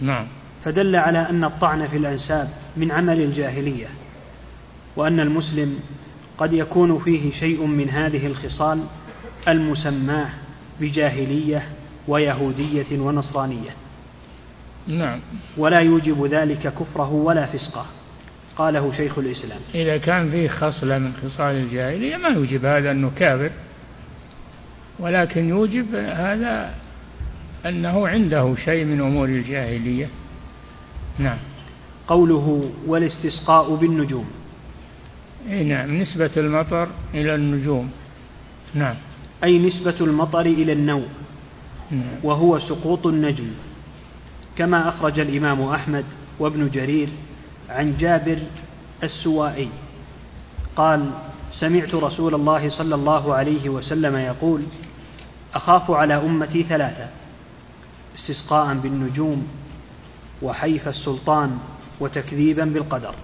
نعم. 0.00 0.26
فدل 0.64 0.96
على 0.96 1.18
أن 1.18 1.44
الطعن 1.44 1.86
في 1.86 1.96
الأنساب 1.96 2.48
من 2.76 2.92
عمل 2.92 3.20
الجاهلية 3.20 3.86
وأن 4.96 5.20
المسلم 5.20 5.78
قد 6.38 6.52
يكون 6.52 6.98
فيه 6.98 7.32
شيء 7.32 7.66
من 7.66 7.90
هذه 7.90 8.26
الخصال 8.26 8.84
المسماة 9.48 10.28
بجاهلية 10.80 11.68
ويهودية 12.08 13.00
ونصرانية. 13.00 13.70
نعم. 14.86 15.20
ولا 15.56 15.80
يوجب 15.80 16.26
ذلك 16.26 16.72
كفره 16.74 17.12
ولا 17.12 17.46
فسقه. 17.46 17.86
قاله 18.59 18.92
شيخ 18.96 19.18
الإسلام. 19.18 19.61
إذا 19.74 19.96
كان 19.96 20.30
فيه 20.30 20.48
خصلة 20.48 20.98
من 20.98 21.12
خصال 21.22 21.56
الجاهلية 21.56 22.16
ما 22.16 22.28
يوجب 22.28 22.64
هذا 22.64 22.90
أنه 22.90 23.11
كافر 23.16 23.50
ولكن 24.98 25.48
يوجب 25.48 25.94
هذا 25.94 26.74
أنه 27.66 28.09
عنده 28.09 28.54
شيء 28.64 28.84
من 28.84 29.00
أمور 29.00 29.28
الجاهلية. 29.28 30.09
نعم. 31.18 31.38
قوله 32.09 32.70
والاستسقاء 32.86 33.74
بالنجوم. 33.74 34.30
إي 35.50 35.64
نعم 35.64 35.98
نسبة 35.98 36.30
المطر 36.36 36.88
إلى 37.14 37.34
النجوم. 37.34 37.90
نعم. 38.74 38.94
أي 39.44 39.59
نسبة 39.59 39.94
المطر 40.00 40.40
إلى 40.40 40.72
النوء 40.72 41.09
نعم. 41.90 42.02
وهو 42.22 42.59
سقوط 42.59 43.06
النجم. 43.06 43.50
كما 44.56 44.88
أخرج 44.88 45.20
الإمام 45.20 45.62
أحمد 45.62 46.04
وابن 46.38 46.70
جرير 46.70 47.09
عن 47.70 47.96
جابر 47.96 48.38
السوائي 49.02 49.68
قال 50.76 51.10
سمعت 51.52 51.94
رسول 51.94 52.34
الله 52.34 52.70
صلى 52.70 52.94
الله 52.94 53.34
عليه 53.34 53.68
وسلم 53.68 54.16
يقول 54.16 54.62
أخاف 55.54 55.90
على 55.90 56.14
أمتي 56.14 56.62
ثلاثة 56.62 57.08
استسقاء 58.18 58.74
بالنجوم 58.74 59.48
وحيف 60.42 60.88
السلطان 60.88 61.58
وتكذيبا 62.00 62.64
بالقدر. 62.64 63.14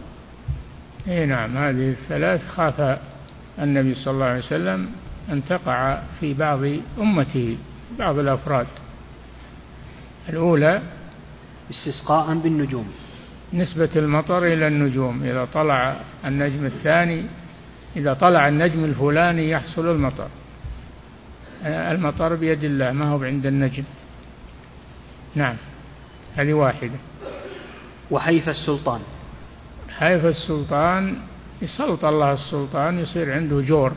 إي 1.08 1.26
نعم 1.26 1.56
هذه 1.56 1.90
الثلاث 1.90 2.48
خاف 2.48 2.98
النبي 3.58 3.94
صلى 3.94 4.14
الله 4.14 4.26
عليه 4.26 4.38
وسلم 4.38 4.90
أن 5.32 5.44
تقع 5.44 5.98
في 6.20 6.34
بعض 6.34 6.60
أمته 6.98 7.56
بعض 7.98 8.18
الأفراد. 8.18 8.66
الأولى 10.28 10.82
استسقاء 11.70 12.34
بالنجوم. 12.34 12.88
نسبة 13.54 13.90
المطر 13.96 14.44
إلى 14.44 14.66
النجوم 14.66 15.22
إذا 15.22 15.44
طلع 15.44 15.96
النجم 16.24 16.64
الثاني 16.64 17.22
إذا 17.96 18.14
طلع 18.14 18.48
النجم 18.48 18.84
الفلاني 18.84 19.50
يحصل 19.50 19.90
المطر. 19.90 20.28
المطر 21.64 22.34
بيد 22.34 22.64
الله 22.64 22.92
ما 22.92 23.08
هو 23.08 23.22
عند 23.22 23.46
النجم. 23.46 23.84
نعم 25.34 25.56
هذه 26.36 26.52
واحدة. 26.52 26.98
وحيف 28.10 28.48
السلطان. 28.48 29.00
حيف 29.98 30.24
السلطان 30.24 31.16
يسلط 31.62 32.04
الله 32.04 32.32
السلطان 32.32 32.98
يصير 32.98 33.32
عنده 33.32 33.60
جور. 33.60 33.92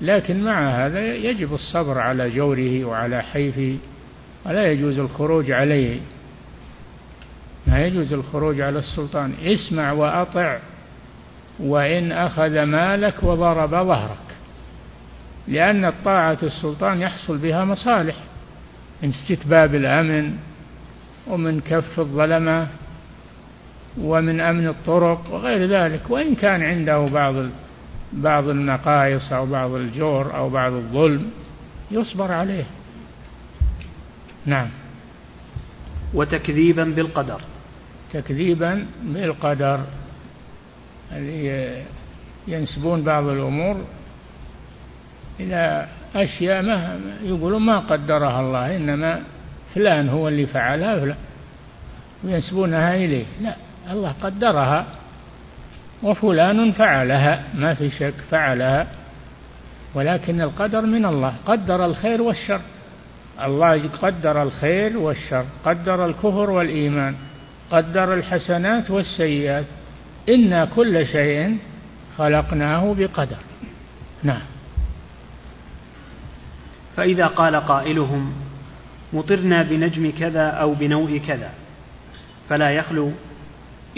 لكن 0.00 0.44
مع 0.44 0.86
هذا 0.86 1.14
يجب 1.14 1.54
الصبر 1.54 1.98
على 1.98 2.30
جوره 2.30 2.84
وعلى 2.84 3.22
حيفه 3.22 3.76
ولا 4.46 4.72
يجوز 4.72 4.98
الخروج 4.98 5.50
عليه. 5.50 6.00
ما 7.68 7.86
يجوز 7.86 8.12
الخروج 8.12 8.60
على 8.60 8.78
السلطان. 8.78 9.34
اسمع 9.42 9.92
وأطع 9.92 10.58
وإن 11.58 12.12
أخذ 12.12 12.62
مالك 12.62 13.22
وضرب 13.22 13.70
ظهرك 13.70 14.18
لأن 15.48 15.84
الطاعة 15.84 16.38
السلطان 16.42 17.00
يحصل 17.00 17.38
بها 17.38 17.64
مصالح 17.64 18.14
من 19.02 19.08
استتباب 19.08 19.74
الأمن 19.74 20.36
ومن 21.26 21.60
كف 21.60 22.00
الظلمة 22.00 22.66
ومن 24.00 24.40
أمن 24.40 24.68
الطرق 24.68 25.30
وغير 25.30 25.68
ذلك. 25.68 26.00
وإن 26.08 26.34
كان 26.34 26.62
عنده 26.62 27.06
بعض 27.06 27.34
بعض 28.12 28.48
النقائص 28.48 29.32
أو 29.32 29.46
بعض 29.46 29.70
الجور 29.70 30.36
أو 30.36 30.48
بعض 30.50 30.72
الظلم 30.72 31.30
يصبر 31.90 32.32
عليه. 32.32 32.64
نعم. 34.46 34.68
وتكذيبا 36.14 36.84
بالقدر. 36.84 37.40
تكذيبا 38.12 38.86
بالقدر. 39.02 39.80
ينسبون 42.48 43.02
بعض 43.02 43.28
الأمور 43.28 43.84
إلى 45.40 45.86
أشياء 46.14 46.62
ما 46.62 47.00
يقولون 47.22 47.62
ما 47.62 47.78
قدرها 47.78 48.40
الله 48.40 48.76
إنما 48.76 49.20
فلان 49.74 50.08
هو 50.08 50.28
اللي 50.28 50.46
فعلها 50.46 51.00
فلان. 51.00 51.16
وينسبونها 52.24 52.94
إليه. 52.94 53.24
لا 53.42 53.56
الله 53.90 54.14
قدرها 54.22 54.86
وفلان 56.02 56.72
فعلها 56.72 57.42
ما 57.54 57.74
في 57.74 57.90
شك 57.90 58.14
فعلها 58.30 58.86
ولكن 59.94 60.40
القدر 60.40 60.80
من 60.80 61.04
الله. 61.04 61.34
قدر 61.46 61.84
الخير 61.84 62.22
والشر. 62.22 62.60
الله 63.44 63.88
قدر 64.02 64.42
الخير 64.42 64.98
والشر 64.98 65.44
قدر 65.64 66.06
الكفر 66.06 66.50
والإيمان. 66.50 67.14
قدر 67.70 68.14
الحسنات 68.14 68.90
والسيئات. 68.90 69.64
إنا 70.28 70.64
كل 70.64 71.06
شيء 71.06 71.58
خلقناه 72.18 72.94
بقدر. 72.98 73.36
نعم. 74.22 74.42
فإذا 76.96 77.26
قال 77.26 77.56
قائلهم 77.56 78.32
مطرنا 79.12 79.62
بنجم 79.62 80.12
كذا 80.18 80.46
أو 80.46 80.74
بنوء 80.74 81.18
كذا. 81.18 81.50
فلا 82.48 82.70
يخلو. 82.70 83.12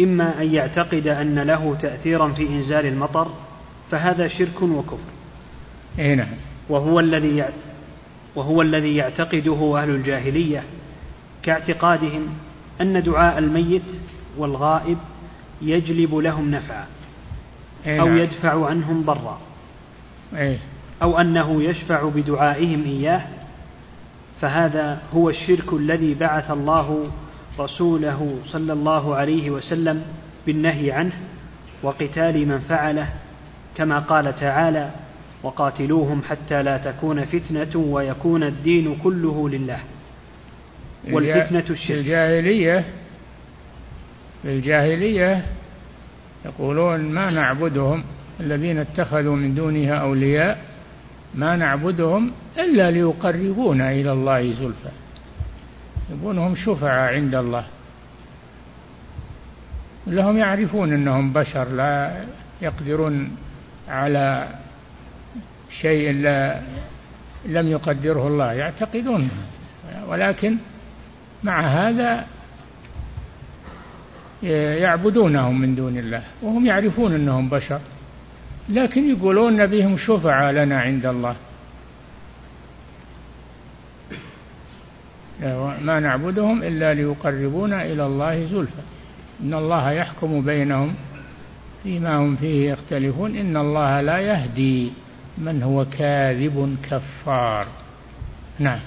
إما 0.00 0.42
أن 0.42 0.54
يعتقد 0.54 1.06
أن 1.06 1.38
له 1.38 1.76
تأثيرا 1.82 2.28
في 2.28 2.48
إنزال 2.48 2.86
المطر 2.86 3.28
فهذا 3.90 4.28
شرك 4.28 4.62
وكفر. 4.62 5.10
أي 5.98 6.14
نعم. 6.14 6.28
وهو 6.68 7.00
الذي 7.00 7.44
وهو 8.34 8.62
الذي 8.62 8.96
يعتقده 8.96 9.82
أهل 9.82 9.90
الجاهلية 9.90 10.62
كاعتقادهم. 11.42 12.28
أن 12.80 13.02
دعاء 13.02 13.38
الميت 13.38 14.00
والغائب 14.38 14.98
يجلب 15.62 16.14
لهم 16.14 16.50
نفعا 16.50 16.86
أو 17.86 18.06
نعم. 18.06 18.18
يدفع 18.18 18.66
عنهم 18.66 19.02
ضرا 19.02 19.40
إيه. 20.36 20.58
أو 21.02 21.20
أنه 21.20 21.62
يشفع 21.62 22.08
بدعائهم 22.08 22.84
إياه 22.84 23.22
فهذا 24.40 24.98
هو 25.14 25.30
الشرك 25.30 25.72
الذي 25.72 26.14
بعث 26.14 26.50
الله 26.50 27.10
رسوله 27.58 28.38
صلى 28.46 28.72
الله 28.72 29.14
عليه 29.14 29.50
وسلم 29.50 30.02
بالنهي 30.46 30.92
عنه 30.92 31.12
وقتال 31.82 32.48
من 32.48 32.58
فعله 32.58 33.08
كما 33.76 33.98
قال 33.98 34.36
تعالى 34.36 34.90
وقاتلوهم 35.42 36.22
حتى 36.28 36.62
لا 36.62 36.76
تكون 36.76 37.24
فتنة 37.24 37.76
ويكون 37.76 38.42
الدين 38.42 38.96
كله 39.02 39.48
لله 39.48 39.78
والفتنة 41.10 41.64
الشرك. 41.70 41.96
الجاهلية 41.98 42.84
الجاهلية 44.44 45.44
يقولون 46.44 47.00
ما 47.00 47.30
نعبدهم 47.30 48.04
الذين 48.40 48.78
اتخذوا 48.78 49.36
من 49.36 49.54
دونها 49.54 49.94
أولياء 49.94 50.58
ما 51.34 51.56
نعبدهم 51.56 52.32
إلا 52.58 52.90
ليقربونا 52.90 53.92
إلى 53.92 54.12
الله 54.12 54.52
زلفى. 54.52 54.90
يبونهم 56.12 56.54
شفعاء 56.54 57.14
عند 57.14 57.34
الله. 57.34 57.64
لهم 60.06 60.38
يعرفون 60.38 60.92
أنهم 60.92 61.32
بشر 61.32 61.68
لا 61.68 62.24
يقدرون 62.62 63.36
على 63.88 64.48
شيء 65.80 66.12
لا 66.12 66.60
لم 67.46 67.68
يقدره 67.68 68.28
الله 68.28 68.52
يعتقدون. 68.52 69.30
ولكن 70.08 70.56
مع 71.42 71.60
هذا 71.60 72.26
يعبدونهم 74.82 75.60
من 75.60 75.74
دون 75.74 75.98
الله 75.98 76.22
وهم 76.42 76.66
يعرفون 76.66 77.14
أنهم 77.14 77.48
بشر 77.48 77.80
لكن 78.68 79.10
يقولون 79.10 79.66
بهم 79.66 79.96
شفعاء 79.96 80.52
لنا 80.52 80.80
عند 80.80 81.06
الله. 81.06 81.36
ما 85.80 86.00
نعبدهم 86.00 86.62
إلا 86.62 86.94
ليقربونا 86.94 87.84
إلى 87.84 88.06
الله 88.06 88.46
زلفى. 88.46 88.82
إن 89.42 89.54
الله 89.54 89.90
يحكم 89.90 90.40
بينهم 90.40 90.94
فيما 91.82 92.16
هم 92.16 92.36
فيه 92.36 92.72
يختلفون. 92.72 93.36
إن 93.36 93.56
الله 93.56 94.00
لا 94.00 94.18
يهدي 94.18 94.92
من 95.38 95.62
هو 95.62 95.84
كاذب 95.84 96.76
كفار. 96.90 97.66
نعم. 98.58 98.80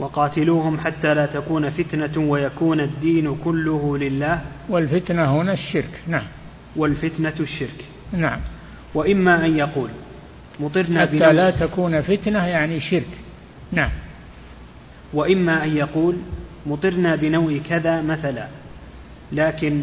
وقاتلوهم 0.00 0.78
حتى 0.78 1.14
لا 1.14 1.26
تكون 1.26 1.70
فتنة 1.70 2.18
ويكون 2.30 2.80
الدين 2.80 3.36
كله 3.44 3.98
لله. 3.98 4.40
والفتنة 4.68 5.40
هنا 5.40 5.52
الشرك 5.52 6.00
نعم. 6.06 6.26
والفتنة 6.76 7.34
الشرك. 7.40 7.84
نعم. 8.12 8.40
وإما 8.94 9.44
أن 9.44 9.56
يقول 9.56 9.88
مطرنا 10.60 11.00
حتى 11.00 11.32
لا 11.32 11.50
تكون 11.50 12.00
فتنة 12.02 12.46
يعني 12.46 12.80
شرك. 12.80 13.18
نعم. 13.72 13.90
وإما 15.12 15.64
أن 15.64 15.76
يقول 15.76 16.16
مطرنا 16.66 17.16
بنوع 17.16 17.58
كذا 17.68 18.02
مثلا 18.02 18.46
لكن 19.32 19.82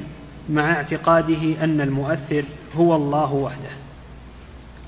مع 0.49 0.73
اعتقاده 0.73 1.63
أن 1.63 1.81
المؤثر 1.81 2.43
هو 2.75 2.95
الله 2.95 3.33
وحده. 3.33 3.69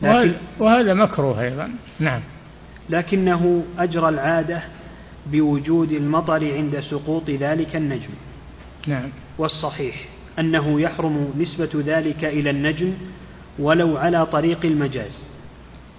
لكن 0.02 0.34
وهذا 0.60 0.94
مكروه 0.94 1.42
أيضا. 1.42 1.70
نعم. 2.00 2.22
لكنه 2.90 3.64
أجرى 3.80 4.10
العادة 4.10 4.62
بوجود 5.32 5.92
المطر 5.92 6.54
عند 6.54 6.80
سقوط 6.80 7.30
ذلك 7.30 7.76
النجم. 7.76 8.14
نعم. 8.88 9.10
والصحيح 9.38 10.06
أنه 10.40 10.82
يحرم 10.82 11.34
نسبة 11.40 11.70
ذلك 11.76 12.26
إلى 12.26 12.50
النجم 12.50 12.94
ولو 13.60 13.98
على 13.98 14.26
طريق 14.26 14.66
المجاز. 14.66 15.28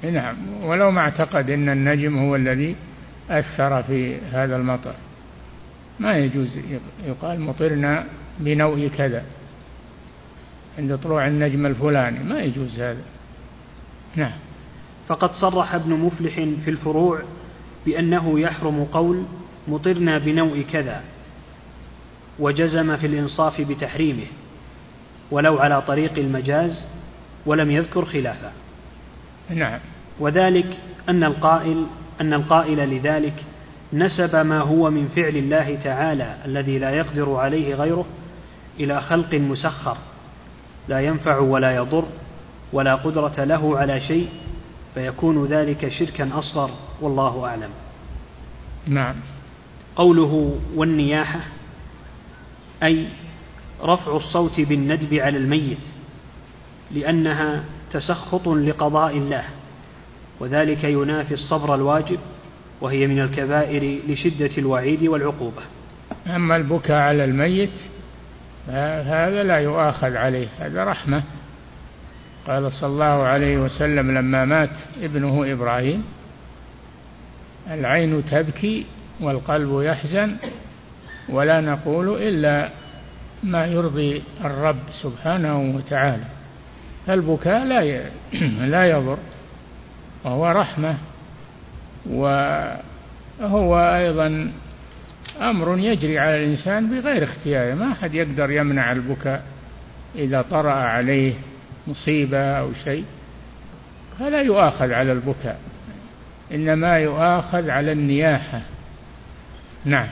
نعم. 0.03 0.37
ولو 0.63 0.91
ما 0.91 1.01
اعتقد 1.01 1.51
أن 1.51 1.69
النجم 1.69 2.19
هو 2.19 2.37
الذي 2.37 2.77
أثر 3.31 3.83
في 3.83 4.17
هذا 4.17 4.57
المطر. 4.57 4.95
ما 6.01 6.17
يجوز 6.17 6.59
يقال 7.07 7.41
مطرنا 7.41 8.05
بنوع 8.39 8.89
كذا. 8.89 9.23
عند 10.79 10.99
طلوع 10.99 11.27
النجم 11.27 11.67
الفلاني. 11.67 12.25
ما 12.25 12.41
يجوز 12.41 12.81
هذا. 12.81 13.03
نعم. 14.17 14.39
فقد 15.09 15.31
صرح 15.33 15.75
ابن 15.75 15.91
مفلح 15.93 16.35
في 16.35 16.71
الفروع 16.71 17.23
بأنه 17.87 18.41
يحرم 18.41 18.85
قول 18.85 19.25
مطرنا 19.69 20.19
بنوء 20.19 20.63
كذا 20.73 21.03
وجزم 22.39 22.97
في 22.97 23.07
الإنصاف 23.07 23.61
بتحريمه 23.61 24.27
ولو 25.31 25.59
على 25.59 25.83
طريق 25.83 26.19
المجاز 26.19 26.87
ولم 27.47 27.71
يذكر 27.71 28.05
خلافه. 28.05 28.51
نعم. 29.51 29.79
وذلك 30.21 30.79
أن 31.09 31.25
القائل 31.25 31.87
أن 32.21 32.35
القائل 32.35 32.91
لذلك 32.97 33.45
نسب 33.93 34.37
ما 34.37 34.59
هو 34.59 34.91
من 34.91 35.09
فعل 35.17 35.37
الله 35.37 35.79
تعالى 35.85 36.37
الذي 36.45 36.79
لا 36.79 36.91
يقدر 36.91 37.35
عليه 37.35 37.75
غيره 37.75 38.07
إلى 38.81 39.01
خلق 39.01 39.35
مسخر 39.35 39.97
لا 40.89 41.01
ينفع 41.01 41.39
ولا 41.39 41.77
يضر 41.77 42.05
ولا 42.73 42.95
قدرة 42.95 43.45
له 43.45 43.79
على 43.79 44.01
شيء 44.01 44.29
فيكون 44.95 45.47
ذلك 45.47 45.89
شركا 45.89 46.39
أصغر 46.39 46.71
والله 47.01 47.47
أعلم. 47.47 47.71
نعم. 48.87 49.15
قوله 49.97 50.59
والنياحة 50.75 51.41
أي 52.83 53.07
رفع 53.83 54.17
الصوت 54.17 54.61
بالندب 54.61 55.15
على 55.15 55.39
الميت 55.39 55.79
لأنها 56.91 57.65
تسخط 57.93 58.49
لقضاء 58.49 59.17
الله 59.17 59.45
وذلك 60.41 60.85
ينافي 60.85 61.35
الصبر 61.35 61.75
الواجب 61.75 62.19
وهي 62.81 63.07
من 63.07 63.21
الكبائر 63.21 64.01
لشدة 64.09 64.51
الوعيد 64.59 65.03
والعقوبة. 65.03 65.63
أما 66.27 66.57
البكاء 66.57 66.97
على 66.97 67.25
الميت 67.25 67.73
هذا 68.69 69.43
لا 69.43 69.57
يؤاخذ 69.57 70.17
عليه 70.17 70.49
هذا 70.59 70.85
رحمة. 70.85 71.23
قال 72.51 72.73
صلى 72.73 72.89
الله 72.89 73.05
عليه 73.05 73.59
وسلم 73.59 74.11
لما 74.11 74.45
مات 74.45 74.71
ابنه 75.03 75.53
إبراهيم 75.53 76.05
العين 77.71 78.25
تبكي 78.25 78.87
والقلب 79.21 79.83
يحزن 79.83 80.37
ولا 81.29 81.61
نقول 81.61 82.23
إلا 82.23 82.69
ما 83.43 83.67
يرضي 83.67 84.23
الرب 84.45 84.77
سبحانه 85.03 85.75
وتعالى. 85.77 86.25
فالبكاء 87.07 87.65
لا 87.65 88.11
لا 88.75 88.91
يضر 88.91 89.19
وهو 90.25 90.51
رحمة 90.51 90.97
وهو 92.11 93.79
أيضا 93.97 94.53
أمر 95.41 95.79
يجري 95.79 96.19
على 96.19 96.45
الإنسان 96.45 96.91
بغير 96.91 97.25
اختياره 97.25 97.75
ما 97.75 97.93
أحد 97.93 98.15
يقدر 98.15 98.51
يمنع 98.51 98.93
البكاء 98.93 99.43
إذا 100.15 100.43
طرأ 100.43 100.73
عليه. 100.73 101.35
مصيبة 101.91 102.39
أو 102.39 102.73
شيء 102.85 103.05
فلا 104.19 104.43
يؤاخذ 104.43 104.93
على 104.93 105.13
البكاء 105.13 105.61
إنما 106.55 106.99
يؤاخذ 106.99 107.71
على 107.71 107.93
النياحة. 107.93 108.61
نعم. 109.85 110.09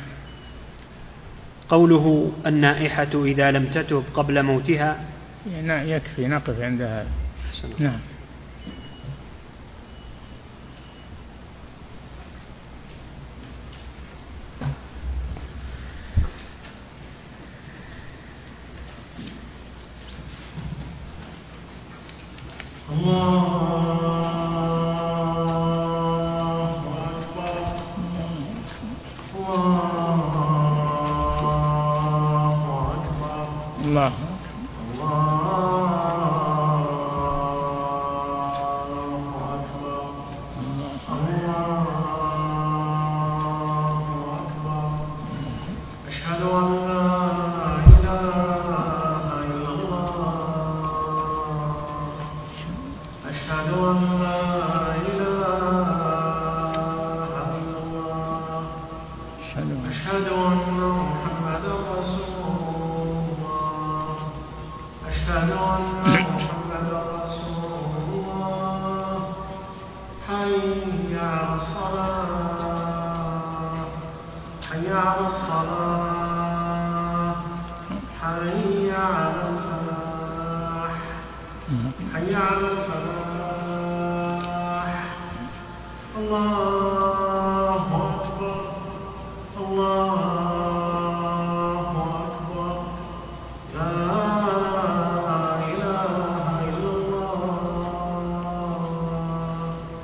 قوله 1.69 2.33
النائحة 2.47 3.25
إذا 3.25 3.51
لم 3.51 3.67
تتب 3.67 4.05
قبل 4.15 4.43
موتها. 4.43 4.97
يكفي 5.85 6.29
نقف 6.29 6.61
عند 6.61 6.83
هذا. 6.83 7.09
نعم. 7.79 7.99
الله 23.09 23.88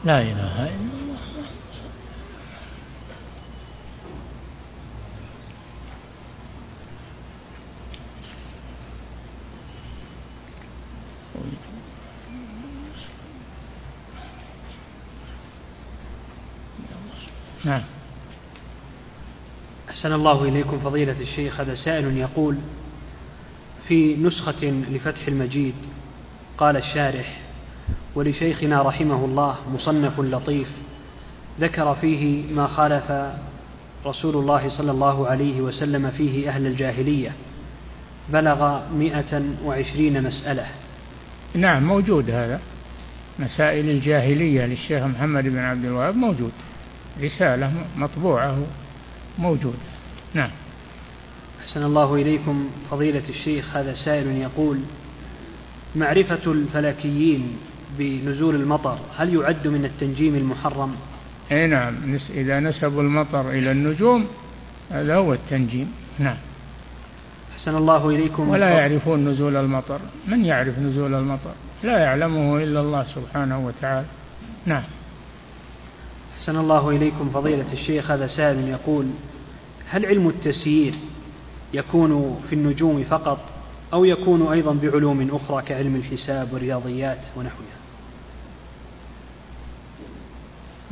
لا 0.04 0.22
إله 0.22 0.64
إلا 0.64 0.68
الله. 0.68 1.18
نعم. 17.64 17.82
أحسن 19.90 20.12
الله 20.12 20.44
إليكم 20.44 20.78
فضيلة 20.78 21.20
الشيخ. 21.20 21.60
هذا 21.60 21.74
سائل 21.74 22.16
يقول 22.16 22.56
في 23.88 24.16
نسخة 24.16 24.64
لفتح 24.64 25.26
المجيد 25.28 25.74
قال 26.58 26.76
الشارح 26.76 27.43
ولشيخنا 28.14 28.82
رحمه 28.82 29.24
الله 29.24 29.56
مصنف 29.74 30.20
لطيف 30.20 30.68
ذكر 31.60 31.94
فيه 31.94 32.52
ما 32.54 32.66
خالف 32.66 33.12
رسول 34.06 34.36
الله 34.36 34.68
صلى 34.68 34.90
الله 34.90 35.28
عليه 35.28 35.60
وسلم 35.60 36.10
فيه 36.10 36.48
أهل 36.48 36.66
الجاهلية 36.66 37.32
بلغ 38.32 38.80
مئة 38.94 39.42
وعشرين 39.64 40.22
مسألة. 40.22 40.66
نعم 41.54 41.84
موجود 41.84 42.30
هذا. 42.30 42.60
مسائل 43.38 43.90
الجاهلية 43.90 44.66
للشيخ 44.66 45.02
محمد 45.02 45.44
بن 45.44 45.58
عبد 45.58 45.84
الوهاب 45.84 46.16
موجود. 46.16 46.52
رسالة 47.22 47.72
مطبوعة 47.96 48.58
موجودة 49.38 49.78
نعم. 50.34 50.50
أحسن 51.60 51.84
الله 51.84 52.14
إليكم 52.14 52.70
فضيلة 52.90 53.22
الشيخ 53.28 53.76
هذا 53.76 53.94
سائل 53.94 54.26
يقول 54.26 54.80
معرفة 55.96 56.52
الفلكيين 56.52 57.56
بنزول 57.98 58.54
المطر 58.54 58.98
هل 59.16 59.34
يعد 59.34 59.68
من 59.68 59.84
التنجيم 59.84 60.34
المحرم؟ 60.34 60.94
إي 61.52 61.66
نعم 61.66 61.94
إذا 62.30 62.60
نسبوا 62.60 63.02
المطر 63.02 63.50
إلى 63.50 63.70
النجوم 63.70 64.26
هذا 64.90 65.16
هو 65.16 65.32
التنجيم 65.32 65.92
نعم. 66.18 66.36
أحسن 67.52 67.76
الله 67.76 68.10
إليكم. 68.10 68.48
ولا 68.48 68.68
يعرفون 68.68 69.28
نزول 69.28 69.56
المطر 69.56 70.00
من 70.26 70.44
يعرف 70.44 70.78
نزول 70.78 71.14
المطر؟ 71.14 71.52
لا 71.82 71.98
يعلمه 71.98 72.58
إلا 72.58 72.80
الله 72.80 73.04
سبحانه 73.14 73.66
وتعالى 73.66 74.06
نعم. 74.66 74.82
أحسن 76.38 76.56
الله 76.56 76.90
إليكم 76.90 77.30
فضيلة 77.30 77.72
الشيخ 77.72 78.10
هذا 78.10 78.26
سائل 78.26 78.68
يقول 78.68 79.06
هل 79.88 80.06
علم 80.06 80.28
التسيير 80.28 80.94
يكون 81.74 82.40
في 82.48 82.54
النجوم 82.54 83.04
فقط 83.04 83.38
أو 83.92 84.04
يكون 84.04 84.52
أيضا 84.52 84.72
بعلوم 84.72 85.30
أخرى 85.30 85.62
كعلم 85.62 85.96
الحساب 85.96 86.52
والرياضيات 86.52 87.20
ونحوها؟ 87.36 87.83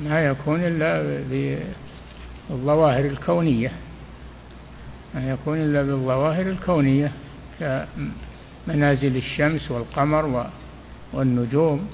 ما 0.04 0.26
يكون 0.26 0.60
إلا 0.60 1.22
بالظواهر 2.50 3.04
الكونية. 3.04 3.72
ما 5.14 5.30
يكون 5.30 5.58
إلا 5.58 5.82
بالظواهر 5.82 6.46
الكونية 6.46 7.12
كمنازل 7.60 9.16
الشمس 9.16 9.70
والقمر 9.70 10.46
والنجوم. 11.12 11.88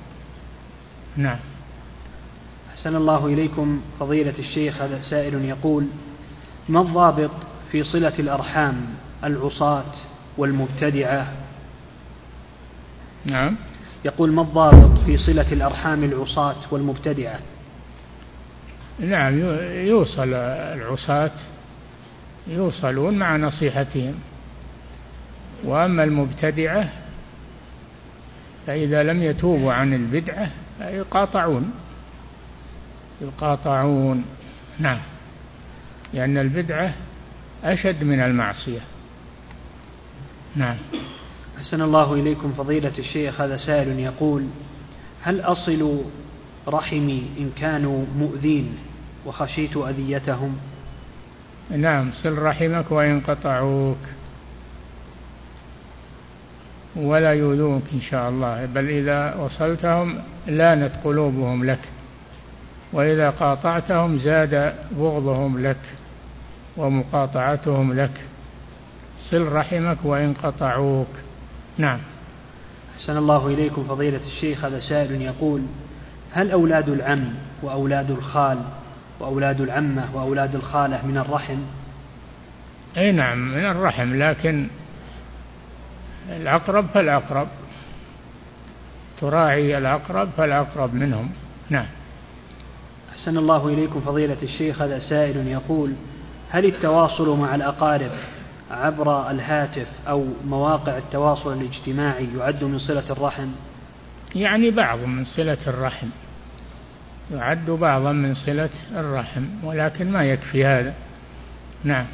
نعم. 1.16 1.38
أحسن 2.74 2.96
الله 2.96 3.26
إليكم 3.26 3.80
فضيلة 4.00 4.34
الشيخ 4.38 4.82
هذا 4.82 5.00
سائل 5.11 5.44
يقول 5.44 5.86
ما 6.68 6.80
الضابط 6.80 7.30
في 7.72 7.82
صلة 7.82 8.18
الأرحام 8.18 8.86
العصاة 9.24 9.92
والمبتدعة؟ 10.38 11.32
نعم. 13.24 13.56
يقول 14.04 14.32
ما 14.32 14.42
الضابط 14.42 14.98
في 15.06 15.16
صلة 15.16 15.52
الأرحام 15.52 16.04
العصاة 16.04 16.56
والمبتدعة؟ 16.70 17.40
نعم 19.01 19.38
يوصل 19.86 20.34
العصاة 20.34 21.30
يوصلون 22.46 23.14
مع 23.18 23.36
نصيحتهم. 23.36 24.14
وأما 25.64 26.05
المبتدعة 26.05 26.92
فإذا 28.66 29.02
لم 29.02 29.23
يتوبوا 29.23 29.73
عن 29.73 29.94
البدعة 29.94 30.51
يقاطعون. 30.81 31.70
يقاطعون 33.20 34.24
نعم 34.78 35.01
لأن 36.14 36.39
البدعة 36.39 36.94
أشد 37.64 38.05
من 38.05 38.20
المعصية. 38.20 38.81
نعم. 40.56 40.77
أحسن 41.59 41.82
الله 41.82 42.14
إليكم 42.14 42.52
فضيلة 42.52 42.93
الشيخ 42.98 43.40
هذا 43.40 43.56
سائل 43.56 43.98
يقول 43.98 44.47
هل 45.23 45.40
أصل 45.40 46.02
رحمي 46.69 47.23
إن 47.39 47.51
كانوا 47.57 48.05
مؤذين 48.19 48.78
وخشيت 49.27 49.77
أذيتهم. 49.77 50.57
نعم 51.70 52.12
صل 52.12 52.39
رحمك 52.39 52.93
وإن 52.93 53.20
قطعوك 53.20 53.99
ولا 56.97 57.32
يؤذوك 57.32 57.82
إن 57.93 58.01
شاء 58.01 58.28
الله 58.28 58.66
بل 58.66 58.89
إذا 58.89 59.35
وصلتهم 59.35 60.19
لانت 60.47 60.93
قلوبهم 61.05 61.65
لك 61.65 61.89
وإذا 62.93 63.31
قاطعتهم 63.31 64.19
زاد 64.19 64.74
بغضهم 64.90 65.59
لك 65.59 65.81
ومقاطعتهم 66.77 67.93
لك. 67.93 68.20
صل 69.31 69.53
رحمك 69.53 69.99
وإن 70.05 70.35
قطعوك 70.35 71.09
نعم. 71.78 71.99
أحسن 72.97 73.16
الله 73.16 73.47
إليكم 73.47 73.85
فضيلة 73.85 74.20
الشيخ 74.27 74.65
هذا 74.65 74.78
سائل 74.78 75.23
يقول 75.23 75.62
هل 76.32 76.50
أولاد 76.50 76.88
العم 76.88 77.24
وأولاد 77.62 78.10
الخال 78.10 78.59
وأولاد 79.20 79.60
العمة 79.60 80.05
وأولاد 80.14 80.55
الخالة 80.55 81.06
من 81.06 81.18
الرحم؟ 81.18 81.59
أي 82.96 83.12
نعم 83.12 83.48
من 83.55 83.64
الرحم 83.64 84.14
لكن 84.14 84.66
الأقرب 86.30 86.86
فالأقرب. 86.94 87.48
تراعي 89.20 89.78
الأقرب 89.78 90.28
فالأقرب 90.36 90.94
منهم. 90.94 91.30
نعم. 91.70 91.86
أحسن 93.12 93.38
الله 93.38 93.68
إليكم 93.68 94.00
فضيلة 94.00 94.36
الشيخ 94.42 94.82
هذا 94.82 94.98
سائل 94.98 95.46
يقول 95.46 95.92
هل 96.50 96.64
التواصل 96.64 97.38
مع 97.38 97.55
الأقارب 97.55 98.10
عبر 98.70 99.30
الهاتف 99.30 99.86
أو 100.09 100.24
مواقع 100.46 100.98
التواصل 100.98 101.52
الاجتماعي 101.52 102.28
يعد 102.38 102.64
من 102.64 102.78
صلة 102.78 103.10
الرحم؟ 103.10 103.48
يعني 104.34 104.70
بعض 104.70 104.98
من 104.98 105.24
صلة 105.24 105.59
الرحم. 105.66 106.09
يعد 107.30 107.70
بعضا 107.70 108.12
من 108.12 108.34
صلة 108.34 108.70
الرحم 108.92 109.44
ولكن 109.62 110.12
ما 110.12 110.24
يكفي 110.24 110.64
هذا. 110.64 110.94
نعم. 111.84 112.06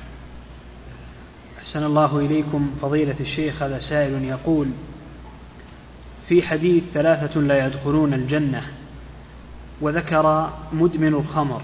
أحسن 1.59 1.85
الله 1.85 2.19
إليكم 2.19 2.71
فضيلة 2.83 3.21
الشيخ 3.21 3.63
هذا 3.63 3.79
سائل 3.79 4.25
يقول 4.25 4.69
في 6.29 6.43
حديث 6.43 6.85
ثلاثة 6.85 7.41
لا 7.41 7.67
يدخلون 7.67 8.15
الجنة 8.15 8.63
وذكر 9.81 10.53
مدمن 10.73 11.15
الخمر 11.15 11.63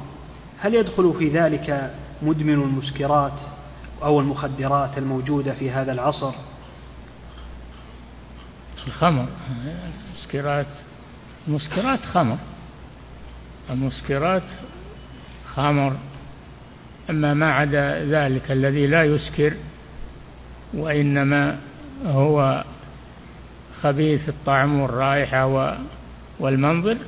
هل 0.59 0.74
يدخل 0.74 1.14
في 1.18 1.28
ذلك 1.28 1.94
مدمن 2.22 2.55
المسكرات 2.55 3.40
أو 4.02 4.20
المخدرات 4.20 4.98
الموجودة 4.98 5.55
في 5.55 5.70
هذا 5.70 5.93
العصر؟ 5.93 6.32
الخمر. 8.86 9.27
المسكرات 10.21 10.67
المسكرات 11.49 12.01
خمر. 12.01 12.37
المسكرات 13.71 14.43
خمر. 15.55 15.97
أما 17.11 17.35
ما 17.35 17.53
عدا 17.53 18.05
ذلك 18.05 18.51
الذي 18.51 18.87
لا 18.87 19.05
يسكر 19.05 19.55
وإنما 20.75 21.59
هو 22.07 22.65
خبيث 23.81 24.29
الطعم 24.29 24.81
والرائحة 24.81 25.77
والمنظر 26.41 26.99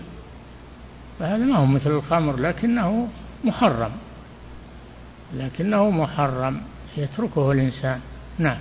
فهذا 1.19 1.45
ما 1.45 1.57
هو 1.57 1.67
مثل 1.67 1.91
الخمر 1.91 2.37
لكنه 2.37 3.09
محرم. 3.45 3.93
لكنه 5.35 5.91
محرم. 5.91 6.61
يتركه 6.97 7.53
الإنسان. 7.53 8.01
نعم. 8.39 8.59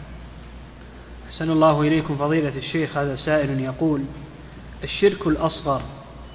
أحسن 1.30 1.50
الله 1.50 1.82
إليكم 1.82 2.16
فضيلة 2.16 2.58
الشيخ 2.58 2.98
هذا 2.98 3.16
سائل 3.16 3.60
يقول 3.60 4.02
الشرك 4.84 5.28
الأصغر 5.28 5.82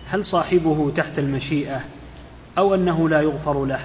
هل 0.08 0.24
صاحبه 0.24 0.92
تحت 0.96 1.18
المشيئة 1.18 1.80
أو 2.58 2.74
أنه 2.74 3.08
لا 3.08 3.20
يغفر 3.20 3.64
له؟ 3.64 3.80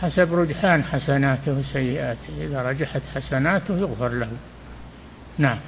حسب 0.00 0.34
رجحان 0.34 0.84
حسناته 0.84 1.58
وسيئاته 1.58 2.28
إذا 2.40 2.62
رجحت 2.62 3.02
حسناته 3.14 3.78
يغفر 3.78 4.08
له. 4.08 4.28
نعم. 5.38 5.58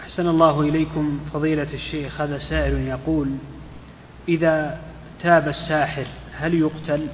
أحسن 0.00 0.28
الله 0.28 0.60
إليكم 0.60 1.20
فضيلة 1.32 1.74
الشيخ 1.74 2.20
هذا 2.20 2.38
سائل 2.38 2.78
يقول 2.78 3.28
إذا 4.28 4.80
تاب 5.22 5.48
الساحر 5.48 6.06
هل 6.38 6.54
يقتل؟ 6.54 7.06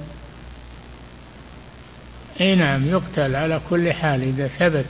إي 2.41 2.55
نعم 2.55 2.87
يقتل 2.87 3.35
على 3.35 3.61
كل 3.69 3.93
حال 3.93 4.21
إذا 4.21 4.47
ثبت 4.47 4.89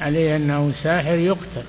عليه 0.00 0.36
أنه 0.36 0.72
ساحر 0.72 1.14
يقتل. 1.14 1.64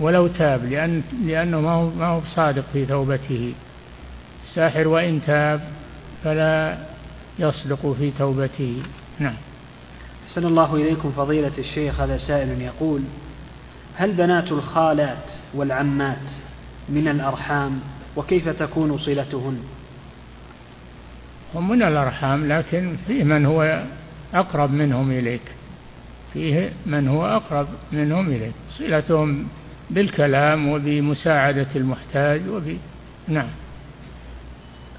ولو 0.00 0.26
تاب 0.26 0.64
لأن 0.64 1.02
لأنه 1.26 1.60
ما 1.60 1.70
هو 1.70 1.90
ما 1.90 2.06
هو 2.06 2.20
صادق 2.34 2.64
في 2.72 2.86
توبته. 2.86 3.54
الساحر 4.44 4.88
وإن 4.88 5.20
تاب 5.26 5.60
فلا 6.24 6.78
يصدق 7.38 7.94
في 7.98 8.10
توبته. 8.10 8.82
نعم. 9.18 9.34
أحسن 10.28 10.46
الله 10.46 10.74
إليكم 10.74 11.12
فضيلة 11.12 11.52
الشيخ 11.58 12.00
هذا 12.00 12.18
سائل 12.18 12.62
يقول 12.62 13.02
هل 13.96 14.12
بنات 14.12 14.52
الخالات 14.52 15.30
والعمات 15.54 16.28
من 16.88 17.08
الأرحام 17.08 17.80
وكيف 18.16 18.48
تكون 18.48 18.98
صلتهن؟ 18.98 19.60
هم 21.54 21.68
من 21.68 21.82
الأرحام 21.82 22.52
لكن 22.52 22.96
فيه 23.06 23.24
من 23.24 23.46
هو 23.46 23.84
أقرب 24.34 24.70
منهم 24.72 25.10
إليك. 25.10 25.42
فيه 26.32 26.72
من 26.86 27.08
هو 27.08 27.26
أقرب 27.26 27.66
منهم 27.92 28.28
إليك. 28.28 28.54
صلتهم 28.78 29.46
بالكلام 29.90 30.68
وبمساعدة 30.68 31.68
المحتاج 31.76 32.48
وب 32.48 32.78
نعم. 33.28 33.48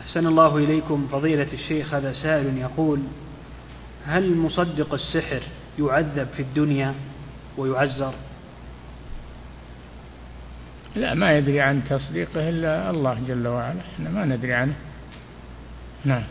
أحسن 0.02 0.28
الله 0.28 0.58
إليكم 0.58 1.08
فضيلة 1.12 1.54
الشيخ 1.54 1.94
هذا 1.94 2.14
سائل 2.14 2.58
يقول 2.58 3.00
هل 4.06 4.38
مصدق 4.38 4.94
السحر 4.94 5.42
يعذب 5.80 6.28
في 6.36 6.42
الدنيا 6.42 6.94
ويعزر؟ 7.58 8.14
لا 10.96 11.14
ما 11.14 11.38
يدري 11.38 11.62
عن 11.62 11.82
تصديقه 11.90 12.50
إلا 12.50 12.90
الله 12.90 13.18
جل 13.28 13.48
وعلا 13.48 13.80
إحنا 13.94 14.10
ما 14.10 14.26
ندري 14.26 14.54
عنه. 14.54 14.74
نعم. 16.06 16.24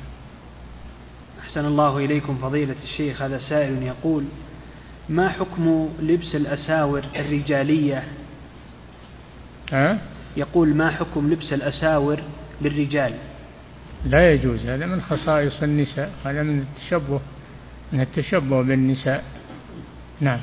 أحسن 1.41 1.67
الله 1.67 1.99
إليكم 1.99 2.39
فضيلة 2.43 2.77
الشيخ 2.85 3.23
هذا 3.23 3.39
سائل 3.39 3.83
يقول 3.83 4.25
ما 5.09 5.29
حكم 5.29 5.89
لبس 6.01 6.35
الأساور 6.35 7.05
الرجالية 7.17 8.05
ها؟ 9.73 9.99
يقول 10.37 10.69
ما 10.75 10.91
حكم 10.91 11.33
لبس 11.33 11.53
الأساور 11.53 12.19
للرجال؟ 12.63 13.15
لا 14.07 14.33
يجوز 14.33 14.67
هذا 14.67 14.87
من 14.87 15.01
خصائص 15.01 15.63
النساء 15.63 16.11
هذا 16.25 16.43
من 16.43 16.59
التشبه 16.59 17.21
من 17.93 18.01
التشبه 18.01 18.63
بالنساء. 18.63 19.25
نعم. 20.21 20.41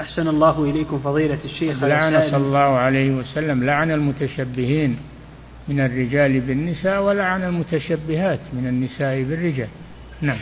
أحسن 0.00 0.28
الله 0.28 0.64
إليكم 0.64 0.98
فضيلة 0.98 1.38
الشيخ. 1.44 1.84
لعن 1.84 2.30
صلى 2.30 2.36
الله 2.36 2.58
عليه 2.58 3.10
وسلم 3.10 3.64
لعن 3.64 3.90
المتشبهين 3.90 4.96
من 5.68 5.80
الرجال 5.80 6.40
بالنساء 6.40 7.02
ولعن 7.02 7.44
المتشبهات 7.44 8.40
من 8.52 8.66
النساء 8.66 9.22
بالرجال. 9.22 9.68
نعم. 10.20 10.38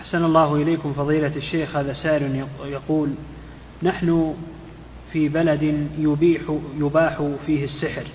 أحسن 0.00 0.24
الله 0.24 0.56
إليكم 0.56 0.92
فضيلة 0.92 1.36
الشيخ. 1.36 1.76
هذا 1.76 1.92
سائل 1.92 2.44
يقول 2.64 3.10
نحن 3.82 4.34
في 5.12 5.28
بلد 5.28 5.88
يبيح 5.98 6.42
يباح 6.78 7.22
فيه 7.46 7.64
السحر 7.64 8.06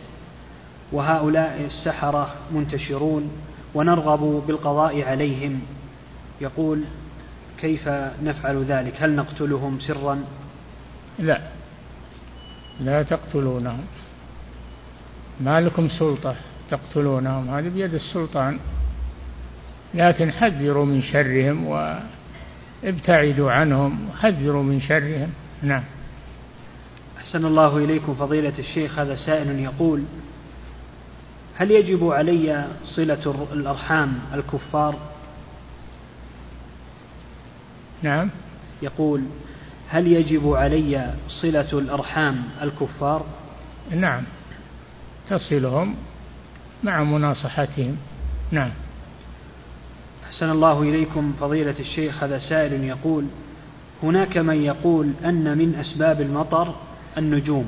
وهؤلاء 0.92 1.66
السحرة 1.66 2.36
منتشرون 2.52 3.32
ونرغب 3.74 4.44
بالقضاء 4.48 5.02
عليهم. 5.02 5.62
يقول 6.42 6.82
كيف 7.62 7.88
نفعل 8.24 8.64
ذلك؟ 8.64 8.94
هل 9.00 9.16
نقتلهم 9.16 9.80
سرا؟ 9.80 10.24
لا 11.20 11.42
لا 12.80 13.04
تقتلونهم. 13.04 13.86
ما 15.42 15.62
لكم 15.62 15.88
سلطة 15.90 16.36
تقتلونهم؟ 16.70 17.50
هذه 17.50 17.70
بيد 17.70 17.94
السلطان. 17.94 18.60
لكن 19.94 20.32
حذروا 20.32 20.86
من 20.86 21.02
شرهم 21.02 21.68
وابتعدوا 22.84 23.52
عنهم 23.52 24.10
وحذروا 24.10 24.64
من 24.64 24.82
شرهم. 24.82 25.30
نعم. 25.64 25.84
أحسن 27.26 27.46
الله 27.46 27.78
إليكم 27.78 28.16
فضيلة 28.16 28.54
الشيخ 28.60 29.00
هذا 29.00 29.16
سائل 29.16 29.60
يقول 29.60 30.04
هل 31.56 31.72
يجب 31.72 32.12
علي 32.12 32.68
صلة 32.86 33.48
الأرحام 33.54 34.20
الكفار؟ 34.34 34.96
نعم. 38.04 38.30
يقول 38.82 39.24
هل 39.90 40.08
يجب 40.08 40.54
علي 40.54 41.14
صلة 41.42 41.70
الأرحام 41.74 42.44
الكفار؟ 42.62 43.26
نعم. 43.92 44.24
تصلهم 45.30 45.96
مع 46.84 47.04
مناصحتهم. 47.04 47.98
نعم. 48.52 48.72
أحسن 50.26 50.50
الله 50.50 50.82
إليكم 50.82 51.34
فضيلة 51.40 51.80
الشيخ 51.80 52.24
هذا 52.24 52.40
سائل 52.40 52.84
يقول 52.84 53.26
هناك 54.04 54.38
من 54.38 54.62
يقول 54.62 55.12
أن 55.26 55.58
من 55.58 55.76
أسباب 55.76 56.22
المطر 56.22 56.76
النجوم 57.18 57.66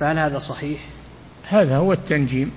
فهل 0.00 0.18
هذا 0.18 0.38
صحيح؟ 0.38 0.80
هذا 1.48 1.76
هو 1.76 1.92
التنجيم. 1.92 2.50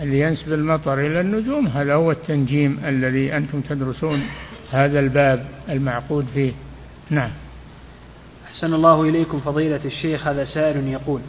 اللي 0.00 0.20
ينسب 0.20 0.52
المطر 0.52 1.00
إلى 1.00 1.20
النجوم 1.20 1.66
هذا 1.66 1.94
هو 1.94 2.10
التنجيم 2.10 2.80
الذي 2.84 3.36
أنتم 3.36 3.60
تدرسون 3.60 4.22
هذا 4.70 5.00
الباب 5.00 5.46
المعقود 5.68 6.26
فيه. 6.34 6.52
نعم. 7.10 7.30
أحسن 8.46 8.74
الله 8.74 9.02
إليكم 9.02 9.40
فضيلة 9.40 9.80
الشيخ 9.84 10.26
هذا 10.26 10.44
سائل 10.44 10.88
يقول 10.88 11.20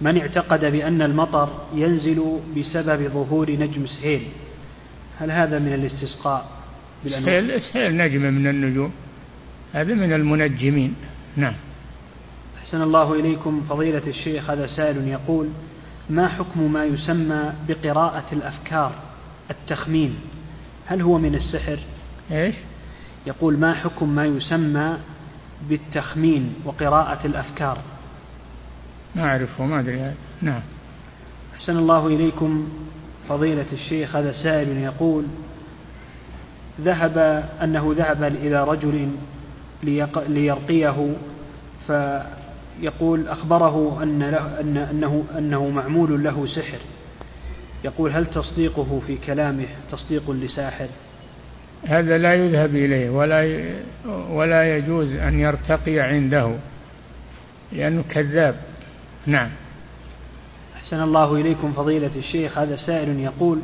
من 0.00 0.18
اعتقد 0.18 0.64
بأن 0.64 1.02
المطر 1.02 1.48
ينزل 1.74 2.40
بسبب 2.56 3.08
ظهور 3.08 3.50
نجم 3.50 3.86
سهيل؟ 3.86 4.22
هل 5.20 5.30
هذا 5.30 5.58
من 5.58 5.74
الاستسقاء 5.74 6.48
سهيل, 7.06 7.62
سهيل 7.62 7.96
نجم 7.96 8.22
من 8.22 8.46
النجوم 8.46 8.92
هذا 9.72 9.94
من 9.94 10.12
المنجمين. 10.12 10.94
نعم. 11.36 11.54
أحسن 12.64 12.82
الله 12.82 13.12
إليكم. 13.12 13.62
فضيلة 13.68 14.02
الشيخ 14.06 14.50
هذا 14.50 14.66
سائل 14.66 15.08
يقول 15.08 15.48
ما 16.10 16.28
حكم 16.28 16.72
ما 16.72 16.84
يسمى 16.84 17.52
بقراءة 17.68 18.24
الأفكار؟ 18.32 18.92
التخمين. 19.50 20.16
هل 20.86 21.02
هو 21.02 21.18
من 21.18 21.34
السحر؟ 21.34 21.78
إيش؟ 22.30 22.54
يقول 23.26 23.58
ما 23.58 23.74
حكم 23.74 24.08
ما 24.08 24.24
يسمى 24.24 24.98
بالتخمين 25.68 26.54
وقراءة 26.64 27.26
الأفكار؟ 27.26 27.78
ما 29.14 29.24
أعرفه 29.24 29.66
ما 29.66 29.80
أدري. 29.80 30.12
نعم. 30.42 30.62
أحسن 31.54 31.76
الله 31.76 32.06
إليكم. 32.06 32.68
فضيلة 33.28 33.66
الشيخ 33.72 34.16
هذا 34.16 34.32
سائل 34.32 34.68
يقول 34.78 35.24
ذهب 36.80 37.44
أنه 37.62 37.94
ذهب 37.96 38.22
إلى 38.22 38.64
رجل 38.64 39.08
ليرقيه 40.28 41.14
فيقول 42.80 43.28
أخبره 43.28 44.02
أن 44.02 44.22
له 44.22 44.60
أن 44.60 44.76
أنه 44.76 45.24
أنه 45.38 45.68
معمول 45.68 46.24
له 46.24 46.46
سحر. 46.46 46.78
يقول 47.84 48.10
هل 48.10 48.26
تصديقه 48.26 49.02
في 49.06 49.16
كلامه 49.16 49.66
تصديق 49.90 50.30
لساحر؟ 50.30 50.88
هذا 51.84 52.18
لا 52.18 52.34
يذهب 52.34 52.76
إليه 52.76 53.10
ولا 53.10 53.64
ولا 54.30 54.76
يجوز 54.76 55.12
أن 55.12 55.40
يرتقي 55.40 56.00
عنده. 56.00 56.56
لأنه 57.72 58.04
كذاب. 58.10 58.56
نعم. 59.26 59.50
أحسن 60.76 61.02
الله 61.02 61.34
إليكم 61.34 61.72
فضيلة 61.72 62.10
الشيخ. 62.16 62.58
هذا 62.58 62.76
سائل 62.76 63.20
يقول 63.20 63.58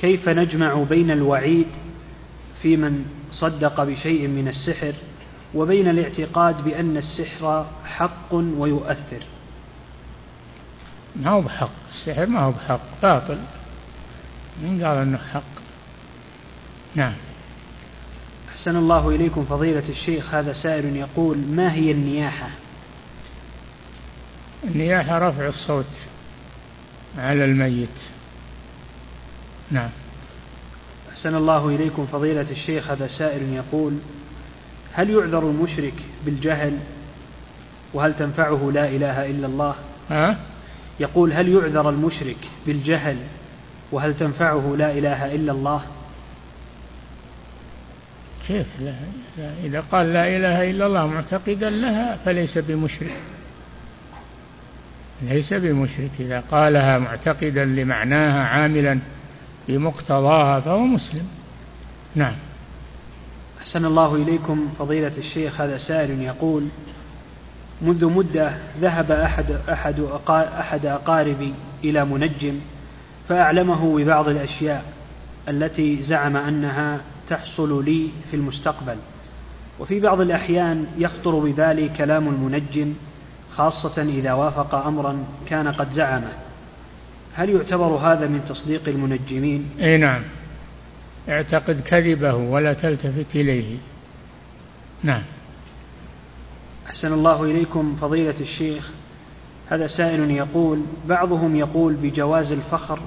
كيف 0.00 0.28
نجمع 0.28 0.82
بين 0.82 1.10
الوعيد 1.10 1.66
في 2.62 2.76
من 2.76 3.04
صدق 3.32 3.84
بشيء 3.84 4.28
من 4.28 4.48
السحر 4.48 4.92
وبين 5.54 5.88
الاعتقاد 5.88 6.64
بأن 6.64 6.96
السحر 6.96 7.66
حق 7.84 8.34
ويؤثر. 8.34 9.22
ما 11.16 11.30
هو 11.30 11.40
بحق. 11.40 11.70
السحر 11.90 12.26
ما 12.26 12.40
هو 12.40 12.50
بحق. 12.50 12.80
باطل. 13.02 13.38
من 14.62 14.84
قال 14.84 14.98
أنه 14.98 15.18
حق؟ 15.32 15.42
نعم. 16.94 17.14
أحسن 18.48 18.76
الله 18.76 19.08
إليكم 19.08 19.44
فضيلة 19.44 19.88
الشيخ. 19.88 20.34
هذا 20.34 20.52
سائل 20.52 20.96
يقول 20.96 21.38
ما 21.38 21.72
هي 21.72 21.90
النياحة؟ 21.90 22.50
النياحة 24.64 25.18
رفع 25.18 25.48
الصوت 25.48 25.92
على 27.18 27.44
الميت. 27.44 27.98
نعم. 29.70 29.90
أحسن 31.12 31.34
الله 31.34 31.68
إليكم 31.68 32.06
فضيلة 32.06 32.50
الشيخ. 32.50 32.90
هذا 32.90 33.06
سائل 33.06 33.52
يقول 33.52 33.98
هل 34.94 35.10
يعذر 35.10 35.50
المشرك 35.50 35.94
بالجهل؟ 36.24 36.78
وهل 37.94 38.14
تنفعه 38.14 38.70
لا 38.74 38.88
إله 38.88 39.30
إلا 39.30 39.46
الله؟ 39.46 39.74
ها؟ 40.10 40.36
يقول 41.00 41.32
هل 41.32 41.48
يعذر 41.48 41.90
المشرك 41.90 42.36
بالجهل؟ 42.66 43.16
وهل 43.92 44.16
تنفعه 44.16 44.74
لا 44.78 44.90
إله 44.90 45.34
إلا 45.34 45.52
الله؟ 45.52 45.82
كيف 48.46 48.66
لا, 48.80 48.94
لا 49.38 49.50
إذا 49.64 49.80
قال 49.92 50.12
لا 50.12 50.36
إله 50.36 50.70
إلا 50.70 50.86
الله 50.86 51.06
معتقدا 51.06 51.70
لها 51.70 52.16
فليس 52.16 52.58
بمشرك. 52.58 53.16
ليس 55.22 55.52
بمشرك. 55.52 56.10
إذا 56.20 56.40
قالها 56.40 56.98
معتقدا 56.98 57.64
لمعناها 57.64 58.44
عاملا 58.44 58.98
بمقتضاها 59.68 60.60
فهو 60.60 60.78
مسلم. 60.78 61.26
نعم. 62.14 62.34
أحسن 63.64 63.84
الله 63.84 64.14
إليكم 64.14 64.68
فضيلة 64.78 65.12
الشيخ 65.18 65.60
هذا 65.60 65.78
سائل 65.78 66.22
يقول 66.22 66.68
منذ 67.82 68.06
مدة 68.06 68.56
ذهب 68.80 69.10
أحد 69.10 69.50
أحد 69.68 70.00
أحد 70.28 70.86
أقاربي 70.86 71.54
إلى 71.84 72.04
منجم 72.04 72.60
فأعلمه 73.28 73.96
ببعض 73.96 74.28
الأشياء 74.28 74.84
التي 75.48 76.02
زعم 76.02 76.36
أنها 76.36 77.00
تحصل 77.28 77.84
لي 77.84 78.10
في 78.30 78.36
المستقبل. 78.36 78.96
وفي 79.80 80.00
بعض 80.00 80.20
الأحيان 80.20 80.86
يخطر 80.98 81.38
ببالي 81.38 81.88
كلام 81.88 82.28
المنجم 82.28 82.94
خاصة 83.56 84.02
إذا 84.02 84.32
وافق 84.32 84.74
أمرا 84.74 85.24
كان 85.48 85.68
قد 85.68 85.90
زعمه. 85.92 86.32
هل 87.34 87.50
يعتبر 87.50 87.86
هذا 87.86 88.26
من 88.26 88.44
تصديق 88.48 88.88
المنجمين؟ 88.88 89.70
إي 89.80 89.96
نعم. 89.96 90.22
اعتقد 91.28 91.80
كذبه 91.80 92.34
ولا 92.34 92.72
تلتفت 92.72 93.36
إليه. 93.36 93.78
نعم. 95.02 95.22
أحسن 96.86 97.12
الله 97.12 97.44
إليكم 97.44 97.96
فضيلة 98.00 98.40
الشيخ. 98.40 98.90
هذا 99.70 99.86
سائل 99.86 100.30
يقول 100.30 100.80
بعضهم 101.08 101.56
يقول 101.56 101.94
بجواز 101.94 102.52
الفخر 102.52 102.98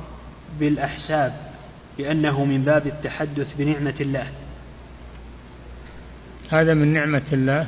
بالأحساب 0.60 1.34
لأنه 1.99 2.45
من 2.45 2.64
باب 2.64 2.88
التحدث 2.88 3.53
بنعمة 3.57 3.95
الله. 4.02 4.27
هذا 6.49 6.73
من 6.73 6.94
نعمة 6.94 7.26
الله؟ 7.34 7.68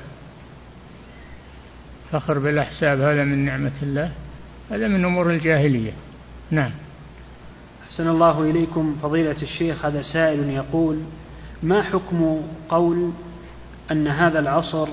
فخر 2.12 2.40
بالأحساب 2.40 3.02
هذا 3.02 3.24
من 3.24 3.46
نعمة 3.46 3.78
الله؟ 3.84 4.12
هذا 4.72 4.88
من 4.88 5.06
أمور 5.06 5.32
الجاهلية. 5.32 5.92
نعم. 6.52 6.72
أحسن 7.90 8.08
الله 8.08 8.42
إليكم. 8.42 8.96
فضيلة 9.04 9.36
الشيخ 9.42 9.86
هذا 9.86 10.02
سائل 10.02 10.50
يقول 10.50 11.00
ما 11.64 11.84
حكم 11.84 12.42
قول 12.70 13.12
أن 13.92 14.08
هذا 14.08 14.40
العصر 14.40 14.88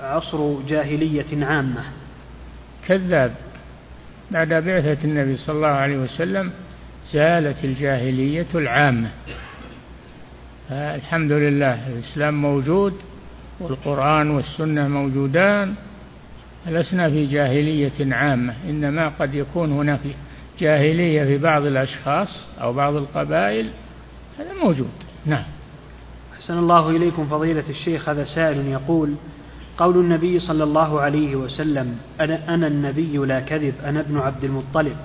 عصر 0.00 0.60
جاهلية 0.68 1.46
عامة؟ 1.46 1.82
كذاب. 2.88 3.34
بعد 4.30 4.48
بعثة 4.48 5.04
النبي 5.04 5.36
صلى 5.36 5.56
الله 5.56 5.68
عليه 5.68 5.96
وسلم 5.96 6.50
زالت 7.12 7.64
الجاهلية 7.64 8.46
العامة. 8.54 9.10
الحمد 10.70 11.32
لله 11.32 11.88
الإسلام 11.88 12.42
موجود 12.42 12.94
والقرآن 13.60 14.30
والسنة 14.30 14.88
موجودان 14.88 15.74
لسنا 16.66 17.10
في 17.10 17.26
جاهلية 17.26 18.14
عامة. 18.14 18.54
إنما 18.68 19.08
قد 19.08 19.34
يكون 19.34 19.72
هناك 19.72 20.00
جاهلية 20.58 21.24
في 21.24 21.38
بعض 21.38 21.66
الأشخاص 21.66 22.46
أو 22.60 22.72
بعض 22.72 22.96
القبائل 22.96 23.70
هذا 24.38 24.54
موجود. 24.64 24.90
نعم. 25.26 25.44
أحسن 26.38 26.58
الله 26.58 26.90
إليكم 26.90 27.26
فضيلة 27.26 27.64
الشيخ 27.70 28.08
هذا 28.08 28.24
سائل 28.24 28.66
يقول 28.66 29.14
قول 29.78 29.96
النبي 29.96 30.40
صلى 30.40 30.64
الله 30.64 31.00
عليه 31.00 31.36
وسلم 31.36 31.98
أنا, 32.20 32.54
أنا 32.54 32.66
النبي 32.66 33.16
لا 33.16 33.40
كذب 33.40 33.74
أنا 33.84 34.00
ابن 34.00 34.18
عبد 34.18 34.44
المطلب. 34.44 34.96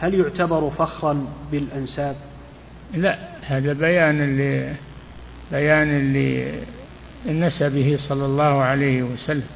هل 0.00 0.14
يعتبر 0.14 0.70
فخرا 0.70 1.26
بالأنساب؟ 1.52 2.16
لا 2.94 3.18
هذا 3.42 3.72
بيان 3.72 4.38
ل 4.38 4.72
بيان 5.52 6.12
لنسبه 7.26 7.98
صلى 8.08 8.26
الله 8.26 8.62
عليه 8.62 9.02
وسلم. 9.02 9.55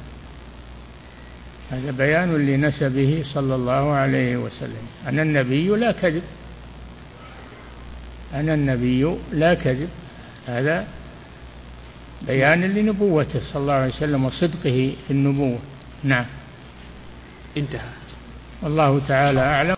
هذا 1.71 1.91
بيان 1.91 2.35
لنسبه 2.35 3.23
صلى 3.33 3.55
الله 3.55 3.93
عليه 3.93 4.37
وسلم. 4.37 4.85
أنا 5.07 5.21
النبي 5.21 5.67
لا 5.67 5.91
كذب. 5.91 6.23
أنا 8.33 8.53
النبي 8.53 9.15
لا 9.33 9.53
كذب. 9.53 9.89
هذا 10.47 10.87
بيان 12.27 12.61
لنبوته 12.61 13.39
صلى 13.39 13.61
الله 13.61 13.73
عليه 13.73 13.93
وسلم 13.93 14.25
وصدقه 14.25 14.93
في 15.07 15.11
النبوة. 15.11 15.59
نعم. 16.03 16.25
انتهى. 17.57 17.89
والله 18.61 19.01
تعالى 19.07 19.39
أعلم. 19.39 19.69